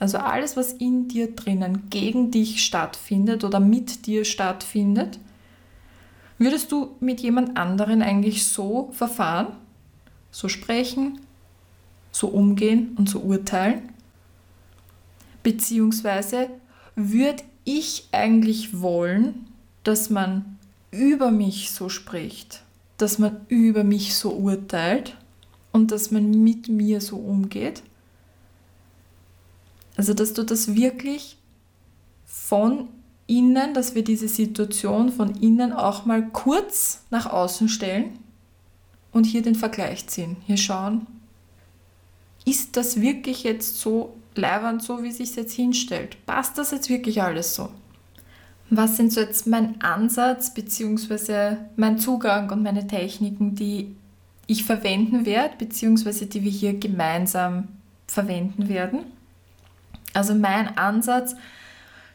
Also 0.00 0.18
alles, 0.18 0.56
was 0.56 0.72
in 0.72 1.08
dir 1.08 1.34
drinnen 1.34 1.88
gegen 1.88 2.30
dich 2.30 2.64
stattfindet 2.64 3.44
oder 3.44 3.60
mit 3.60 4.06
dir 4.06 4.24
stattfindet, 4.24 5.18
würdest 6.38 6.72
du 6.72 6.96
mit 7.00 7.20
jemand 7.20 7.56
anderen 7.56 8.02
eigentlich 8.02 8.44
so 8.44 8.90
verfahren, 8.92 9.48
so 10.30 10.48
sprechen, 10.48 11.20
so 12.10 12.28
umgehen 12.28 12.94
und 12.98 13.08
so 13.08 13.20
urteilen? 13.20 13.90
Beziehungsweise 15.46 16.50
würde 16.96 17.44
ich 17.62 18.08
eigentlich 18.10 18.80
wollen, 18.80 19.46
dass 19.84 20.10
man 20.10 20.58
über 20.90 21.30
mich 21.30 21.70
so 21.70 21.88
spricht, 21.88 22.64
dass 22.98 23.20
man 23.20 23.46
über 23.46 23.84
mich 23.84 24.16
so 24.16 24.32
urteilt 24.32 25.16
und 25.70 25.92
dass 25.92 26.10
man 26.10 26.42
mit 26.42 26.68
mir 26.68 27.00
so 27.00 27.18
umgeht? 27.18 27.84
Also, 29.96 30.14
dass 30.14 30.32
du 30.32 30.42
das 30.42 30.74
wirklich 30.74 31.36
von 32.24 32.88
innen, 33.28 33.72
dass 33.72 33.94
wir 33.94 34.02
diese 34.02 34.26
Situation 34.26 35.12
von 35.12 35.32
innen 35.40 35.72
auch 35.72 36.06
mal 36.06 36.28
kurz 36.28 37.02
nach 37.10 37.26
außen 37.26 37.68
stellen 37.68 38.18
und 39.12 39.26
hier 39.26 39.42
den 39.42 39.54
Vergleich 39.54 40.08
ziehen. 40.08 40.38
Hier 40.44 40.56
schauen, 40.56 41.06
ist 42.44 42.76
das 42.76 43.00
wirklich 43.00 43.44
jetzt 43.44 43.78
so 43.78 44.12
leibernd, 44.38 44.82
so 44.82 45.02
wie 45.02 45.12
sich 45.12 45.34
jetzt 45.36 45.54
hinstellt? 45.54 46.24
Passt 46.26 46.58
das 46.58 46.70
jetzt 46.70 46.88
wirklich 46.88 47.22
alles 47.22 47.54
so? 47.54 47.70
Was 48.70 48.96
sind 48.96 49.12
so 49.12 49.20
jetzt 49.20 49.46
mein 49.46 49.80
Ansatz 49.80 50.52
bzw. 50.52 51.56
mein 51.76 51.98
Zugang 51.98 52.50
und 52.50 52.62
meine 52.62 52.86
Techniken, 52.86 53.54
die 53.54 53.94
ich 54.46 54.64
verwenden 54.64 55.24
werde, 55.24 55.54
beziehungsweise 55.58 56.26
die 56.26 56.42
wir 56.42 56.50
hier 56.50 56.78
gemeinsam 56.78 57.68
verwenden 58.06 58.68
werden? 58.68 59.00
Also 60.14 60.34
mein 60.34 60.76
Ansatz 60.78 61.36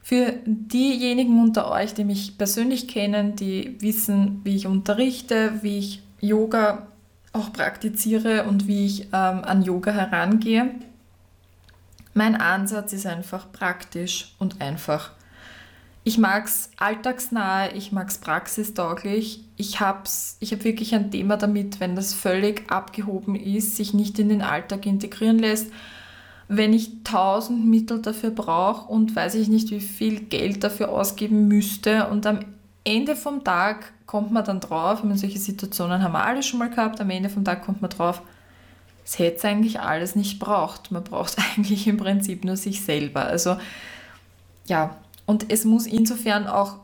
für 0.02 0.34
diejenigen 0.46 1.40
unter 1.40 1.70
euch, 1.70 1.94
die 1.94 2.04
mich 2.04 2.38
persönlich 2.38 2.88
kennen, 2.88 3.36
die 3.36 3.78
wissen, 3.80 4.42
wie 4.44 4.56
ich 4.56 4.68
unterrichte, 4.68 5.60
wie 5.62 5.78
ich 5.78 6.02
Yoga 6.20 6.88
auch 7.34 7.54
praktiziere 7.54 8.44
und 8.46 8.68
wie 8.68 8.86
ich 8.86 9.04
ähm, 9.14 9.44
an 9.44 9.62
Yoga 9.62 9.92
herangehe. 9.92 10.72
Mein 12.14 12.36
Ansatz 12.36 12.94
ist 12.94 13.06
einfach 13.06 13.52
praktisch 13.52 14.36
und 14.40 14.62
einfach. 14.62 15.12
Ich 16.04 16.18
mag 16.18 16.46
es 16.46 16.72
alltagsnahe, 16.78 17.72
ich 17.74 17.92
mag 17.92 18.10
es 18.10 18.18
praxistauglich. 18.18 19.44
Ich 19.56 19.80
habe 19.80 20.04
ich 20.40 20.52
hab 20.52 20.64
wirklich 20.64 20.96
ein 20.96 21.12
Thema 21.12 21.38
damit, 21.38 21.80
wenn 21.80 21.96
das 21.96 22.14
völlig 22.14 22.72
abgehoben 22.72 23.36
ist, 23.36 23.76
sich 23.76 23.94
nicht 23.94 24.18
in 24.18 24.30
den 24.30 24.42
Alltag 24.42 24.86
integrieren 24.86 25.40
lässt 25.40 25.68
wenn 26.54 26.74
ich 26.74 27.06
tausend 27.06 27.66
Mittel 27.66 28.02
dafür 28.02 28.30
brauche 28.30 28.92
und 28.92 29.16
weiß 29.16 29.36
ich 29.36 29.48
nicht, 29.48 29.72
wie 29.72 29.80
viel 29.80 30.20
Geld 30.20 30.66
dafür 30.66 30.90
ausgeben 30.90 31.48
müsste 31.48 32.10
und 32.10 32.26
am 32.26 32.40
Ende 32.84 33.16
vom 33.16 33.46
Tag 33.46 33.94
kommt 34.06 34.34
man 34.34 34.44
dann 34.44 34.60
drauf, 34.60 35.02
solche 35.14 35.40
Situationen 35.40 36.04
haben 36.04 36.12
wir 36.12 36.26
alle 36.26 36.44
schon 36.44 36.60
mal 36.60 36.70
gehabt, 36.70 37.00
am 37.00 37.10
Ende 37.10 37.30
vom 37.30 37.46
Tag 37.46 37.64
kommt 37.64 37.82
man 37.82 37.90
drauf, 37.90 38.22
es 39.04 39.20
hätte 39.20 39.48
eigentlich 39.48 39.80
alles 39.80 40.16
nicht 40.16 40.40
braucht. 40.40 40.92
Man 40.92 41.04
braucht 41.04 41.38
eigentlich 41.56 41.88
im 41.88 41.98
Prinzip 41.98 42.44
nur 42.44 42.58
sich 42.58 42.82
selber. 42.82 43.26
Also 43.26 43.58
ja, 44.66 44.98
und 45.26 45.52
es 45.52 45.66
muss 45.66 45.86
insofern 45.86 46.48
auch 46.48 46.78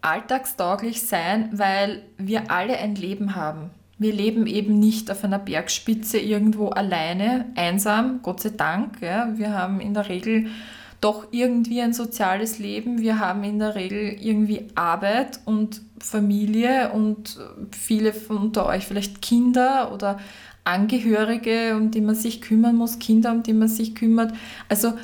alltagstauglich 0.00 1.02
sein, 1.02 1.48
weil 1.52 2.02
wir 2.18 2.50
alle 2.50 2.76
ein 2.78 2.94
Leben 2.94 3.34
haben. 3.34 3.70
Wir 3.96 4.12
leben 4.12 4.46
eben 4.46 4.78
nicht 4.78 5.10
auf 5.10 5.24
einer 5.24 5.38
Bergspitze 5.38 6.18
irgendwo 6.18 6.68
alleine, 6.68 7.46
einsam, 7.54 8.20
Gott 8.22 8.40
sei 8.40 8.50
Dank. 8.50 9.00
Ja. 9.00 9.28
Wir 9.36 9.52
haben 9.52 9.80
in 9.80 9.94
der 9.94 10.08
Regel 10.08 10.48
doch 11.00 11.28
irgendwie 11.30 11.80
ein 11.80 11.92
soziales 11.92 12.58
Leben. 12.58 13.00
Wir 13.00 13.18
haben 13.18 13.44
in 13.44 13.58
der 13.58 13.74
Regel 13.74 14.16
irgendwie 14.20 14.68
Arbeit 14.74 15.40
und 15.44 15.82
Familie 16.04 16.92
und 16.92 17.38
viele 17.72 18.12
von 18.12 18.38
unter 18.38 18.66
euch 18.66 18.86
vielleicht 18.86 19.22
Kinder 19.22 19.92
oder 19.92 20.18
Angehörige, 20.64 21.76
um 21.76 21.90
die 21.90 22.00
man 22.00 22.14
sich 22.14 22.40
kümmern 22.40 22.76
muss, 22.76 22.98
Kinder, 22.98 23.32
um 23.32 23.42
die 23.42 23.52
man 23.52 23.68
sich 23.68 23.94
kümmert. 23.94 24.32
Also 24.68 24.94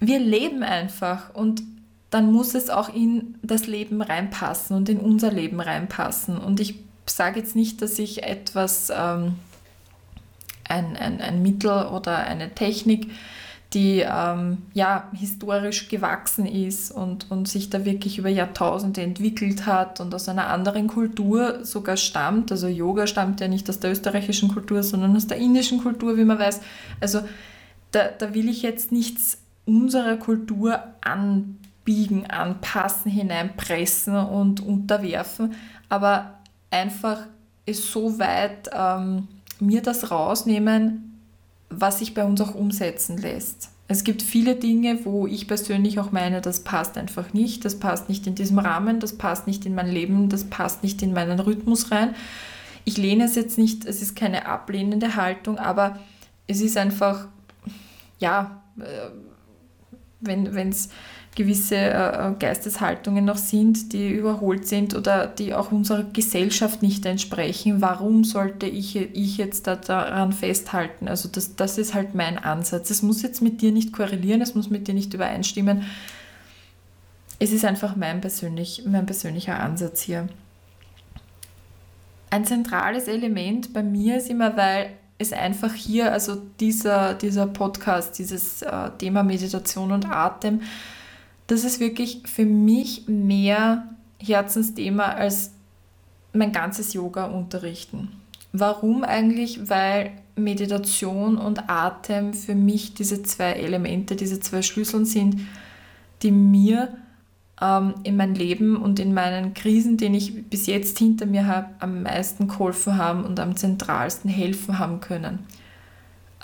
wir 0.00 0.18
leben 0.18 0.62
einfach 0.62 1.34
und 1.34 1.62
dann 2.10 2.32
muss 2.32 2.54
es 2.54 2.70
auch 2.70 2.94
in 2.94 3.34
das 3.42 3.66
Leben 3.66 4.00
reinpassen 4.00 4.76
und 4.76 4.88
in 4.88 4.98
unser 4.98 5.32
Leben 5.32 5.60
reinpassen. 5.60 6.38
Und 6.38 6.60
ich 6.60 6.76
sage 7.06 7.40
jetzt 7.40 7.56
nicht, 7.56 7.82
dass 7.82 7.98
ich 7.98 8.22
etwas, 8.22 8.90
ähm, 8.90 9.34
ein, 10.68 10.96
ein, 10.96 11.20
ein 11.20 11.42
Mittel 11.42 11.86
oder 11.86 12.18
eine 12.18 12.54
Technik, 12.54 13.10
die 13.76 14.00
ähm, 14.00 14.62
ja 14.72 15.10
historisch 15.12 15.88
gewachsen 15.90 16.46
ist 16.46 16.90
und, 16.90 17.30
und 17.30 17.46
sich 17.46 17.68
da 17.68 17.84
wirklich 17.84 18.16
über 18.16 18.30
Jahrtausende 18.30 19.02
entwickelt 19.02 19.66
hat 19.66 20.00
und 20.00 20.14
aus 20.14 20.30
einer 20.30 20.48
anderen 20.48 20.86
Kultur 20.86 21.62
sogar 21.62 21.98
stammt. 21.98 22.50
Also 22.50 22.68
Yoga 22.68 23.06
stammt 23.06 23.42
ja 23.42 23.48
nicht 23.48 23.68
aus 23.68 23.78
der 23.78 23.92
österreichischen 23.92 24.48
Kultur, 24.48 24.82
sondern 24.82 25.14
aus 25.14 25.26
der 25.26 25.36
indischen 25.36 25.82
Kultur, 25.82 26.16
wie 26.16 26.24
man 26.24 26.38
weiß. 26.38 26.62
Also 27.02 27.20
da, 27.90 28.08
da 28.18 28.32
will 28.32 28.48
ich 28.48 28.62
jetzt 28.62 28.92
nichts 28.92 29.42
unserer 29.66 30.16
Kultur 30.16 30.80
anbiegen, 31.02 32.24
anpassen, 32.30 33.10
hineinpressen 33.10 34.16
und 34.16 34.60
unterwerfen, 34.60 35.52
aber 35.90 36.38
einfach 36.70 37.26
ist 37.66 37.92
so 37.92 38.18
weit 38.18 38.70
ähm, 38.72 39.28
mir 39.60 39.82
das 39.82 40.10
rausnehmen, 40.10 41.05
was 41.80 41.98
sich 41.98 42.14
bei 42.14 42.24
uns 42.24 42.40
auch 42.40 42.54
umsetzen 42.54 43.18
lässt. 43.18 43.70
Es 43.88 44.02
gibt 44.02 44.22
viele 44.22 44.56
Dinge, 44.56 45.04
wo 45.04 45.26
ich 45.26 45.46
persönlich 45.46 46.00
auch 46.00 46.10
meine, 46.10 46.40
das 46.40 46.60
passt 46.60 46.98
einfach 46.98 47.32
nicht, 47.32 47.64
das 47.64 47.78
passt 47.78 48.08
nicht 48.08 48.26
in 48.26 48.34
diesem 48.34 48.58
Rahmen, 48.58 48.98
das 48.98 49.16
passt 49.16 49.46
nicht 49.46 49.64
in 49.64 49.76
mein 49.76 49.88
Leben, 49.88 50.28
das 50.28 50.44
passt 50.44 50.82
nicht 50.82 51.02
in 51.02 51.12
meinen 51.12 51.38
Rhythmus 51.38 51.92
rein. 51.92 52.14
Ich 52.84 52.96
lehne 52.96 53.24
es 53.24 53.36
jetzt 53.36 53.58
nicht, 53.58 53.84
es 53.84 54.02
ist 54.02 54.16
keine 54.16 54.46
ablehnende 54.46 55.14
Haltung, 55.14 55.58
aber 55.58 56.00
es 56.48 56.60
ist 56.60 56.76
einfach, 56.76 57.28
ja, 58.18 58.62
äh, 58.80 59.10
wenn 60.20 60.70
es 60.70 60.88
gewisse 61.36 61.76
äh, 61.76 62.32
Geisteshaltungen 62.38 63.24
noch 63.24 63.36
sind, 63.36 63.92
die 63.92 64.08
überholt 64.08 64.66
sind 64.66 64.96
oder 64.96 65.26
die 65.26 65.54
auch 65.54 65.70
unserer 65.70 66.02
Gesellschaft 66.02 66.82
nicht 66.82 67.04
entsprechen. 67.04 67.82
Warum 67.82 68.24
sollte 68.24 68.66
ich, 68.66 68.96
ich 68.96 69.36
jetzt 69.36 69.66
da 69.66 69.76
daran 69.76 70.32
festhalten? 70.32 71.08
Also 71.08 71.28
das, 71.28 71.54
das 71.54 71.76
ist 71.76 71.94
halt 71.94 72.14
mein 72.14 72.38
Ansatz. 72.38 72.90
Es 72.90 73.02
muss 73.02 73.22
jetzt 73.22 73.42
mit 73.42 73.60
dir 73.60 73.70
nicht 73.70 73.92
korrelieren, 73.92 74.40
es 74.40 74.54
muss 74.54 74.70
mit 74.70 74.88
dir 74.88 74.94
nicht 74.94 75.12
übereinstimmen. 75.12 75.84
Es 77.38 77.52
ist 77.52 77.66
einfach 77.66 77.96
mein, 77.96 78.22
persönlich, 78.22 78.84
mein 78.86 79.04
persönlicher 79.04 79.60
Ansatz 79.60 80.00
hier. 80.00 80.28
Ein 82.30 82.46
zentrales 82.46 83.08
Element 83.08 83.74
bei 83.74 83.82
mir 83.82 84.16
ist 84.16 84.30
immer, 84.30 84.56
weil 84.56 84.88
es 85.18 85.34
einfach 85.34 85.74
hier, 85.74 86.12
also 86.12 86.40
dieser, 86.60 87.12
dieser 87.12 87.46
Podcast, 87.46 88.18
dieses 88.18 88.62
äh, 88.62 88.90
Thema 88.98 89.22
Meditation 89.22 89.92
und 89.92 90.10
Atem, 90.10 90.62
das 91.46 91.64
ist 91.64 91.80
wirklich 91.80 92.22
für 92.24 92.44
mich 92.44 93.06
mehr 93.08 93.88
Herzensthema 94.18 95.04
als 95.04 95.52
mein 96.32 96.52
ganzes 96.52 96.92
Yoga 96.92 97.26
unterrichten. 97.26 98.12
Warum 98.52 99.04
eigentlich? 99.04 99.68
Weil 99.68 100.12
Meditation 100.36 101.38
und 101.38 101.68
Atem 101.68 102.34
für 102.34 102.54
mich 102.54 102.94
diese 102.94 103.22
zwei 103.22 103.52
Elemente, 103.52 104.16
diese 104.16 104.40
zwei 104.40 104.62
Schlüsseln 104.62 105.04
sind, 105.04 105.40
die 106.22 106.30
mir 106.30 106.96
ähm, 107.60 107.94
in 108.02 108.16
mein 108.16 108.34
Leben 108.34 108.76
und 108.76 108.98
in 108.98 109.14
meinen 109.14 109.54
Krisen, 109.54 109.96
den 109.96 110.14
ich 110.14 110.48
bis 110.48 110.66
jetzt 110.66 110.98
hinter 110.98 111.26
mir 111.26 111.46
habe, 111.46 111.68
am 111.78 112.02
meisten 112.02 112.48
geholfen 112.48 112.98
haben 112.98 113.24
und 113.24 113.40
am 113.40 113.56
zentralsten 113.56 114.30
helfen 114.30 114.78
haben 114.78 115.00
können. 115.00 115.40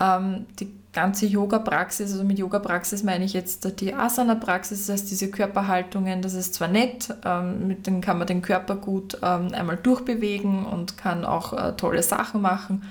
Ähm, 0.00 0.46
die 0.58 0.68
ganze 0.92 1.26
Yoga-Praxis, 1.26 2.12
also 2.12 2.24
mit 2.24 2.38
Yoga-Praxis 2.38 3.02
meine 3.02 3.24
ich 3.24 3.32
jetzt 3.32 3.80
die 3.80 3.94
Asana-Praxis, 3.94 4.86
das 4.86 4.94
heißt 4.94 5.10
diese 5.10 5.30
Körperhaltungen, 5.30 6.20
das 6.20 6.34
ist 6.34 6.54
zwar 6.54 6.68
nett, 6.68 7.14
ähm, 7.24 7.66
mit 7.66 7.86
denen 7.86 8.02
kann 8.02 8.18
man 8.18 8.26
den 8.26 8.42
Körper 8.42 8.76
gut 8.76 9.18
ähm, 9.22 9.48
einmal 9.52 9.78
durchbewegen 9.78 10.66
und 10.66 10.98
kann 10.98 11.24
auch 11.24 11.52
äh, 11.54 11.72
tolle 11.76 12.02
Sachen 12.02 12.42
machen, 12.42 12.82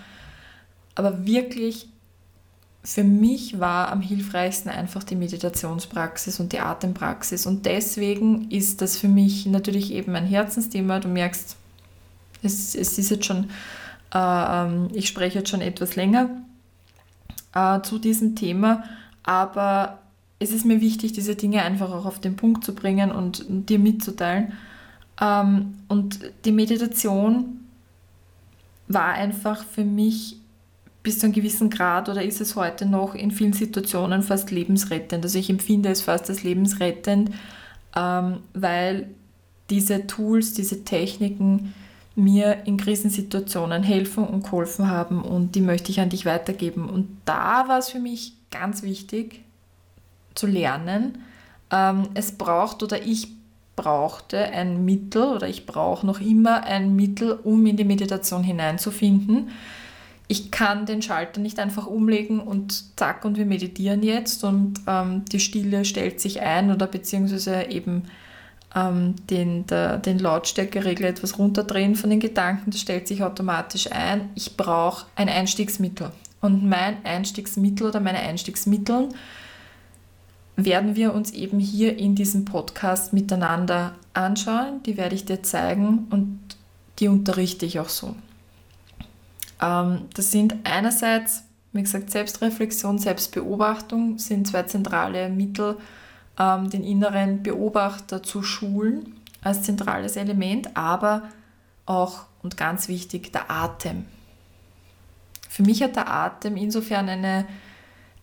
aber 0.96 1.26
wirklich 1.26 1.90
für 2.84 3.04
mich 3.04 3.60
war 3.60 3.92
am 3.92 4.02
hilfreichsten 4.02 4.72
einfach 4.72 5.04
die 5.04 5.16
Meditationspraxis 5.16 6.40
und 6.40 6.52
die 6.52 6.60
Atempraxis. 6.60 7.46
Und 7.46 7.68
deswegen 7.68 8.50
ist 8.50 8.82
das 8.82 8.98
für 8.98 9.08
mich 9.08 9.46
natürlich 9.46 9.94
eben 9.94 10.16
ein 10.16 10.26
Herzensthema. 10.26 11.00
Du 11.00 11.08
merkst, 11.08 11.58
es, 12.42 12.74
es 12.74 12.98
ist 12.98 13.12
jetzt 13.12 13.26
schon, 13.26 13.52
äh, 14.16 14.18
ähm, 14.18 14.88
ich 14.94 15.08
spreche 15.08 15.40
jetzt 15.40 15.50
schon 15.50 15.62
etwas 15.62 15.96
länger 15.96 16.32
äh, 17.54 17.82
zu 17.82 18.00
diesem 18.00 18.36
Thema, 18.36 18.84
aber 19.24 20.00
es 20.40 20.52
ist 20.52 20.66
mir 20.66 20.82
wichtig, 20.82 21.14
diese 21.14 21.36
Dinge 21.36 21.62
einfach 21.62 21.92
auch 21.92 22.06
auf 22.06 22.20
den 22.20 22.36
Punkt 22.36 22.64
zu 22.64 22.74
bringen 22.74 23.12
und, 23.12 23.46
dir 23.48 23.78
mitzuteilen. 23.78 24.54
Ähm, 25.22 25.76
und 25.88 26.20
die 26.46 26.52
Meditation 26.52 27.60
war 28.88 29.14
einfach 29.14 29.64
für 29.64 29.84
mich 29.84 30.38
bis 31.04 31.20
zu 31.20 31.28
einem 31.28 31.34
gewissen 31.34 31.70
Grad 31.70 32.10
oder 32.10 32.24
ist 32.24 32.42
es 32.42 32.56
heute 32.56 32.86
noch 32.86 33.16
in 33.16 33.32
vielen 33.32 33.54
Situationen 33.54 34.24
fast 34.24 34.52
lebensrettend. 34.52 35.24
Also 35.24 35.38
ich 35.38 35.50
empfinde 35.50 35.90
es 35.90 36.02
fast 36.02 36.30
als 36.30 36.44
lebensrettend, 36.44 37.32
ähm, 37.96 38.40
weil 38.54 39.10
diese 39.70 40.06
Tools, 40.08 40.54
diese 40.54 40.84
Techniken 40.84 41.74
mir 42.16 42.66
in 42.66 42.78
Krisensituationen 42.78 43.84
helfen 43.84 44.26
und 44.26 44.44
geholfen 44.44 44.90
haben 44.90 45.22
und 45.22 45.56
die 45.56 45.62
möchte 45.62 45.92
ich 45.92 46.00
an 46.00 46.10
dich 46.10 46.26
weitergeben. 46.26 46.90
Und 46.90 47.18
da 47.26 47.68
war 47.68 47.80
es 47.80 47.90
für 47.90 48.00
mich 48.00 48.34
ganz 48.52 48.84
wichtig 48.84 49.42
zu 50.36 50.48
lernen, 50.48 51.20
ähm, 51.72 52.10
es 52.14 52.34
braucht 52.34 52.84
oder 52.84 53.02
ich 53.02 53.30
brauchte 53.76 54.38
ein 54.38 54.84
Mittel 54.84 55.24
oder 55.24 55.48
ich 55.48 55.66
brauche 55.66 56.06
noch 56.06 56.20
immer 56.20 56.64
ein 56.64 56.96
Mittel, 56.96 57.40
um 57.44 57.66
in 57.66 57.78
die 57.78 57.86
Meditation 57.86 58.44
hineinzufinden 58.44 59.50
ich 60.32 60.50
kann 60.50 60.86
den 60.86 61.02
Schalter 61.02 61.42
nicht 61.42 61.60
einfach 61.60 61.88
umlegen 61.88 62.40
und 62.40 62.98
zack 62.98 63.26
und 63.26 63.38
wir 63.38 63.46
meditieren 63.46 64.02
jetzt 64.02 64.46
und 64.46 64.76
ähm, 64.88 65.26
die 65.26 65.42
Stille 65.42 65.84
stellt 65.84 66.22
sich 66.22 66.40
ein 66.40 66.72
oder 66.72 66.88
beziehungsweise 66.88 67.64
eben 67.64 68.04
ähm, 68.76 69.16
den, 69.30 69.66
der, 69.68 69.98
den 69.98 70.20
Lautstärkeregler 70.20 71.10
etwas 71.10 71.38
runterdrehen 71.38 71.96
von 71.96 72.10
den 72.10 72.20
Gedanken, 72.20 72.72
das 72.72 72.82
stellt 72.82 73.08
sich 73.08 73.24
automatisch 73.24 73.92
ein. 73.92 74.30
Ich 74.36 74.56
brauche 74.56 75.06
ein 75.16 75.30
Einstiegsmittel. 75.30 76.12
Und 76.40 76.68
mein 76.68 77.06
Einstiegsmittel 77.06 77.88
oder 77.88 78.00
meine 78.00 78.20
Einstiegsmittel 78.20 79.10
werden 80.56 80.96
wir 80.96 81.14
uns 81.14 81.32
eben 81.32 81.60
hier 81.60 81.98
in 81.98 82.16
diesem 82.16 82.46
Podcast 82.46 83.14
miteinander 83.14 83.94
anschauen. 84.14 84.82
Die 84.84 84.98
werde 84.98 85.16
ich 85.16 85.26
dir 85.26 85.44
zeigen 85.44 86.08
und 86.10 86.40
die 87.00 87.08
unterrichte 87.08 87.66
ich 87.66 87.80
auch 87.80 87.90
so. 87.90 88.16
Ähm, 89.62 90.04
das 90.14 90.32
sind 90.32 90.56
einerseits, 90.64 91.44
wie 91.74 91.82
gesagt, 91.82 92.12
Selbstreflexion, 92.12 92.98
Selbstbeobachtung 92.98 94.18
sind 94.18 94.48
zwei 94.48 94.64
zentrale 94.64 95.30
Mittel, 95.30 95.78
ähm, 96.42 96.70
den 96.70 96.84
inneren 96.84 97.44
Beobachter 97.44 98.24
zu 98.24 98.42
schulen 98.42 99.16
als 99.42 99.64
zentrales 99.64 100.16
Element, 100.16 100.76
aber 100.76 101.24
auch 101.86 102.26
und 102.42 102.58
ganz 102.58 102.88
wichtig 102.88 103.32
der 103.32 103.52
Atem. 103.52 104.06
Für 105.48 105.64
mich 105.64 105.84
hat 105.84 105.96
der 105.96 106.12
Atem 106.12 106.58
insofern 106.58 107.10
eine, 107.10 107.46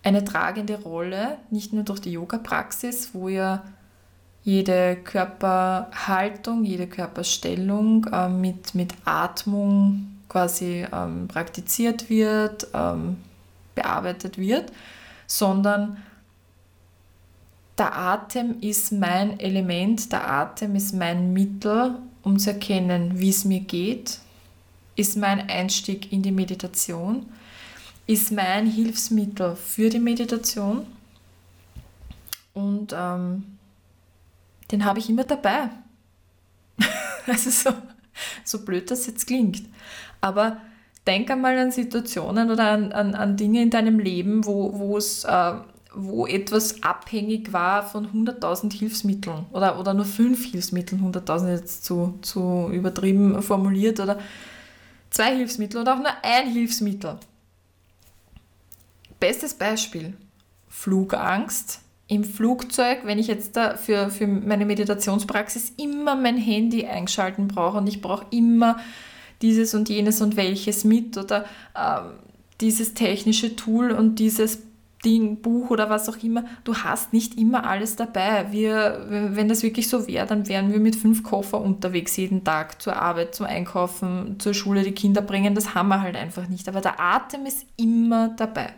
eine 0.03 0.25
tragende 0.25 0.81
Rolle, 0.81 1.39
nicht 1.51 1.73
nur 1.73 1.85
durch 1.85 2.01
die 2.01 2.13
Yoga-Praxis, 2.13 3.11
wo 3.13 3.29
ja 3.29 3.63
jede 4.43 4.97
Körperhaltung, 4.97 6.65
jede 6.65 6.87
Körperstellung 6.87 8.07
äh, 8.07 8.29
mit, 8.29 8.75
mit 8.75 8.95
Atmung 9.05 10.19
quasi 10.29 10.87
ähm, 10.93 11.29
praktiziert 11.29 12.09
wird, 12.09 12.69
ähm, 12.75 13.19
bearbeitet 13.75 14.39
wird, 14.39 14.73
sondern 15.27 15.99
der 17.79 17.97
Atem 17.97 18.61
ist 18.61 18.93
mein 18.93 19.39
Element, 19.39 20.11
der 20.13 20.29
Atem 20.29 20.75
ist 20.75 20.95
mein 20.95 21.33
Mittel, 21.33 21.99
um 22.23 22.39
zu 22.39 22.51
erkennen, 22.51 23.19
wie 23.19 23.31
es 23.31 23.45
mir 23.45 23.61
geht, 23.61 24.19
ist 24.97 25.17
mein 25.17 25.49
Einstieg 25.49 26.13
in 26.13 26.23
die 26.23 26.33
Meditation, 26.33 27.27
ist 28.07 28.33
mein 28.33 28.67
Hilfsmittel 28.67 29.55
für 29.55 29.91
die 29.91 30.01
Meditation 30.01 30.87
und 32.55 32.93
ähm, 32.97 33.45
den 34.73 34.85
habe 34.85 34.99
ich 34.99 35.09
immer 35.09 35.25
dabei. 35.25 35.71
also 37.27 37.51
so, 37.51 37.71
so 38.45 38.65
blöd 38.65 38.91
das 38.91 39.07
jetzt 39.07 39.27
klingt. 39.27 39.63
Aber 40.21 40.61
denk 41.07 41.31
einmal 41.31 41.57
an 41.59 41.71
Situationen 41.71 42.51
oder 42.51 42.71
an, 42.71 42.93
an, 42.93 43.15
an 43.15 43.37
Dinge 43.37 43.63
in 43.63 43.71
deinem 43.71 43.99
Leben, 43.99 44.45
wo, 44.45 44.97
es, 44.97 45.25
äh, 45.25 45.55
wo 45.95 46.27
etwas 46.27 46.83
abhängig 46.83 47.53
war 47.53 47.83
von 47.83 48.09
100.000 48.09 48.73
Hilfsmitteln 48.73 49.47
oder, 49.53 49.79
oder 49.81 49.95
nur 49.95 50.05
fünf 50.05 50.45
Hilfsmitteln, 50.51 51.03
100.000 51.03 51.51
jetzt 51.51 51.85
zu, 51.85 52.19
zu 52.23 52.69
übertrieben 52.73 53.41
formuliert 53.43 54.01
oder 54.01 54.19
zwei 55.11 55.35
Hilfsmittel 55.37 55.81
oder 55.81 55.95
auch 55.95 55.99
nur 55.99 56.13
ein 56.23 56.51
Hilfsmittel. 56.53 57.19
Bestes 59.19 59.55
Beispiel, 59.55 60.15
Flugangst. 60.69 61.81
Im 62.11 62.25
Flugzeug, 62.25 63.01
wenn 63.05 63.19
ich 63.19 63.27
jetzt 63.27 63.55
da 63.55 63.77
für, 63.77 64.09
für 64.09 64.27
meine 64.27 64.65
Meditationspraxis 64.65 65.75
immer 65.77 66.17
mein 66.17 66.39
Handy 66.39 66.87
eingeschalten 66.87 67.49
brauche 67.49 67.77
und 67.77 67.87
ich 67.87 68.01
brauche 68.01 68.25
immer 68.31 68.79
dieses 69.43 69.75
und 69.75 69.91
jenes 69.91 70.23
und 70.23 70.37
welches 70.37 70.85
mit 70.85 71.19
oder 71.19 71.45
ähm, 71.77 72.13
dieses 72.63 72.95
technische 72.95 73.57
Tool 73.57 73.91
und 73.91 74.19
dieses 74.19 74.61
Ding, 75.05 75.41
Buch 75.41 75.71
oder 75.71 75.91
was 75.91 76.09
auch 76.09 76.17
immer. 76.23 76.45
Du 76.65 76.75
hast 76.75 77.13
nicht 77.13 77.39
immer 77.39 77.65
alles 77.65 77.95
dabei. 77.97 78.51
Wir, 78.51 79.07
wenn 79.09 79.49
das 79.49 79.63
wirklich 79.63 79.89
so 79.89 80.09
wäre, 80.09 80.27
dann 80.27 80.49
wären 80.49 80.73
wir 80.73 80.81
mit 80.81 80.97
fünf 80.97 81.23
Koffer 81.23 81.61
unterwegs 81.61 82.17
jeden 82.17 82.43
Tag 82.43 82.83
zur 82.83 82.97
Arbeit, 82.97 83.35
zum 83.35 83.47
Einkaufen, 83.47 84.41
zur 84.41 84.55
Schule, 84.55 84.83
die 84.83 84.93
Kinder 84.93 85.23
bringen. 85.23 85.55
Das 85.55 85.75
haben 85.75 85.89
wir 85.89 86.03
halt 86.03 86.17
einfach 86.17 86.49
nicht. 86.49 86.69
Aber 86.69 86.81
der 86.81 86.99
Atem 86.99 87.47
ist 87.47 87.65
immer 87.77 88.31
dabei. 88.31 88.71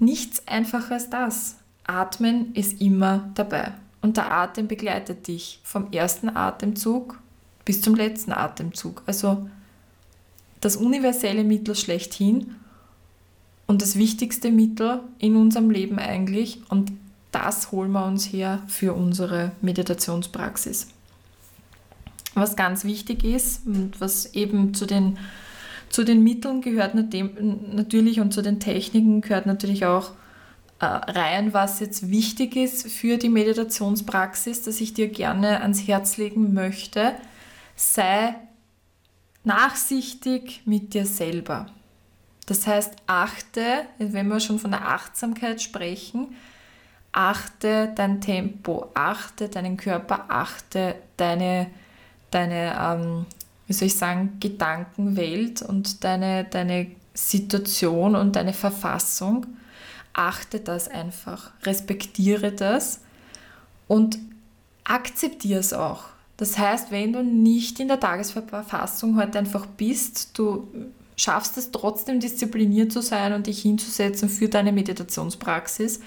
Nichts 0.00 0.46
einfacher 0.48 0.94
als 0.94 1.10
das. 1.10 1.56
Atmen 1.84 2.52
ist 2.54 2.80
immer 2.80 3.30
dabei. 3.34 3.72
Und 4.00 4.16
der 4.16 4.32
Atem 4.32 4.66
begleitet 4.66 5.28
dich 5.28 5.60
vom 5.62 5.92
ersten 5.92 6.28
Atemzug 6.28 7.20
bis 7.64 7.82
zum 7.82 7.94
letzten 7.94 8.32
Atemzug. 8.32 9.04
Also 9.06 9.48
das 10.60 10.76
universelle 10.76 11.44
Mittel 11.44 11.76
schlechthin 11.76 12.56
und 13.72 13.80
das 13.80 13.96
wichtigste 13.96 14.50
Mittel 14.50 15.00
in 15.18 15.34
unserem 15.34 15.70
Leben 15.70 15.98
eigentlich. 15.98 16.60
Und 16.68 16.92
das 17.30 17.72
holen 17.72 17.92
wir 17.92 18.04
uns 18.04 18.30
her 18.30 18.62
für 18.68 18.92
unsere 18.92 19.52
Meditationspraxis. 19.62 20.88
Was 22.34 22.54
ganz 22.54 22.84
wichtig 22.84 23.24
ist 23.24 23.66
und 23.66 23.98
was 23.98 24.34
eben 24.34 24.74
zu 24.74 24.84
den, 24.84 25.16
zu 25.88 26.04
den 26.04 26.22
Mitteln 26.22 26.60
gehört 26.60 26.94
natürlich 26.94 28.20
und 28.20 28.34
zu 28.34 28.42
den 28.42 28.60
Techniken 28.60 29.22
gehört 29.22 29.46
natürlich 29.46 29.86
auch 29.86 30.10
äh, 30.80 30.84
rein, 30.84 31.54
was 31.54 31.80
jetzt 31.80 32.10
wichtig 32.10 32.56
ist 32.56 32.86
für 32.86 33.16
die 33.16 33.30
Meditationspraxis, 33.30 34.60
das 34.64 34.82
ich 34.82 34.92
dir 34.92 35.08
gerne 35.08 35.62
ans 35.62 35.88
Herz 35.88 36.18
legen 36.18 36.52
möchte, 36.52 37.14
sei 37.74 38.34
nachsichtig 39.44 40.60
mit 40.66 40.92
dir 40.92 41.06
selber. 41.06 41.68
Das 42.46 42.66
heißt, 42.66 42.94
achte, 43.06 43.86
wenn 43.98 44.28
wir 44.28 44.40
schon 44.40 44.58
von 44.58 44.72
der 44.72 44.88
Achtsamkeit 44.88 45.62
sprechen, 45.62 46.34
achte 47.12 47.92
dein 47.94 48.20
Tempo, 48.20 48.90
achte 48.94 49.48
deinen 49.48 49.76
Körper, 49.76 50.26
achte 50.28 50.96
deine, 51.16 51.68
deine 52.30 52.74
ähm, 52.78 53.26
wie 53.66 53.72
soll 53.72 53.86
ich 53.86 53.96
sagen, 53.96 54.38
Gedankenwelt 54.40 55.62
und 55.62 56.02
deine, 56.04 56.44
deine 56.44 56.88
Situation 57.14 58.16
und 58.16 58.36
deine 58.36 58.54
Verfassung. 58.54 59.46
Achte 60.14 60.60
das 60.60 60.88
einfach, 60.88 61.52
respektiere 61.64 62.52
das 62.52 63.00
und 63.88 64.18
akzeptiere 64.84 65.60
es 65.60 65.72
auch 65.72 66.04
Das 66.36 66.58
heißt, 66.58 66.90
wenn 66.90 67.12
du 67.12 67.22
nicht 67.22 67.78
in 67.78 67.88
der 67.88 68.00
Tagesverfassung 68.00 69.16
heute 69.16 69.38
einfach 69.38 69.64
bist, 69.66 70.36
du 70.36 70.68
schaffst 71.16 71.56
es 71.56 71.70
trotzdem 71.70 72.20
diszipliniert 72.20 72.92
zu 72.92 73.02
sein 73.02 73.32
und 73.32 73.46
dich 73.46 73.62
hinzusetzen 73.62 74.28
für 74.28 74.48
deine 74.48 74.72
Meditationspraxis. 74.72 76.00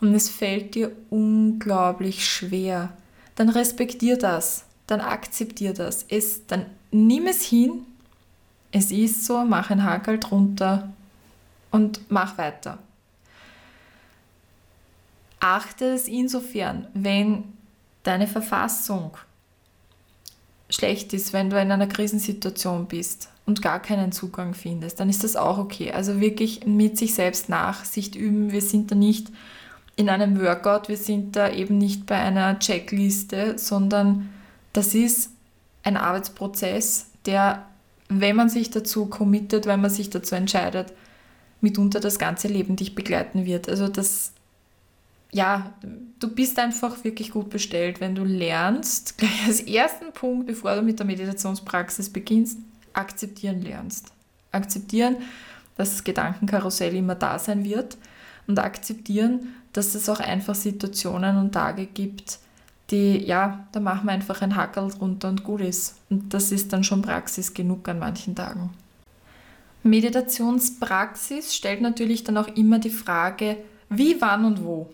Und 0.00 0.14
es 0.14 0.28
fällt 0.28 0.74
dir 0.74 0.92
unglaublich 1.10 2.28
schwer, 2.28 2.92
dann 3.34 3.48
respektier 3.48 4.18
das, 4.18 4.64
dann 4.86 5.00
akzeptier 5.00 5.72
das, 5.72 6.04
es, 6.08 6.46
dann 6.46 6.66
nimm 6.90 7.26
es 7.26 7.42
hin, 7.42 7.82
es 8.72 8.90
ist 8.90 9.24
so, 9.24 9.44
mach 9.44 9.70
ein 9.70 9.84
Hakel 9.84 10.18
drunter 10.18 10.92
und 11.70 12.00
mach 12.10 12.36
weiter. 12.36 12.78
Achte 15.40 15.86
es 15.86 16.08
insofern, 16.08 16.88
wenn 16.92 17.44
deine 18.02 18.26
Verfassung 18.26 19.16
schlecht 20.68 21.12
ist, 21.12 21.32
wenn 21.32 21.48
du 21.48 21.60
in 21.60 21.70
einer 21.70 21.86
Krisensituation 21.86 22.86
bist 22.86 23.30
und 23.46 23.62
gar 23.62 23.80
keinen 23.80 24.12
Zugang 24.12 24.54
findest, 24.54 25.00
dann 25.00 25.08
ist 25.08 25.24
das 25.24 25.36
auch 25.36 25.58
okay. 25.58 25.92
Also 25.92 26.20
wirklich 26.20 26.66
mit 26.66 26.98
sich 26.98 27.14
selbst 27.14 27.48
Nachsicht 27.48 28.16
üben. 28.16 28.52
Wir 28.52 28.60
sind 28.60 28.90
da 28.90 28.96
nicht 28.96 29.28
in 29.94 30.10
einem 30.10 30.40
Workout, 30.40 30.88
wir 30.88 30.96
sind 30.96 31.36
da 31.36 31.50
eben 31.50 31.78
nicht 31.78 32.06
bei 32.06 32.16
einer 32.16 32.58
Checkliste, 32.58 33.56
sondern 33.56 34.28
das 34.72 34.94
ist 34.94 35.30
ein 35.84 35.96
Arbeitsprozess, 35.96 37.06
der, 37.24 37.64
wenn 38.08 38.36
man 38.36 38.48
sich 38.48 38.70
dazu 38.70 39.06
committet, 39.06 39.66
wenn 39.66 39.80
man 39.80 39.90
sich 39.90 40.10
dazu 40.10 40.34
entscheidet, 40.34 40.92
mitunter 41.60 42.00
das 42.00 42.18
ganze 42.18 42.48
Leben 42.48 42.76
dich 42.76 42.94
begleiten 42.94 43.46
wird. 43.46 43.68
Also 43.68 43.88
das 43.88 44.32
ja, 45.32 45.74
du 46.18 46.28
bist 46.28 46.58
einfach 46.58 47.04
wirklich 47.04 47.30
gut 47.30 47.50
bestellt, 47.50 48.00
wenn 48.00 48.14
du 48.14 48.24
lernst, 48.24 49.18
gleich 49.18 49.46
als 49.46 49.60
ersten 49.60 50.12
Punkt, 50.12 50.46
bevor 50.46 50.76
du 50.76 50.82
mit 50.82 50.98
der 50.98 51.06
Meditationspraxis 51.06 52.10
beginnst, 52.10 52.58
akzeptieren 52.96 53.62
lernst. 53.62 54.12
Akzeptieren, 54.52 55.16
dass 55.76 55.90
das 55.90 56.04
Gedankenkarussell 56.04 56.94
immer 56.94 57.14
da 57.14 57.38
sein 57.38 57.64
wird 57.64 57.96
und 58.46 58.58
akzeptieren, 58.58 59.54
dass 59.72 59.94
es 59.94 60.08
auch 60.08 60.20
einfach 60.20 60.54
Situationen 60.54 61.36
und 61.36 61.52
Tage 61.52 61.86
gibt, 61.86 62.38
die, 62.90 63.18
ja, 63.18 63.66
da 63.72 63.80
machen 63.80 64.06
wir 64.06 64.12
einfach 64.12 64.40
ein 64.42 64.56
Hackerl 64.56 64.90
drunter 64.90 65.28
und 65.28 65.44
gut 65.44 65.60
ist. 65.60 65.96
Und 66.08 66.32
das 66.32 66.52
ist 66.52 66.72
dann 66.72 66.84
schon 66.84 67.02
Praxis 67.02 67.52
genug 67.52 67.88
an 67.88 67.98
manchen 67.98 68.34
Tagen. 68.34 68.70
Meditationspraxis 69.82 71.54
stellt 71.54 71.80
natürlich 71.80 72.24
dann 72.24 72.36
auch 72.38 72.48
immer 72.48 72.78
die 72.78 72.90
Frage, 72.90 73.58
wie, 73.88 74.20
wann 74.20 74.44
und 74.44 74.64
wo. 74.64 74.88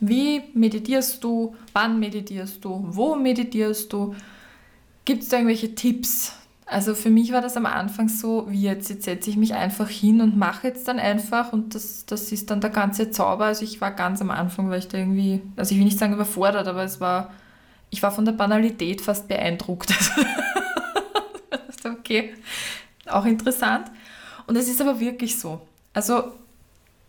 Wie 0.00 0.42
meditierst 0.54 1.22
du? 1.22 1.54
Wann 1.72 1.98
meditierst 1.98 2.64
du? 2.64 2.84
Wo 2.88 3.14
meditierst 3.14 3.92
du? 3.92 4.14
Gibt 5.04 5.22
es 5.22 5.28
da 5.28 5.36
irgendwelche 5.36 5.74
Tipps? 5.74 6.32
Also 6.66 6.94
für 6.94 7.10
mich 7.10 7.32
war 7.32 7.42
das 7.42 7.56
am 7.56 7.66
Anfang 7.66 8.08
so, 8.08 8.46
wie 8.48 8.62
jetzt, 8.62 8.88
jetzt 8.88 9.04
setze 9.04 9.28
ich 9.28 9.36
mich 9.36 9.54
einfach 9.54 9.88
hin 9.88 10.22
und 10.22 10.36
mache 10.36 10.68
jetzt 10.68 10.88
dann 10.88 10.98
einfach 10.98 11.52
und 11.52 11.74
das, 11.74 12.06
das 12.06 12.32
ist 12.32 12.50
dann 12.50 12.62
der 12.62 12.70
ganze 12.70 13.10
Zauber. 13.10 13.46
Also 13.46 13.64
ich 13.64 13.80
war 13.80 13.90
ganz 13.90 14.22
am 14.22 14.30
Anfang, 14.30 14.70
weil 14.70 14.78
ich 14.78 14.88
da 14.88 14.96
irgendwie, 14.96 15.42
also 15.56 15.72
ich 15.72 15.78
will 15.78 15.84
nicht 15.84 15.98
sagen 15.98 16.14
überfordert, 16.14 16.66
aber 16.66 16.82
es 16.82 17.00
war, 17.00 17.32
ich 17.90 18.02
war 18.02 18.10
von 18.12 18.24
der 18.24 18.32
Banalität 18.32 19.02
fast 19.02 19.28
beeindruckt. 19.28 19.92
okay, 21.84 22.32
auch 23.06 23.26
interessant. 23.26 23.90
Und 24.46 24.56
es 24.56 24.68
ist 24.68 24.80
aber 24.80 24.98
wirklich 25.00 25.38
so. 25.38 25.60
Also 25.92 26.32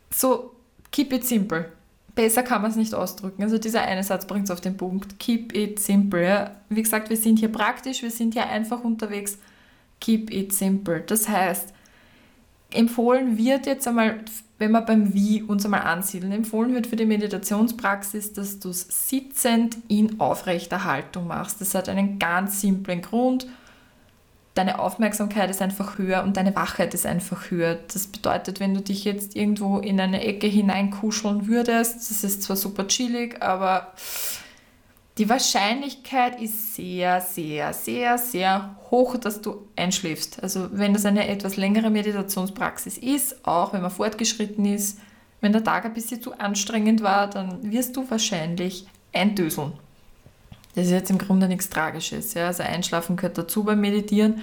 so, 0.10 0.52
keep 0.92 1.14
it 1.14 1.26
simple 1.26 1.72
besser 2.16 2.44
kann 2.44 2.62
man 2.62 2.72
es 2.72 2.78
nicht 2.78 2.96
ausdrücken. 2.96 3.44
Also 3.44 3.58
dieser 3.58 3.82
eine 3.82 4.04
Satz 4.04 4.26
bringt 4.26 4.46
es 4.46 4.52
auf 4.52 4.62
den 4.62 4.78
Punkt. 4.78 5.20
Keep 5.20 5.54
it 5.56 5.80
simple. 5.80 6.24
Ja. 6.24 6.52
Wie 6.70 6.82
gesagt, 6.82 7.10
wir 7.10 7.18
sind 7.18 7.40
hier 7.40 7.52
praktisch, 7.52 8.02
wir 8.02 8.12
sind 8.12 8.34
hier 8.34 8.48
einfach 8.50 8.84
unterwegs. 8.84 9.38
Keep 10.00 10.32
it 10.32 10.54
simple. 10.54 11.02
Das 11.02 11.28
heißt, 11.28 11.74
empfohlen 12.72 13.38
wird 13.38 13.66
jetzt 13.66 13.88
einmal, 13.88 14.20
wenn 14.58 14.72
wir 14.72 14.82
beim 14.82 15.14
Wie 15.14 15.42
uns 15.42 15.66
einmal 15.66 15.82
ansiedeln, 15.82 16.32
empfohlen 16.32 16.74
wird 16.74 16.88
für 16.88 16.96
die 16.96 17.06
Meditationspraxis, 17.06 18.34
dass 18.34 18.60
du 18.60 18.70
es 18.70 19.10
sitzend 19.10 19.78
in 19.88 20.20
aufrechter 20.20 20.84
Haltung 20.84 21.28
machst. 21.28 21.62
Das 21.62 21.76
hat 21.76 21.90
einen 21.90 22.20
ganz 22.20 22.62
simplen 22.62 23.02
Grund 23.02 23.48
deine 24.56 24.80
Aufmerksamkeit 24.80 25.50
ist 25.50 25.62
einfach 25.62 25.98
höher 25.98 26.24
und 26.24 26.38
deine 26.38 26.56
Wachheit 26.56 26.94
ist 26.94 27.06
einfach 27.06 27.52
höher. 27.52 27.78
Das 27.94 28.08
bedeutet, 28.08 28.60
wenn 28.60 28.74
du 28.74 28.82
dich 28.82 29.04
jetzt 29.04 29.36
irgendwo 29.36 29.80
in 29.80 30.00
eine 30.00 30.24
Ecke 30.24 30.48
hineinkuscheln 30.48 31.48
würdest, 31.48 32.10
das 32.10 32.24
ist 32.24 32.42
zwar 32.42 32.56
super 32.56 32.88
chillig, 32.88 33.44
aber 33.44 33.94
die 35.18 35.30
Wahrscheinlichkeit 35.30 36.42
ist 36.42 36.76
sehr, 36.76 37.22
sehr, 37.22 37.74
sehr, 37.74 38.18
sehr 38.18 38.76
hoch, 38.92 39.16
dass 39.18 39.42
du 39.42 39.66
einschläfst. 39.78 40.44
Also 40.44 40.68
wenn 40.74 40.94
das 40.94 41.06
eine 41.06 41.28
etwas 41.28 41.56
längere 41.56 41.90
Meditationspraxis 41.90 42.98
ist, 42.98 43.46
auch 43.48 43.72
wenn 43.72 43.82
man 43.82 43.92
fortgeschritten 43.92 44.66
ist, 44.66 45.00
wenn 45.40 45.54
der 45.54 45.64
Tag 45.64 45.86
ein 45.86 45.94
bisschen 45.94 46.22
zu 46.22 46.38
anstrengend 46.38 47.02
war, 47.02 47.30
dann 47.30 47.72
wirst 47.72 47.96
du 47.96 48.10
wahrscheinlich 48.10 48.88
eindöseln. 49.14 49.74
Das 50.76 50.86
ist 50.86 50.92
jetzt 50.92 51.10
im 51.10 51.18
Grunde 51.18 51.48
nichts 51.48 51.70
Tragisches. 51.70 52.34
Ja? 52.34 52.48
Also 52.48 52.64
Einschlafen 52.64 53.16
gehört 53.16 53.38
dazu 53.38 53.64
beim 53.64 53.80
Meditieren. 53.80 54.42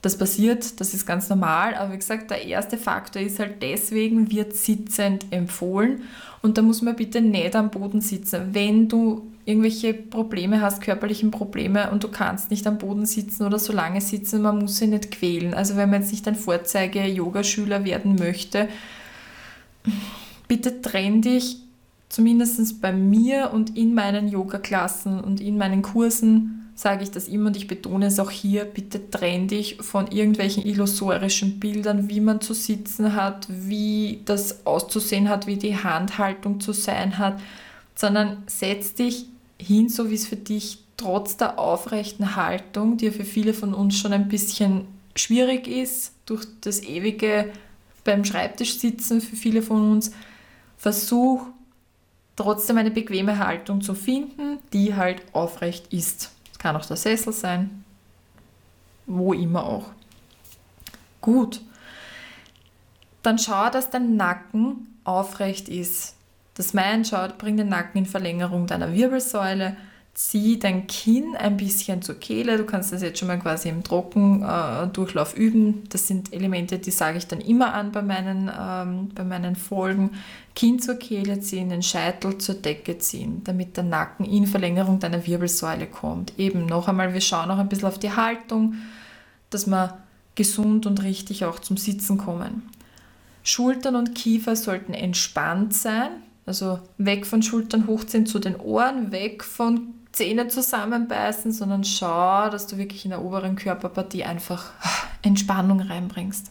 Das 0.00 0.16
passiert, 0.16 0.80
das 0.80 0.94
ist 0.94 1.06
ganz 1.06 1.28
normal, 1.30 1.74
aber 1.74 1.92
wie 1.92 1.96
gesagt, 1.96 2.30
der 2.30 2.44
erste 2.44 2.76
Faktor 2.76 3.22
ist 3.22 3.38
halt 3.38 3.62
deswegen, 3.62 4.30
wird 4.30 4.54
sitzend 4.54 5.26
empfohlen 5.30 6.02
und 6.42 6.58
da 6.58 6.62
muss 6.62 6.82
man 6.82 6.94
bitte 6.94 7.22
nicht 7.22 7.56
am 7.56 7.70
Boden 7.70 8.02
sitzen. 8.02 8.50
Wenn 8.52 8.86
du 8.86 9.33
irgendwelche 9.44 9.92
Probleme 9.94 10.60
hast, 10.60 10.80
körperliche 10.80 11.26
Probleme 11.28 11.90
und 11.90 12.02
du 12.02 12.08
kannst 12.08 12.50
nicht 12.50 12.66
am 12.66 12.78
Boden 12.78 13.06
sitzen 13.06 13.44
oder 13.44 13.58
so 13.58 13.72
lange 13.72 14.00
sitzen, 14.00 14.42
man 14.42 14.58
muss 14.58 14.78
sie 14.78 14.86
nicht 14.86 15.10
quälen. 15.10 15.54
Also 15.54 15.76
wenn 15.76 15.90
man 15.90 16.00
jetzt 16.00 16.12
nicht 16.12 16.26
ein 16.26 16.34
Vorzeige-Yogaschüler 16.34 17.84
werden 17.84 18.14
möchte, 18.14 18.68
bitte 20.48 20.80
trenn 20.80 21.20
dich 21.20 21.58
zumindest 22.08 22.80
bei 22.80 22.92
mir 22.92 23.50
und 23.52 23.76
in 23.76 23.94
meinen 23.94 24.28
Yoga-Klassen 24.28 25.20
und 25.20 25.40
in 25.40 25.58
meinen 25.58 25.82
Kursen 25.82 26.70
sage 26.76 27.04
ich 27.04 27.10
das 27.10 27.28
immer 27.28 27.48
und 27.48 27.56
ich 27.56 27.66
betone 27.66 28.06
es 28.06 28.18
auch 28.18 28.30
hier, 28.30 28.64
bitte 28.64 29.10
trenn 29.10 29.46
dich 29.46 29.78
von 29.80 30.08
irgendwelchen 30.08 30.64
illusorischen 30.64 31.60
Bildern, 31.60 32.08
wie 32.08 32.20
man 32.20 32.40
zu 32.40 32.54
sitzen 32.54 33.14
hat, 33.14 33.46
wie 33.48 34.22
das 34.24 34.66
auszusehen 34.66 35.28
hat, 35.28 35.46
wie 35.46 35.56
die 35.56 35.76
Handhaltung 35.76 36.60
zu 36.60 36.72
sein 36.72 37.18
hat, 37.18 37.40
sondern 37.94 38.42
setz 38.46 38.94
dich 38.94 39.26
hin, 39.64 39.88
so 39.88 40.10
wie 40.10 40.14
es 40.14 40.26
für 40.26 40.36
dich 40.36 40.78
trotz 40.96 41.36
der 41.36 41.58
aufrechten 41.58 42.36
Haltung, 42.36 42.96
die 42.96 43.06
ja 43.06 43.12
für 43.12 43.24
viele 43.24 43.54
von 43.54 43.74
uns 43.74 43.98
schon 43.98 44.12
ein 44.12 44.28
bisschen 44.28 44.86
schwierig 45.16 45.66
ist, 45.66 46.12
durch 46.26 46.46
das 46.60 46.82
ewige 46.82 47.52
beim 48.04 48.24
Schreibtisch 48.24 48.78
sitzen 48.78 49.20
für 49.20 49.36
viele 49.36 49.62
von 49.62 49.92
uns, 49.92 50.12
versuch 50.76 51.46
trotzdem 52.36 52.78
eine 52.78 52.90
bequeme 52.90 53.38
Haltung 53.38 53.80
zu 53.80 53.94
finden, 53.94 54.58
die 54.72 54.94
halt 54.94 55.22
aufrecht 55.32 55.92
ist. 55.92 56.30
Kann 56.58 56.76
auch 56.76 56.84
der 56.84 56.96
Sessel 56.96 57.32
sein, 57.32 57.84
wo 59.06 59.32
immer 59.32 59.64
auch. 59.64 59.90
Gut, 61.20 61.60
dann 63.22 63.38
schau, 63.38 63.70
dass 63.70 63.90
dein 63.90 64.16
Nacken 64.16 64.98
aufrecht 65.04 65.68
ist. 65.68 66.13
Das 66.54 66.72
Mein 66.72 67.04
schaut, 67.04 67.38
bring 67.38 67.56
den 67.56 67.68
Nacken 67.68 67.98
in 67.98 68.06
Verlängerung 68.06 68.66
deiner 68.66 68.92
Wirbelsäule 68.92 69.76
zieh 70.14 70.60
dein 70.60 70.86
Kinn 70.86 71.34
ein 71.36 71.56
bisschen 71.56 72.00
zur 72.00 72.14
Kehle. 72.14 72.56
Du 72.56 72.64
kannst 72.64 72.92
das 72.92 73.02
jetzt 73.02 73.18
schon 73.18 73.26
mal 73.26 73.38
quasi 73.38 73.68
im 73.68 73.82
Trockendurchlauf 73.82 75.36
äh, 75.36 75.40
üben. 75.40 75.82
Das 75.90 76.06
sind 76.06 76.32
Elemente, 76.32 76.78
die 76.78 76.92
sage 76.92 77.18
ich 77.18 77.26
dann 77.26 77.40
immer 77.40 77.74
an 77.74 77.90
bei 77.90 78.00
meinen, 78.00 78.48
ähm, 78.48 79.08
bei 79.12 79.24
meinen 79.24 79.56
Folgen. 79.56 80.10
Kinn 80.54 80.78
zur 80.78 80.94
Kehle 80.94 81.40
ziehen, 81.40 81.68
den 81.68 81.82
Scheitel 81.82 82.38
zur 82.38 82.54
Decke 82.54 82.98
ziehen, 82.98 83.42
damit 83.42 83.76
der 83.76 83.84
Nacken 83.84 84.24
in 84.24 84.46
Verlängerung 84.46 85.00
deiner 85.00 85.26
Wirbelsäule 85.26 85.88
kommt. 85.88 86.38
Eben 86.38 86.64
noch 86.66 86.86
einmal, 86.86 87.12
wir 87.12 87.20
schauen 87.20 87.50
auch 87.50 87.58
ein 87.58 87.68
bisschen 87.68 87.88
auf 87.88 87.98
die 87.98 88.12
Haltung, 88.12 88.74
dass 89.50 89.66
wir 89.66 89.98
gesund 90.36 90.86
und 90.86 91.02
richtig 91.02 91.44
auch 91.44 91.58
zum 91.58 91.76
Sitzen 91.76 92.18
kommen. 92.18 92.62
Schultern 93.42 93.96
und 93.96 94.14
Kiefer 94.14 94.54
sollten 94.54 94.94
entspannt 94.94 95.74
sein, 95.74 96.10
also 96.46 96.78
weg 96.98 97.26
von 97.26 97.42
Schultern 97.42 97.86
hochziehen 97.86 98.26
zu 98.26 98.38
den 98.38 98.56
Ohren, 98.56 99.12
weg 99.12 99.44
von 99.44 99.94
Zähne 100.12 100.48
zusammenbeißen, 100.48 101.52
sondern 101.52 101.84
schau, 101.84 102.48
dass 102.50 102.66
du 102.66 102.78
wirklich 102.78 103.04
in 103.04 103.10
der 103.10 103.22
oberen 103.22 103.56
Körperpartie 103.56 104.24
einfach 104.24 104.72
Entspannung 105.22 105.80
reinbringst. 105.80 106.50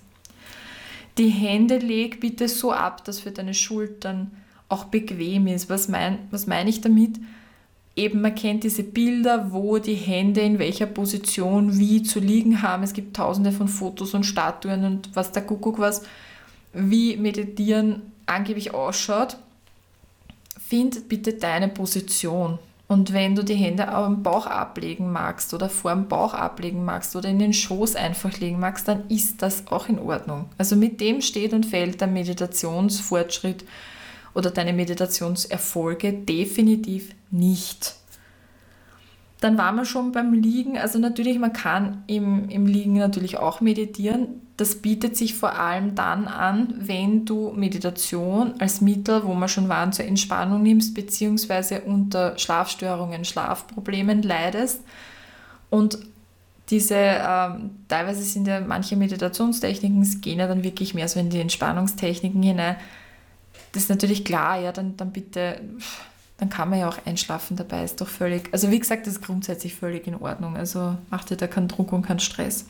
Die 1.17 1.29
Hände 1.29 1.77
leg 1.77 2.19
bitte 2.19 2.47
so 2.47 2.71
ab, 2.71 3.05
dass 3.05 3.19
für 3.19 3.31
deine 3.31 3.53
Schultern 3.53 4.31
auch 4.67 4.85
bequem 4.85 5.47
ist. 5.47 5.69
Was, 5.69 5.87
mein, 5.87 6.19
was 6.31 6.47
meine 6.47 6.69
ich 6.69 6.81
damit? 6.81 7.19
Eben, 7.95 8.21
man 8.21 8.33
kennt 8.33 8.63
diese 8.63 8.81
Bilder, 8.81 9.51
wo 9.51 9.77
die 9.77 9.93
Hände 9.93 10.41
in 10.41 10.57
welcher 10.57 10.87
Position 10.87 11.77
wie 11.77 12.01
zu 12.01 12.19
liegen 12.19 12.63
haben. 12.63 12.81
Es 12.81 12.93
gibt 12.93 13.15
tausende 13.15 13.51
von 13.51 13.67
Fotos 13.67 14.15
und 14.15 14.23
Statuen 14.23 14.83
und 14.83 15.15
was 15.15 15.31
der 15.31 15.43
Kuckuck 15.43 15.77
was, 15.77 16.01
wie 16.73 17.15
Meditieren 17.17 18.01
angeblich 18.25 18.73
ausschaut. 18.73 19.37
Find 20.67 21.09
bitte 21.09 21.33
deine 21.33 21.67
Position 21.67 22.57
Und 22.87 23.13
wenn 23.13 23.35
du 23.35 23.43
die 23.43 23.55
Hände 23.55 23.87
am 23.87 24.23
Bauch 24.23 24.45
ablegen 24.45 25.11
magst 25.11 25.53
oder 25.53 25.69
vor 25.69 25.93
dem 25.93 26.07
Bauch 26.07 26.33
ablegen 26.33 26.85
magst 26.85 27.15
oder 27.15 27.29
in 27.29 27.39
den 27.39 27.53
Schoß 27.53 27.95
einfach 27.95 28.37
legen 28.39 28.59
magst, 28.59 28.87
dann 28.87 29.07
ist 29.09 29.41
das 29.41 29.67
auch 29.67 29.87
in 29.87 29.99
Ordnung. 29.99 30.45
Also 30.57 30.75
mit 30.75 31.01
dem 31.01 31.21
steht 31.21 31.53
und 31.53 31.65
fällt 31.65 32.01
der 32.01 32.07
Meditationsfortschritt 32.07 33.65
oder 34.35 34.51
deine 34.51 34.73
Meditationserfolge 34.73 36.13
definitiv 36.13 37.15
nicht. 37.31 37.95
Dann 39.39 39.57
waren 39.57 39.75
wir 39.75 39.85
schon 39.85 40.11
beim 40.11 40.33
Liegen. 40.33 40.77
Also 40.77 40.99
natürlich, 40.99 41.39
man 41.39 41.53
kann 41.53 42.03
im, 42.07 42.47
im 42.49 42.65
Liegen 42.65 42.93
natürlich 42.93 43.37
auch 43.37 43.59
meditieren. 43.59 44.41
Das 44.57 44.75
bietet 44.75 45.17
sich 45.17 45.33
vor 45.33 45.57
allem 45.57 45.95
dann 45.95 46.27
an, 46.27 46.75
wenn 46.77 47.25
du 47.25 47.51
Meditation 47.53 48.53
als 48.59 48.81
Mittel, 48.81 49.23
wo 49.23 49.33
man 49.33 49.49
schon 49.49 49.67
waren, 49.67 49.93
zur 49.93 50.05
Entspannung 50.05 50.61
nimmst, 50.61 50.93
beziehungsweise 50.93 51.81
unter 51.81 52.37
Schlafstörungen, 52.37 53.25
Schlafproblemen 53.25 54.21
leidest. 54.21 54.81
Und 55.69 55.97
diese, 56.69 56.95
ähm, 56.95 57.71
teilweise 57.87 58.21
sind 58.21 58.47
ja 58.47 58.61
manche 58.61 58.95
Meditationstechniken, 58.95 60.21
gehen 60.21 60.39
ja 60.39 60.47
dann 60.47 60.63
wirklich 60.63 60.93
mehr 60.93 61.07
so 61.07 61.19
in 61.19 61.29
die 61.29 61.39
Entspannungstechniken 61.39 62.41
hinein. 62.41 62.75
Das 63.71 63.83
ist 63.83 63.89
natürlich 63.89 64.23
klar, 64.23 64.59
ja, 64.59 64.71
dann, 64.71 64.95
dann 64.97 65.11
bitte 65.11 65.59
dann 66.37 66.49
kann 66.49 66.69
man 66.69 66.79
ja 66.79 66.89
auch 66.89 66.97
einschlafen 67.05 67.55
dabei, 67.55 67.83
ist 67.83 68.01
doch 68.01 68.07
völlig, 68.07 68.49
also 68.51 68.69
wie 68.71 68.79
gesagt, 68.79 69.07
das 69.07 69.15
ist 69.15 69.21
grundsätzlich 69.21 69.75
völlig 69.75 70.07
in 70.07 70.15
Ordnung, 70.15 70.57
also 70.57 70.97
macht 71.09 71.29
dir 71.29 71.37
da 71.37 71.47
keinen 71.47 71.67
Druck 71.67 71.93
und 71.93 72.01
keinen 72.01 72.19
Stress. 72.19 72.65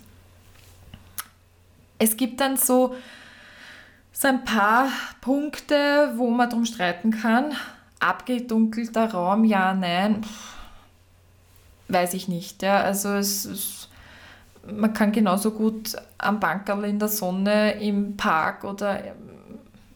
Es 2.04 2.18
gibt 2.18 2.41
dann 2.41 2.58
so, 2.58 2.95
so 4.12 4.28
ein 4.28 4.43
paar 4.43 4.89
Punkte, 5.22 6.12
wo 6.18 6.30
man 6.30 6.49
drum 6.49 6.66
streiten 6.66 7.12
kann. 7.12 7.54
Abgedunkelter 8.01 9.12
Raum, 9.12 9.45
ja, 9.45 9.74
nein, 9.74 10.26
weiß 11.88 12.14
ich 12.16 12.28
nicht. 12.28 12.62
Ja. 12.62 12.82
Also 12.82 13.14
es, 13.14 13.45
es, 13.45 13.89
man 14.70 14.93
kann 14.93 15.14
genauso 15.14 15.51
gut 15.51 15.95
am 16.18 16.41
Bankerl 16.41 16.84
in 16.84 16.99
der 16.99 17.08
Sonne 17.08 17.82
im 17.82 18.18
Park 18.18 18.66
oder 18.66 18.99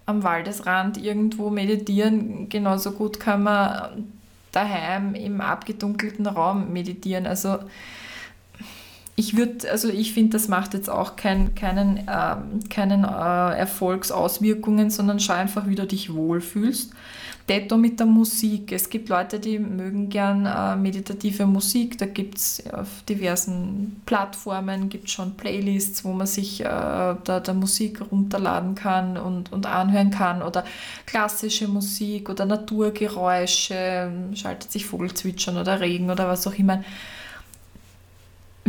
am 0.06 0.24
Waldesrand 0.24 0.98
irgendwo 0.98 1.50
meditieren. 1.50 2.48
Genauso 2.48 2.92
gut 2.92 3.20
kann 3.20 3.44
man 3.44 4.14
daheim 4.54 5.14
im 5.14 5.42
abgedunkelten 5.42 6.26
Raum 6.26 6.72
meditieren. 6.72 7.28
Also 7.28 7.60
ich 9.20 9.36
würde, 9.36 9.70
also 9.72 9.90
ich 9.90 10.14
finde, 10.14 10.38
das 10.38 10.48
macht 10.48 10.76
jetzt 10.76 10.92
auch 10.92 11.16
kein, 11.16 11.56
keinen, 11.56 11.98
äh, 12.08 12.36
keinen 12.70 13.04
äh, 13.04 13.58
Erfolgsauswirkungen, 13.58 14.92
sondern 14.92 15.20
schau 15.20 15.34
einfach, 15.34 15.68
wie 15.68 15.74
du 15.74 15.88
dich 15.88 16.14
wohlfühlst. 16.14 16.94
Detto 17.50 17.78
mit 17.78 18.00
der 18.00 18.06
Musik. 18.06 18.72
Es 18.72 18.92
gibt 18.92 19.10
Leute, 19.10 19.40
die 19.40 19.58
mögen 19.58 20.10
gern 20.10 20.46
äh, 20.46 20.76
meditative 20.76 21.48
Musik. 21.48 21.98
Da 21.98 22.06
gibt 22.06 22.38
es 22.38 22.64
auf 22.72 22.88
diversen 23.10 24.02
Plattformen 24.06 24.88
gibt 24.88 25.10
schon 25.10 25.36
Playlists, 25.36 26.04
wo 26.04 26.14
man 26.14 26.28
sich 26.28 26.62
äh, 26.62 26.66
da, 26.66 27.40
der 27.40 27.54
Musik 27.56 28.02
runterladen 28.12 28.76
kann 28.76 29.18
und, 29.18 29.52
und 29.52 29.66
anhören 29.66 30.12
kann. 30.12 30.44
Oder 30.44 30.64
klassische 31.08 31.68
Musik 31.68 32.30
oder 32.30 32.46
Naturgeräusche, 32.46 34.12
schaltet 34.36 34.72
sich 34.72 34.86
Vogelzwitschern 34.86 35.58
oder 35.58 35.80
Regen 35.80 36.12
oder 36.12 36.28
was 36.28 36.46
auch 36.46 36.54
immer 36.54 36.84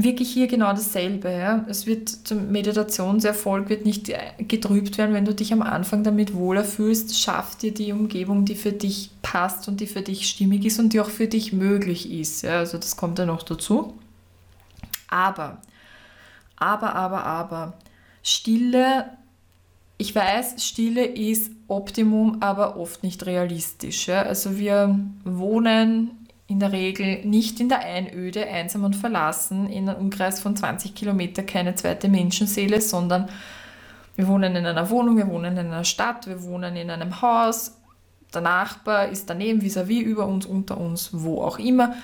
wirklich 0.05 0.31
hier 0.31 0.47
genau 0.47 0.71
dasselbe. 0.73 1.31
Ja? 1.31 1.65
Es 1.69 1.87
wird 1.87 2.09
zum 2.09 2.51
Meditationserfolg 2.51 3.69
wird 3.69 3.85
nicht 3.85 4.13
getrübt 4.39 4.99
werden, 4.99 5.15
wenn 5.15 5.25
du 5.25 5.35
dich 5.35 5.53
am 5.53 5.63
Anfang 5.63 6.05
damit 6.05 6.35
wohler 6.35 6.65
fühlst, 6.65 7.19
schaff 7.19 7.57
dir 7.57 7.73
die 7.73 7.93
Umgebung, 7.93 8.45
die 8.45 8.55
für 8.55 8.73
dich 8.73 9.11
passt 9.23 9.69
und 9.69 9.81
die 9.81 9.87
für 9.87 10.03
dich 10.03 10.29
stimmig 10.29 10.65
ist 10.65 10.79
und 10.79 10.93
die 10.93 11.01
auch 11.01 11.11
für 11.11 11.27
dich 11.27 11.53
möglich 11.53 12.11
ist. 12.11 12.43
Ja? 12.43 12.59
Also 12.59 12.79
das 12.79 12.97
kommt 12.97 13.19
ja 13.19 13.27
noch 13.27 13.43
dazu. 13.43 13.95
Aber, 15.09 15.59
aber, 16.57 16.95
aber, 16.95 17.25
aber, 17.25 17.79
Stille, 18.23 19.07
ich 19.97 20.15
weiß, 20.15 20.63
Stille 20.65 21.05
ist 21.05 21.51
Optimum, 21.67 22.39
aber 22.41 22.77
oft 22.77 23.03
nicht 23.03 23.25
realistisch. 23.27 24.09
Ja? 24.09 24.23
Also 24.23 24.59
wir 24.59 24.99
wohnen 25.25 26.18
in 26.49 26.61
der 26.61 26.73
Regel 26.73 27.25
nicht 27.25 27.61
in 27.61 27.69
der 27.69 27.81
Einöde, 27.81 28.47
einsam 28.49 28.83
und 28.85 28.97
verlassen, 28.97 29.69
in 29.69 29.89
einem 29.89 30.01
Umkreis 30.01 30.41
von 30.41 30.57
20 30.57 30.95
Kilometer 30.95 31.43
keine 31.43 31.75
zweite 31.75 32.09
Menschenseele, 32.09 32.81
sondern 32.81 33.29
wir 34.17 34.27
wohnen 34.27 34.57
in 34.57 34.67
einer 34.67 34.89
Wohnung, 34.91 35.19
wir 35.19 35.29
wohnen 35.29 35.59
in 35.59 35.67
einer 35.67 35.85
Stadt, 35.85 36.27
wir 36.27 36.43
wohnen 36.43 36.75
in 36.75 36.91
einem 36.91 37.21
Haus, 37.21 37.77
der 38.35 38.41
Nachbar 38.41 39.09
ist 39.09 39.29
daneben, 39.29 39.61
vis-à-vis, 39.61 40.01
-vis, 40.01 40.03
über 40.03 40.27
uns, 40.27 40.47
unter 40.47 40.79
uns, 40.79 41.11
wo 41.13 41.43
auch 41.43 41.59
immer. 41.59 41.95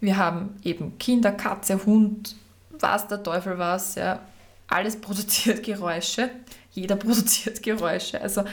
Wir 0.00 0.16
haben 0.16 0.56
eben 0.64 0.98
Kinder, 0.98 1.32
Katze, 1.32 1.84
Hund, 1.84 2.36
was 2.70 3.06
der 3.06 3.22
Teufel 3.22 3.58
was, 3.58 3.94
ja. 3.94 4.20
Alles 4.66 5.00
produziert 5.00 5.62
Geräusche, 5.64 6.30
jeder 6.72 6.96
produziert 6.96 7.62
Geräusche. 7.62 8.20
Also 8.20 8.44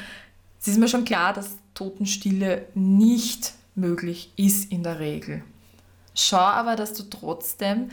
es 0.59 0.67
ist 0.67 0.77
mir 0.77 0.87
schon 0.87 1.05
klar, 1.05 1.33
dass 1.33 1.57
Totenstille 1.73 2.65
nicht 2.73 3.53
möglich 3.77 4.33
ist 4.35 4.71
in 4.71 4.83
der 4.83 4.99
Regel. 4.99 5.43
Schau 6.15 6.37
aber, 6.37 6.75
dass 6.75 6.93
du 6.93 7.03
trotzdem 7.03 7.89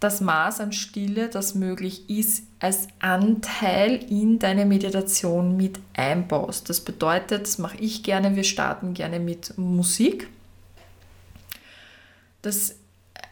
das 0.00 0.20
Maß 0.20 0.60
an 0.60 0.72
Stille, 0.72 1.28
das 1.28 1.54
möglich 1.54 2.10
ist, 2.10 2.44
als 2.58 2.88
Anteil 2.98 3.94
in 4.10 4.38
deine 4.38 4.66
Meditation 4.66 5.56
mit 5.56 5.78
einbaust. 5.94 6.68
Das 6.68 6.80
bedeutet, 6.80 7.42
das 7.42 7.58
mache 7.58 7.76
ich 7.78 8.02
gerne, 8.02 8.34
wir 8.34 8.44
starten 8.44 8.94
gerne 8.94 9.20
mit 9.20 9.56
Musik. 9.58 10.28
Das 12.40 12.74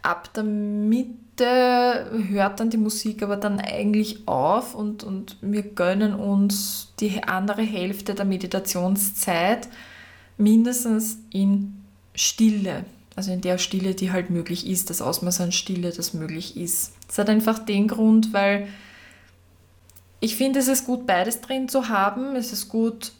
ab 0.02 0.32
der 0.34 0.44
Mitte 0.44 2.10
hört 2.28 2.60
dann 2.60 2.70
die 2.70 2.76
Musik 2.76 3.22
aber 3.22 3.36
dann 3.36 3.60
eigentlich 3.60 4.28
auf 4.28 4.74
und, 4.74 5.02
und 5.02 5.38
wir 5.40 5.62
gönnen 5.62 6.14
uns 6.14 6.92
die 7.00 7.22
andere 7.24 7.62
Hälfte 7.62 8.14
der 8.14 8.24
Meditationszeit 8.24 9.68
mindestens 10.40 11.18
in 11.30 11.82
Stille. 12.14 12.84
Also 13.16 13.32
in 13.32 13.40
der 13.40 13.58
Stille, 13.58 13.94
die 13.94 14.12
halt 14.12 14.30
möglich 14.30 14.66
ist, 14.66 14.90
das 14.90 15.02
Ausmaß 15.02 15.40
an 15.40 15.52
Stille, 15.52 15.90
das 15.90 16.14
möglich 16.14 16.56
ist. 16.56 16.92
Das 17.06 17.18
hat 17.18 17.28
einfach 17.28 17.58
den 17.58 17.88
Grund, 17.88 18.32
weil 18.32 18.68
ich 20.20 20.36
finde, 20.36 20.60
es 20.60 20.68
ist 20.68 20.86
gut, 20.86 21.06
beides 21.06 21.40
drin 21.40 21.68
zu 21.68 21.88
haben. 21.88 22.36
Es 22.36 22.52
ist 22.52 22.68
gut, 22.68 23.12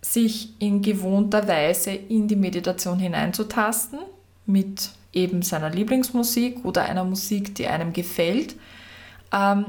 sich 0.00 0.52
in 0.60 0.82
gewohnter 0.82 1.46
Weise 1.48 1.90
in 1.90 2.28
die 2.28 2.36
Meditation 2.36 2.98
hineinzutasten 2.98 3.98
mit 4.46 4.90
eben 5.12 5.42
seiner 5.42 5.70
Lieblingsmusik 5.70 6.64
oder 6.64 6.84
einer 6.84 7.04
Musik, 7.04 7.54
die 7.54 7.66
einem 7.66 7.92
gefällt. 7.92 8.54
Ähm, 9.32 9.66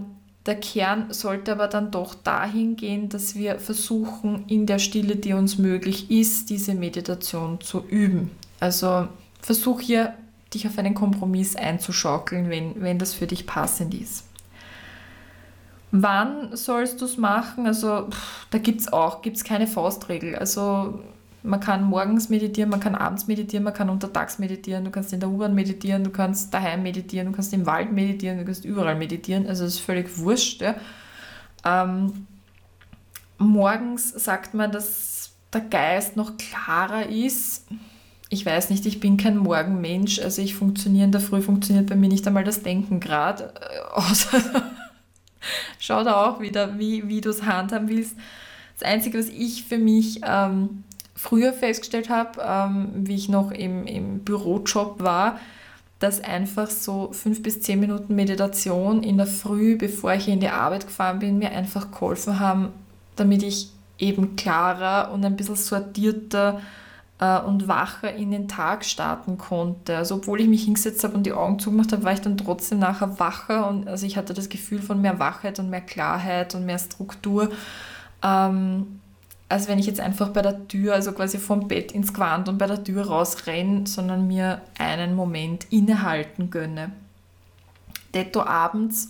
der 0.50 0.60
Kern 0.60 1.14
sollte 1.14 1.52
aber 1.52 1.68
dann 1.68 1.92
doch 1.92 2.16
dahin 2.16 2.76
gehen, 2.76 3.08
dass 3.08 3.36
wir 3.36 3.60
versuchen, 3.60 4.46
in 4.48 4.66
der 4.66 4.80
Stille, 4.80 5.16
die 5.16 5.34
uns 5.34 5.60
möglich 5.60 6.10
ist, 6.10 6.50
diese 6.50 6.74
Meditation 6.74 7.62
zu 7.62 7.86
üben. 7.88 8.32
Also 8.60 9.08
versuch 9.40 9.80
hier, 9.80 10.16
dich 10.52 10.66
auf 10.66 10.80
einen 10.80 10.96
Kompromiss 10.96 11.56
einzuschaukeln, 11.56 12.50
wenn, 12.50 12.82
wenn 12.82 12.98
das 12.98 13.14
für 13.14 13.28
dich 13.28 13.46
passend 13.46 13.94
ist. 13.94 14.26
Wann 15.92 16.56
sollst 16.56 17.00
du 17.02 17.06
es 17.06 17.18
machen? 17.18 17.68
Also 17.68 18.08
pff, 18.10 18.48
da 18.50 18.58
gibt 18.58 18.82
es 18.82 18.92
auch 18.92 19.22
gibt's 19.22 19.44
keine 19.44 19.68
Faustregel. 19.68 20.36
Also 20.36 21.00
man 21.44 21.60
kann 21.60 21.84
morgens 21.84 22.30
meditieren, 22.30 22.70
man 22.70 22.80
kann 22.80 22.96
abends 22.96 23.28
meditieren, 23.28 23.64
man 23.64 23.74
kann 23.74 23.90
untertags 23.90 24.40
meditieren, 24.40 24.84
du 24.84 24.92
kannst 24.92 25.14
in 25.14 25.20
der 25.20 25.30
U-Bahn 25.30 25.56
meditieren, 25.56 26.04
du 26.04 26.10
kannst 26.10 26.54
daheim 26.54 26.84
meditieren, 26.84 27.28
du 27.28 27.34
kannst 27.34 27.54
im 27.54 27.66
Wald 27.66 27.92
meditieren, 27.92 28.40
du 28.40 28.46
kannst 28.46 28.66
überall 28.66 28.96
meditieren. 28.96 29.48
Also 29.48 29.64
das 29.64 29.76
ist 29.76 29.80
völlig 29.80 30.18
wurscht. 30.18 30.62
Ja. 30.62 30.76
Ähm, 31.66 32.28
morgens 33.38 34.10
sagt 34.10 34.54
man, 34.54 34.72
dass 34.72 35.32
der 35.54 35.62
Geist 35.62 36.16
noch 36.16 36.38
klarer 36.38 37.08
ist. 37.08 37.68
Ich 38.30 38.46
weiß 38.46 38.70
nicht, 38.70 38.86
ich 38.86 39.00
bin 39.00 39.18
kein 39.18 39.38
Morgenmensch, 39.38 40.20
also 40.20 40.42
ich 40.42 40.54
funktioniere 40.54 41.06
in 41.06 41.12
der 41.12 41.22
Früh, 41.22 41.42
funktioniert 41.42 41.88
bei 41.90 41.96
mir 41.96 42.10
nicht 42.10 42.28
einmal 42.28 42.44
das 42.44 42.62
Denken 42.62 43.00
gerade. 43.00 43.54
Schau 45.80 46.04
da 46.04 46.26
auch 46.26 46.40
wieder, 46.40 46.78
wie, 46.78 47.08
wie 47.08 47.22
du 47.22 47.30
es 47.30 47.44
handhaben 47.44 47.88
willst. 47.88 48.16
Das 48.78 48.88
Einzige, 48.88 49.18
was 49.18 49.30
ich 49.30 49.64
für 49.64 49.78
mich 49.78 50.22
ähm, 50.24 50.84
früher 51.20 51.52
festgestellt 51.52 52.10
habe, 52.10 52.42
ähm, 52.42 52.92
wie 52.94 53.16
ich 53.16 53.28
noch 53.28 53.52
im, 53.52 53.86
im 53.86 54.20
Bürojob 54.20 55.02
war, 55.02 55.38
dass 56.00 56.24
einfach 56.24 56.70
so 56.70 57.12
fünf 57.12 57.44
bis 57.44 57.62
zehn 57.62 57.82
Minuten 57.82 58.16
Meditation 58.16 59.04
in 59.04 59.18
der 59.18 59.28
Früh, 59.28 59.76
bevor 59.76 60.14
ich 60.14 60.30
in 60.30 60.40
die 60.40 60.48
Arbeit 60.48 60.88
gefahren 60.88 61.20
bin, 61.20 61.38
mir 61.38 61.52
einfach 61.52 61.92
geholfen 61.92 62.40
haben, 62.40 62.70
damit 63.18 63.44
ich 63.44 63.70
eben 63.98 64.38
klarer 64.38 65.12
und 65.12 65.26
ein 65.26 65.36
bisschen 65.36 65.58
sortierter 65.58 66.62
äh, 67.20 67.40
und 67.42 67.68
wacher 67.68 68.14
in 68.14 68.32
den 68.32 68.48
Tag 68.48 68.86
starten 68.86 69.38
konnte. 69.38 69.98
Also 69.98 70.16
obwohl 70.16 70.40
ich 70.40 70.48
mich 70.48 70.64
hingesetzt 70.64 71.04
habe 71.04 71.16
und 71.16 71.26
die 71.26 71.34
Augen 71.34 71.60
zugemacht 71.60 71.92
habe, 71.92 72.04
war 72.04 72.14
ich 72.14 72.22
dann 72.22 72.38
trotzdem 72.38 72.80
nachher 72.80 73.20
wacher 73.20 73.68
und 73.68 73.90
also 73.90 74.06
ich 74.06 74.16
hatte 74.16 74.34
das 74.34 74.48
Gefühl 74.48 74.82
von 74.82 75.02
mehr 75.02 75.20
Wachheit 75.20 75.60
und 75.60 75.70
mehr 75.70 75.82
Klarheit 75.82 76.56
und 76.56 76.66
mehr 76.66 76.80
Struktur. 76.80 77.50
Ähm, 78.24 78.99
als 79.50 79.68
wenn 79.68 79.80
ich 79.80 79.88
jetzt 79.88 80.00
einfach 80.00 80.30
bei 80.30 80.44
der 80.44 80.68
Tür, 80.68 80.94
also 80.94 81.12
quasi 81.12 81.40
vom 81.40 81.68
Bett 81.68 81.92
ins 81.92 82.14
Gewand 82.14 82.48
und 82.48 82.60
bei 82.60 82.68
der 82.68 82.84
Tür 82.84 83.08
rausrenne, 83.08 83.88
sondern 83.88 84.28
mir 84.28 84.62
einen 84.78 85.16
Moment 85.16 85.66
innehalten 85.72 86.52
gönne. 86.52 86.92
Detto 88.14 88.44
abends, 88.44 89.10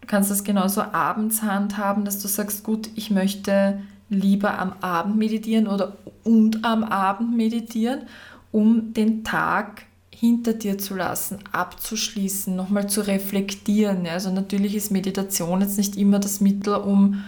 du 0.00 0.08
kannst 0.08 0.32
das 0.32 0.42
genauso 0.42 0.82
abends 0.82 1.42
handhaben, 1.42 2.04
dass 2.04 2.20
du 2.20 2.26
sagst, 2.26 2.64
gut, 2.64 2.90
ich 2.96 3.12
möchte 3.12 3.80
lieber 4.08 4.58
am 4.58 4.74
Abend 4.80 5.16
meditieren 5.16 5.68
oder 5.68 5.96
und 6.24 6.64
am 6.64 6.82
Abend 6.84 7.36
meditieren, 7.36 8.02
um 8.50 8.92
den 8.92 9.24
Tag 9.24 9.84
hinter 10.10 10.52
dir 10.54 10.78
zu 10.78 10.94
lassen, 10.94 11.38
abzuschließen, 11.50 12.54
nochmal 12.54 12.88
zu 12.88 13.06
reflektieren. 13.06 14.06
Also 14.06 14.30
natürlich 14.30 14.74
ist 14.74 14.90
Meditation 14.90 15.62
jetzt 15.62 15.78
nicht 15.78 15.96
immer 15.96 16.18
das 16.18 16.40
Mittel, 16.40 16.74
um 16.74 17.24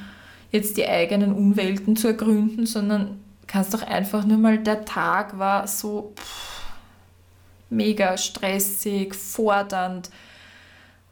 jetzt 0.54 0.76
die 0.76 0.86
eigenen 0.86 1.32
Umwelten 1.32 1.96
zu 1.96 2.06
ergründen, 2.06 2.64
sondern 2.64 3.18
kannst 3.48 3.74
doch 3.74 3.82
einfach 3.82 4.24
nur 4.24 4.38
mal, 4.38 4.56
der 4.56 4.84
Tag 4.84 5.36
war 5.36 5.66
so 5.66 6.12
pff, 6.16 6.62
mega 7.70 8.16
stressig, 8.16 9.16
fordernd, 9.16 10.10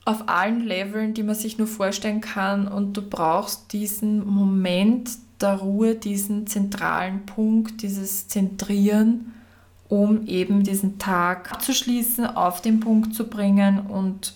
auf 0.04 0.28
allen 0.28 0.60
Leveln, 0.60 1.14
die 1.14 1.24
man 1.24 1.34
sich 1.34 1.58
nur 1.58 1.66
vorstellen 1.66 2.20
kann 2.20 2.68
und 2.68 2.96
du 2.96 3.02
brauchst 3.02 3.72
diesen 3.72 4.24
Moment 4.24 5.10
der 5.40 5.54
Ruhe, 5.54 5.96
diesen 5.96 6.46
zentralen 6.46 7.26
Punkt, 7.26 7.82
dieses 7.82 8.28
Zentrieren, 8.28 9.34
um 9.88 10.24
eben 10.28 10.62
diesen 10.62 11.00
Tag 11.00 11.52
abzuschließen, 11.52 12.26
auf 12.26 12.62
den 12.62 12.78
Punkt 12.78 13.16
zu 13.16 13.24
bringen 13.24 13.80
und 13.80 14.34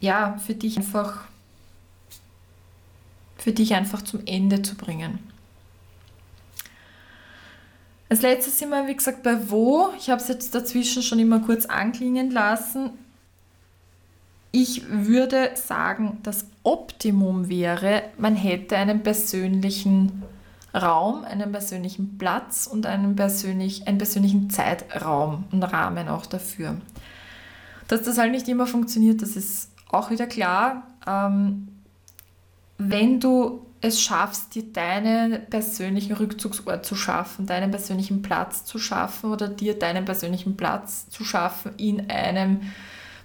ja, 0.00 0.36
für 0.44 0.54
dich 0.54 0.76
einfach 0.76 1.31
für 3.42 3.52
dich 3.52 3.74
einfach 3.74 4.02
zum 4.02 4.20
Ende 4.24 4.62
zu 4.62 4.76
bringen. 4.76 5.18
Als 8.08 8.22
letztes 8.22 8.58
sind 8.58 8.68
wir, 8.70 8.86
wie 8.86 8.94
gesagt, 8.94 9.22
bei 9.22 9.50
wo. 9.50 9.88
Ich 9.98 10.10
habe 10.10 10.20
es 10.20 10.28
jetzt 10.28 10.54
dazwischen 10.54 11.02
schon 11.02 11.18
immer 11.18 11.40
kurz 11.40 11.66
anklingen 11.66 12.30
lassen. 12.30 12.90
Ich 14.52 14.88
würde 14.88 15.50
sagen, 15.54 16.18
das 16.22 16.44
Optimum 16.62 17.48
wäre, 17.48 18.02
man 18.18 18.36
hätte 18.36 18.76
einen 18.76 19.02
persönlichen 19.02 20.22
Raum, 20.74 21.24
einen 21.24 21.50
persönlichen 21.50 22.18
Platz 22.18 22.68
und 22.70 22.86
einen, 22.86 23.16
persönlich, 23.16 23.88
einen 23.88 23.98
persönlichen 23.98 24.50
Zeitraum 24.50 25.44
und 25.50 25.62
Rahmen 25.62 26.08
auch 26.08 26.26
dafür. 26.26 26.76
Dass 27.88 28.02
das 28.02 28.18
halt 28.18 28.32
nicht 28.32 28.46
immer 28.46 28.66
funktioniert, 28.66 29.22
das 29.22 29.36
ist 29.36 29.70
auch 29.90 30.10
wieder 30.10 30.26
klar. 30.26 30.86
Ähm, 31.06 31.71
wenn 32.78 33.20
du 33.20 33.66
es 33.80 34.00
schaffst, 34.00 34.54
dir 34.54 34.72
deinen 34.72 35.46
persönlichen 35.46 36.14
Rückzugsort 36.14 36.86
zu 36.86 36.94
schaffen, 36.94 37.46
deinen 37.46 37.70
persönlichen 37.70 38.22
Platz 38.22 38.64
zu 38.64 38.78
schaffen 38.78 39.32
oder 39.32 39.48
dir 39.48 39.78
deinen 39.78 40.04
persönlichen 40.04 40.56
Platz 40.56 41.08
zu 41.08 41.24
schaffen 41.24 41.72
in 41.78 42.08
einem 42.08 42.60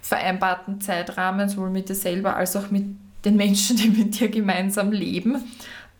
vereinbarten 0.02 0.80
Zeitrahmen, 0.80 1.48
sowohl 1.48 1.70
mit 1.70 1.88
dir 1.88 1.94
selber 1.94 2.36
als 2.36 2.56
auch 2.56 2.70
mit 2.70 2.86
den 3.24 3.36
Menschen, 3.36 3.76
die 3.76 3.88
mit 3.88 4.18
dir 4.18 4.28
gemeinsam 4.28 4.90
leben, 4.90 5.42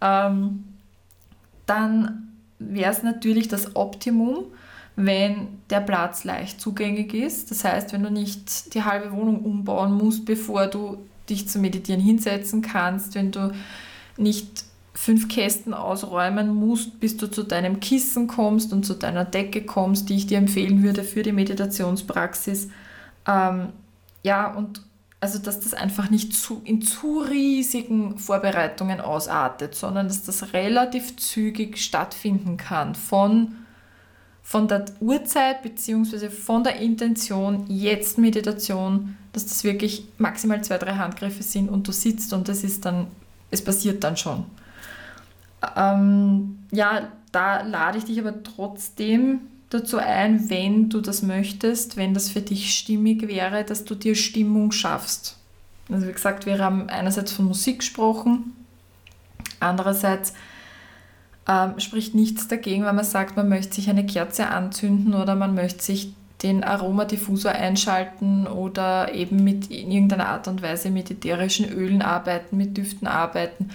ähm, 0.00 0.64
dann 1.66 2.32
wäre 2.58 2.90
es 2.90 3.02
natürlich 3.02 3.48
das 3.48 3.76
Optimum, 3.76 4.46
wenn 4.96 5.60
der 5.70 5.80
Platz 5.80 6.24
leicht 6.24 6.60
zugänglich 6.60 7.14
ist. 7.14 7.50
Das 7.52 7.62
heißt, 7.62 7.92
wenn 7.92 8.02
du 8.02 8.10
nicht 8.10 8.74
die 8.74 8.82
halbe 8.82 9.12
Wohnung 9.12 9.44
umbauen 9.44 9.92
musst, 9.92 10.24
bevor 10.24 10.66
du 10.66 10.98
dich 11.28 11.48
zum 11.48 11.62
Meditieren 11.62 12.00
hinsetzen 12.00 12.62
kannst, 12.62 13.14
wenn 13.14 13.30
du 13.30 13.52
nicht 14.16 14.64
fünf 14.94 15.28
Kästen 15.28 15.74
ausräumen 15.74 16.54
musst, 16.54 16.98
bis 16.98 17.16
du 17.16 17.28
zu 17.28 17.44
deinem 17.44 17.78
Kissen 17.78 18.26
kommst 18.26 18.72
und 18.72 18.84
zu 18.84 18.94
deiner 18.94 19.24
Decke 19.24 19.62
kommst, 19.64 20.08
die 20.08 20.16
ich 20.16 20.26
dir 20.26 20.38
empfehlen 20.38 20.82
würde 20.82 21.04
für 21.04 21.22
die 21.22 21.32
Meditationspraxis. 21.32 22.68
Ähm, 23.26 23.68
ja, 24.24 24.52
und 24.52 24.82
also 25.20 25.38
dass 25.38 25.60
das 25.60 25.74
einfach 25.74 26.10
nicht 26.10 26.34
zu, 26.34 26.62
in 26.64 26.82
zu 26.82 27.20
riesigen 27.20 28.18
Vorbereitungen 28.18 29.00
ausartet, 29.00 29.74
sondern 29.74 30.08
dass 30.08 30.24
das 30.24 30.52
relativ 30.52 31.16
zügig 31.16 31.78
stattfinden 31.78 32.56
kann 32.56 32.94
von 32.94 33.56
von 34.42 34.66
der 34.66 34.86
Uhrzeit 35.00 35.62
bzw. 35.62 36.30
von 36.30 36.64
der 36.64 36.76
Intention, 36.76 37.66
jetzt 37.68 38.16
Meditation, 38.16 39.17
dass 39.32 39.46
das 39.46 39.64
wirklich 39.64 40.04
maximal 40.18 40.62
zwei, 40.62 40.78
drei 40.78 40.94
Handgriffe 40.94 41.42
sind 41.42 41.68
und 41.68 41.86
du 41.86 41.92
sitzt 41.92 42.32
und 42.32 42.48
es 42.48 42.64
ist 42.64 42.84
dann, 42.84 43.08
es 43.50 43.62
passiert 43.62 44.02
dann 44.04 44.16
schon. 44.16 44.44
Ähm, 45.76 46.58
ja, 46.70 47.08
da 47.32 47.62
lade 47.62 47.98
ich 47.98 48.04
dich 48.04 48.18
aber 48.20 48.42
trotzdem 48.42 49.40
dazu 49.70 49.98
ein, 49.98 50.48
wenn 50.48 50.88
du 50.88 51.00
das 51.00 51.22
möchtest, 51.22 51.96
wenn 51.96 52.14
das 52.14 52.30
für 52.30 52.40
dich 52.40 52.74
stimmig 52.74 53.28
wäre, 53.28 53.64
dass 53.64 53.84
du 53.84 53.94
dir 53.94 54.14
Stimmung 54.14 54.72
schaffst. 54.72 55.36
Also 55.90 56.06
wie 56.06 56.12
gesagt, 56.12 56.46
wir 56.46 56.58
haben 56.58 56.88
einerseits 56.88 57.32
von 57.32 57.46
Musik 57.46 57.80
gesprochen, 57.80 58.54
andererseits 59.60 60.32
ähm, 61.48 61.80
spricht 61.80 62.14
nichts 62.14 62.48
dagegen, 62.48 62.84
wenn 62.84 62.94
man 62.94 63.04
sagt, 63.04 63.36
man 63.36 63.48
möchte 63.48 63.76
sich 63.76 63.88
eine 63.88 64.04
Kerze 64.06 64.48
anzünden 64.48 65.14
oder 65.14 65.34
man 65.34 65.54
möchte 65.54 65.82
sich 65.82 66.12
den 66.42 66.62
Aromadiffusor 66.62 67.52
einschalten 67.52 68.46
oder 68.46 69.12
eben 69.12 69.42
mit 69.42 69.70
in 69.70 69.90
irgendeiner 69.90 70.28
Art 70.28 70.46
und 70.46 70.62
Weise 70.62 70.90
mit 70.90 71.10
ätherischen 71.10 71.68
Ölen 71.68 72.00
arbeiten, 72.00 72.56
mit 72.56 72.76
Düften 72.76 73.08
arbeiten, 73.08 73.70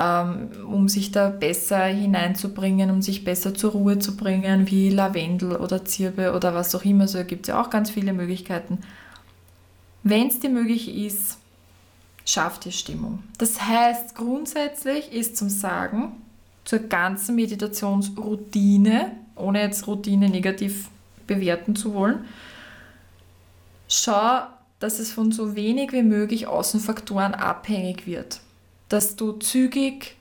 ähm, 0.00 0.50
um 0.66 0.88
sich 0.88 1.12
da 1.12 1.28
besser 1.28 1.84
hineinzubringen, 1.84 2.90
um 2.90 3.02
sich 3.02 3.24
besser 3.24 3.54
zur 3.54 3.72
Ruhe 3.72 4.00
zu 4.00 4.16
bringen, 4.16 4.68
wie 4.68 4.90
Lavendel 4.90 5.56
oder 5.56 5.84
Zirbe 5.84 6.34
oder 6.34 6.54
was 6.54 6.74
auch 6.74 6.84
immer. 6.84 7.06
So 7.06 7.22
gibt 7.24 7.42
es 7.42 7.48
ja 7.48 7.60
auch 7.60 7.70
ganz 7.70 7.90
viele 7.90 8.12
Möglichkeiten. 8.12 8.78
Wenn 10.02 10.26
es 10.26 10.40
dir 10.40 10.50
möglich 10.50 10.96
ist, 10.96 11.38
schafft 12.24 12.64
dir 12.64 12.72
Stimmung. 12.72 13.22
Das 13.38 13.62
heißt, 13.62 14.16
grundsätzlich 14.16 15.12
ist 15.12 15.36
zum 15.36 15.48
Sagen, 15.48 16.16
zur 16.64 16.80
ganzen 16.80 17.36
Meditationsroutine, 17.36 19.12
ohne 19.36 19.62
jetzt 19.62 19.86
Routine 19.86 20.28
negativ 20.28 20.88
bewerten 21.30 21.76
zu 21.76 21.94
wollen, 21.94 22.24
schau, 23.88 24.42
dass 24.80 24.98
es 24.98 25.12
von 25.12 25.30
so 25.30 25.54
wenig 25.54 25.92
wie 25.92 26.02
möglich 26.02 26.46
Außenfaktoren 26.46 27.34
abhängig 27.34 28.06
wird. 28.06 28.40
Dass 28.88 29.14
du 29.14 29.32
zügig 29.32 30.16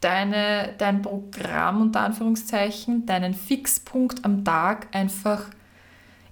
deine, 0.00 0.74
dein 0.78 1.02
Programm 1.02 1.82
unter 1.82 2.00
Anführungszeichen, 2.00 3.04
deinen 3.06 3.34
Fixpunkt 3.34 4.24
am 4.24 4.44
Tag 4.44 4.88
einfach 4.92 5.44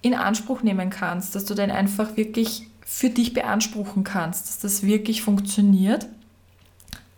in 0.00 0.14
Anspruch 0.14 0.62
nehmen 0.62 0.90
kannst, 0.90 1.34
dass 1.34 1.44
du 1.44 1.54
den 1.54 1.70
einfach 1.70 2.16
wirklich 2.16 2.68
für 2.84 3.10
dich 3.10 3.34
beanspruchen 3.34 4.04
kannst, 4.04 4.48
dass 4.48 4.58
das 4.60 4.82
wirklich 4.82 5.22
funktioniert, 5.22 6.06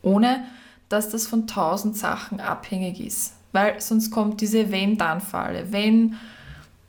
ohne 0.03 0.45
dass 0.89 1.09
das 1.09 1.27
von 1.27 1.47
tausend 1.47 1.97
Sachen 1.97 2.41
abhängig 2.41 3.01
ist. 3.01 3.35
Weil 3.53 3.81
sonst 3.81 4.11
kommt 4.11 4.41
diese 4.41 4.71
Wenn-Dann-Falle. 4.73 5.73
Wenn 5.73 6.17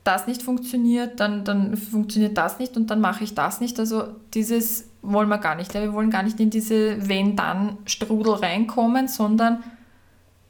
das 0.06 0.26
nicht 0.26 0.42
funktioniert, 0.42 1.20
dann, 1.20 1.44
dann 1.44 1.76
funktioniert 1.76 2.36
das 2.36 2.58
nicht 2.58 2.76
und 2.76 2.90
dann 2.90 3.00
mache 3.00 3.24
ich 3.24 3.34
das 3.34 3.60
nicht. 3.60 3.78
Also 3.78 4.04
dieses 4.34 4.88
wollen 5.02 5.28
wir 5.28 5.38
gar 5.38 5.54
nicht. 5.54 5.74
Wir 5.74 5.92
wollen 5.92 6.10
gar 6.10 6.22
nicht 6.22 6.40
in 6.40 6.50
diese 6.50 7.08
Wenn-Dann-Strudel 7.08 8.34
reinkommen, 8.34 9.08
sondern 9.08 9.62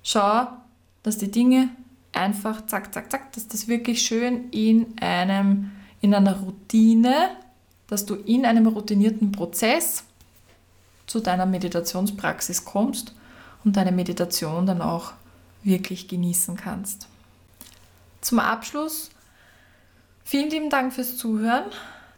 schau, 0.02 0.46
dass 1.02 1.18
die 1.18 1.30
Dinge 1.30 1.68
einfach 2.12 2.66
zack, 2.66 2.92
zack, 2.92 3.10
zack, 3.10 3.32
dass 3.32 3.48
das 3.48 3.68
wirklich 3.68 4.02
schön 4.02 4.50
in 4.50 4.98
einem, 5.00 5.70
in 6.00 6.14
einer 6.14 6.36
Routine, 6.36 7.30
dass 7.86 8.06
du 8.06 8.14
in 8.14 8.46
einem 8.46 8.66
routinierten 8.66 9.32
Prozess 9.32 10.04
zu 11.06 11.20
deiner 11.20 11.46
Meditationspraxis 11.46 12.64
kommst 12.64 13.14
und 13.64 13.76
deine 13.76 13.92
Meditation 13.92 14.66
dann 14.66 14.82
auch 14.82 15.12
wirklich 15.62 16.08
genießen 16.08 16.56
kannst. 16.56 17.08
Zum 18.20 18.38
Abschluss, 18.38 19.10
vielen 20.26 20.50
lieben 20.50 20.68
Dank 20.68 20.92
fürs 20.92 21.16
Zuhören. 21.16 21.64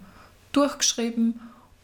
durchgeschrieben 0.53 1.41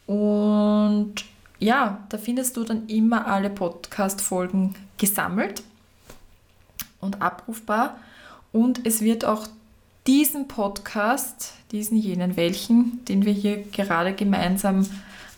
Und 0.08 1.16
ja, 1.60 2.06
da 2.10 2.18
findest 2.18 2.56
du 2.56 2.64
dann 2.64 2.88
immer 2.88 3.28
alle 3.28 3.50
Podcast-Folgen 3.50 4.76
gesammelt 4.98 5.62
und 7.02 7.22
abrufbar. 7.22 7.98
Und 8.54 8.86
es 8.86 9.02
wird 9.02 9.26
auch 9.26 9.46
diesen 10.08 10.48
Podcast, 10.48 11.56
diesen 11.72 11.98
jenen 11.98 12.38
welchen, 12.38 13.04
den 13.06 13.26
wir 13.26 13.34
hier 13.34 13.64
gerade 13.64 14.14
gemeinsam 14.14 14.88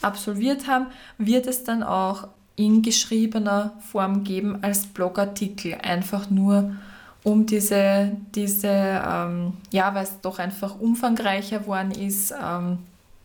absolviert 0.02 0.68
haben, 0.68 0.88
wird 1.18 1.48
es 1.48 1.64
dann 1.64 1.82
auch 1.82 2.28
in 2.56 2.82
geschriebener 2.82 3.74
Form 3.92 4.24
geben 4.24 4.60
als 4.64 4.86
Blogartikel. 4.88 5.76
Einfach 5.76 6.30
nur 6.30 6.76
um 7.24 7.46
diese, 7.46 8.12
diese 8.36 8.68
ähm, 8.68 9.54
ja, 9.72 9.94
weil 9.96 10.04
es 10.04 10.22
doch 10.22 10.40
einfach 10.40 10.80
umfangreicher 10.80 11.60
geworden 11.60 11.92
ist, 11.92 12.32
ähm, 12.32 12.78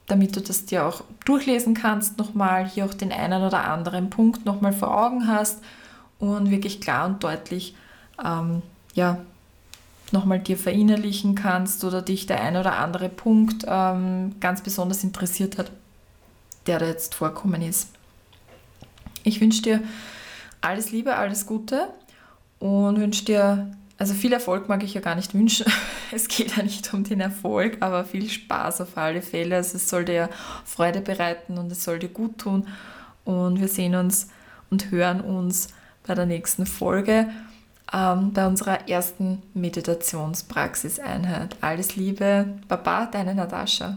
damit 0.07 0.35
du 0.35 0.41
das 0.41 0.65
dir 0.65 0.87
auch 0.87 1.05
durchlesen 1.25 1.75
kannst 1.75 2.19
nochmal, 2.19 2.67
hier 2.67 2.87
auch 2.87 2.95
den 2.95 3.13
einen 3.13 3.43
oder 3.43 3.65
anderen 3.65 4.11
Punkt 4.11 4.45
nochmal 4.45 4.73
vor 4.73 4.97
Augen 4.97 5.29
hast 5.29 5.63
und 6.19 6.51
wirklich 6.51 6.81
klar 6.81 7.07
und 7.07 7.23
deutlich 7.23 7.75
ähm, 8.25 8.63
ja, 8.95 9.19
nochmal 10.13 10.41
dir 10.41 10.57
verinnerlichen 10.57 11.35
kannst 11.35 11.85
oder 11.85 12.03
dich 12.03 12.27
der 12.27 12.41
ein 12.41 12.57
oder 12.57 12.79
andere 12.79 13.09
Punkt 13.09 13.65
ähm, 13.69 14.35
ganz 14.41 14.63
besonders 14.63 15.05
interessiert 15.05 15.59
hat, 15.59 15.71
der 16.67 16.79
da 16.79 16.87
jetzt 16.87 17.15
vorkommen 17.15 17.63
ist. 17.63 17.89
Ich 19.25 19.41
wünsche 19.41 19.63
dir 19.63 19.83
alles 20.61 20.93
Liebe, 20.93 21.17
alles 21.17 21.47
Gute 21.47 21.89
und 22.59 22.99
wünsche 22.99 23.25
dir, 23.25 23.71
also 23.99 24.15
viel 24.15 24.33
Erfolg 24.33 24.69
mag 24.69 24.83
ich 24.83 24.95
ja 24.95 25.01
gar 25.01 25.15
nicht 25.15 25.35
wünschen. 25.35 25.67
Es 26.13 26.27
geht 26.27 26.57
ja 26.57 26.65
nicht 26.65 26.93
um 26.93 27.05
den 27.05 27.21
Erfolg, 27.21 27.77
aber 27.79 28.05
viel 28.05 28.29
Spaß 28.29 28.81
auf 28.81 28.97
alle 28.97 29.23
Fälle. 29.23 29.55
Also 29.55 29.77
es 29.77 29.89
soll 29.89 30.05
dir 30.05 30.29
Freude 30.65 31.03
bereiten 31.03 31.57
und 31.57 31.71
es 31.71 31.85
soll 31.85 32.01
dir 32.01 32.09
gut 32.09 32.39
tun. 32.39 32.67
Und 33.25 33.61
wir 33.61 33.69
sehen 33.69 33.95
uns 33.95 34.27
und 34.71 34.91
hören 34.91 35.21
uns 35.21 35.69
bei 36.05 36.17
der 36.17 36.27
nächsten 36.27 36.67
Folge, 36.67 37.31
ähm, 37.93 38.33
bei 38.33 38.45
unserer 38.45 38.89
ersten 38.89 39.41
Meditationspraxiseinheit. 39.55 41.59
Alles 41.61 41.95
Liebe, 41.95 42.59
Baba, 42.67 43.07
deine 43.07 43.37
Natascha. 43.37 43.97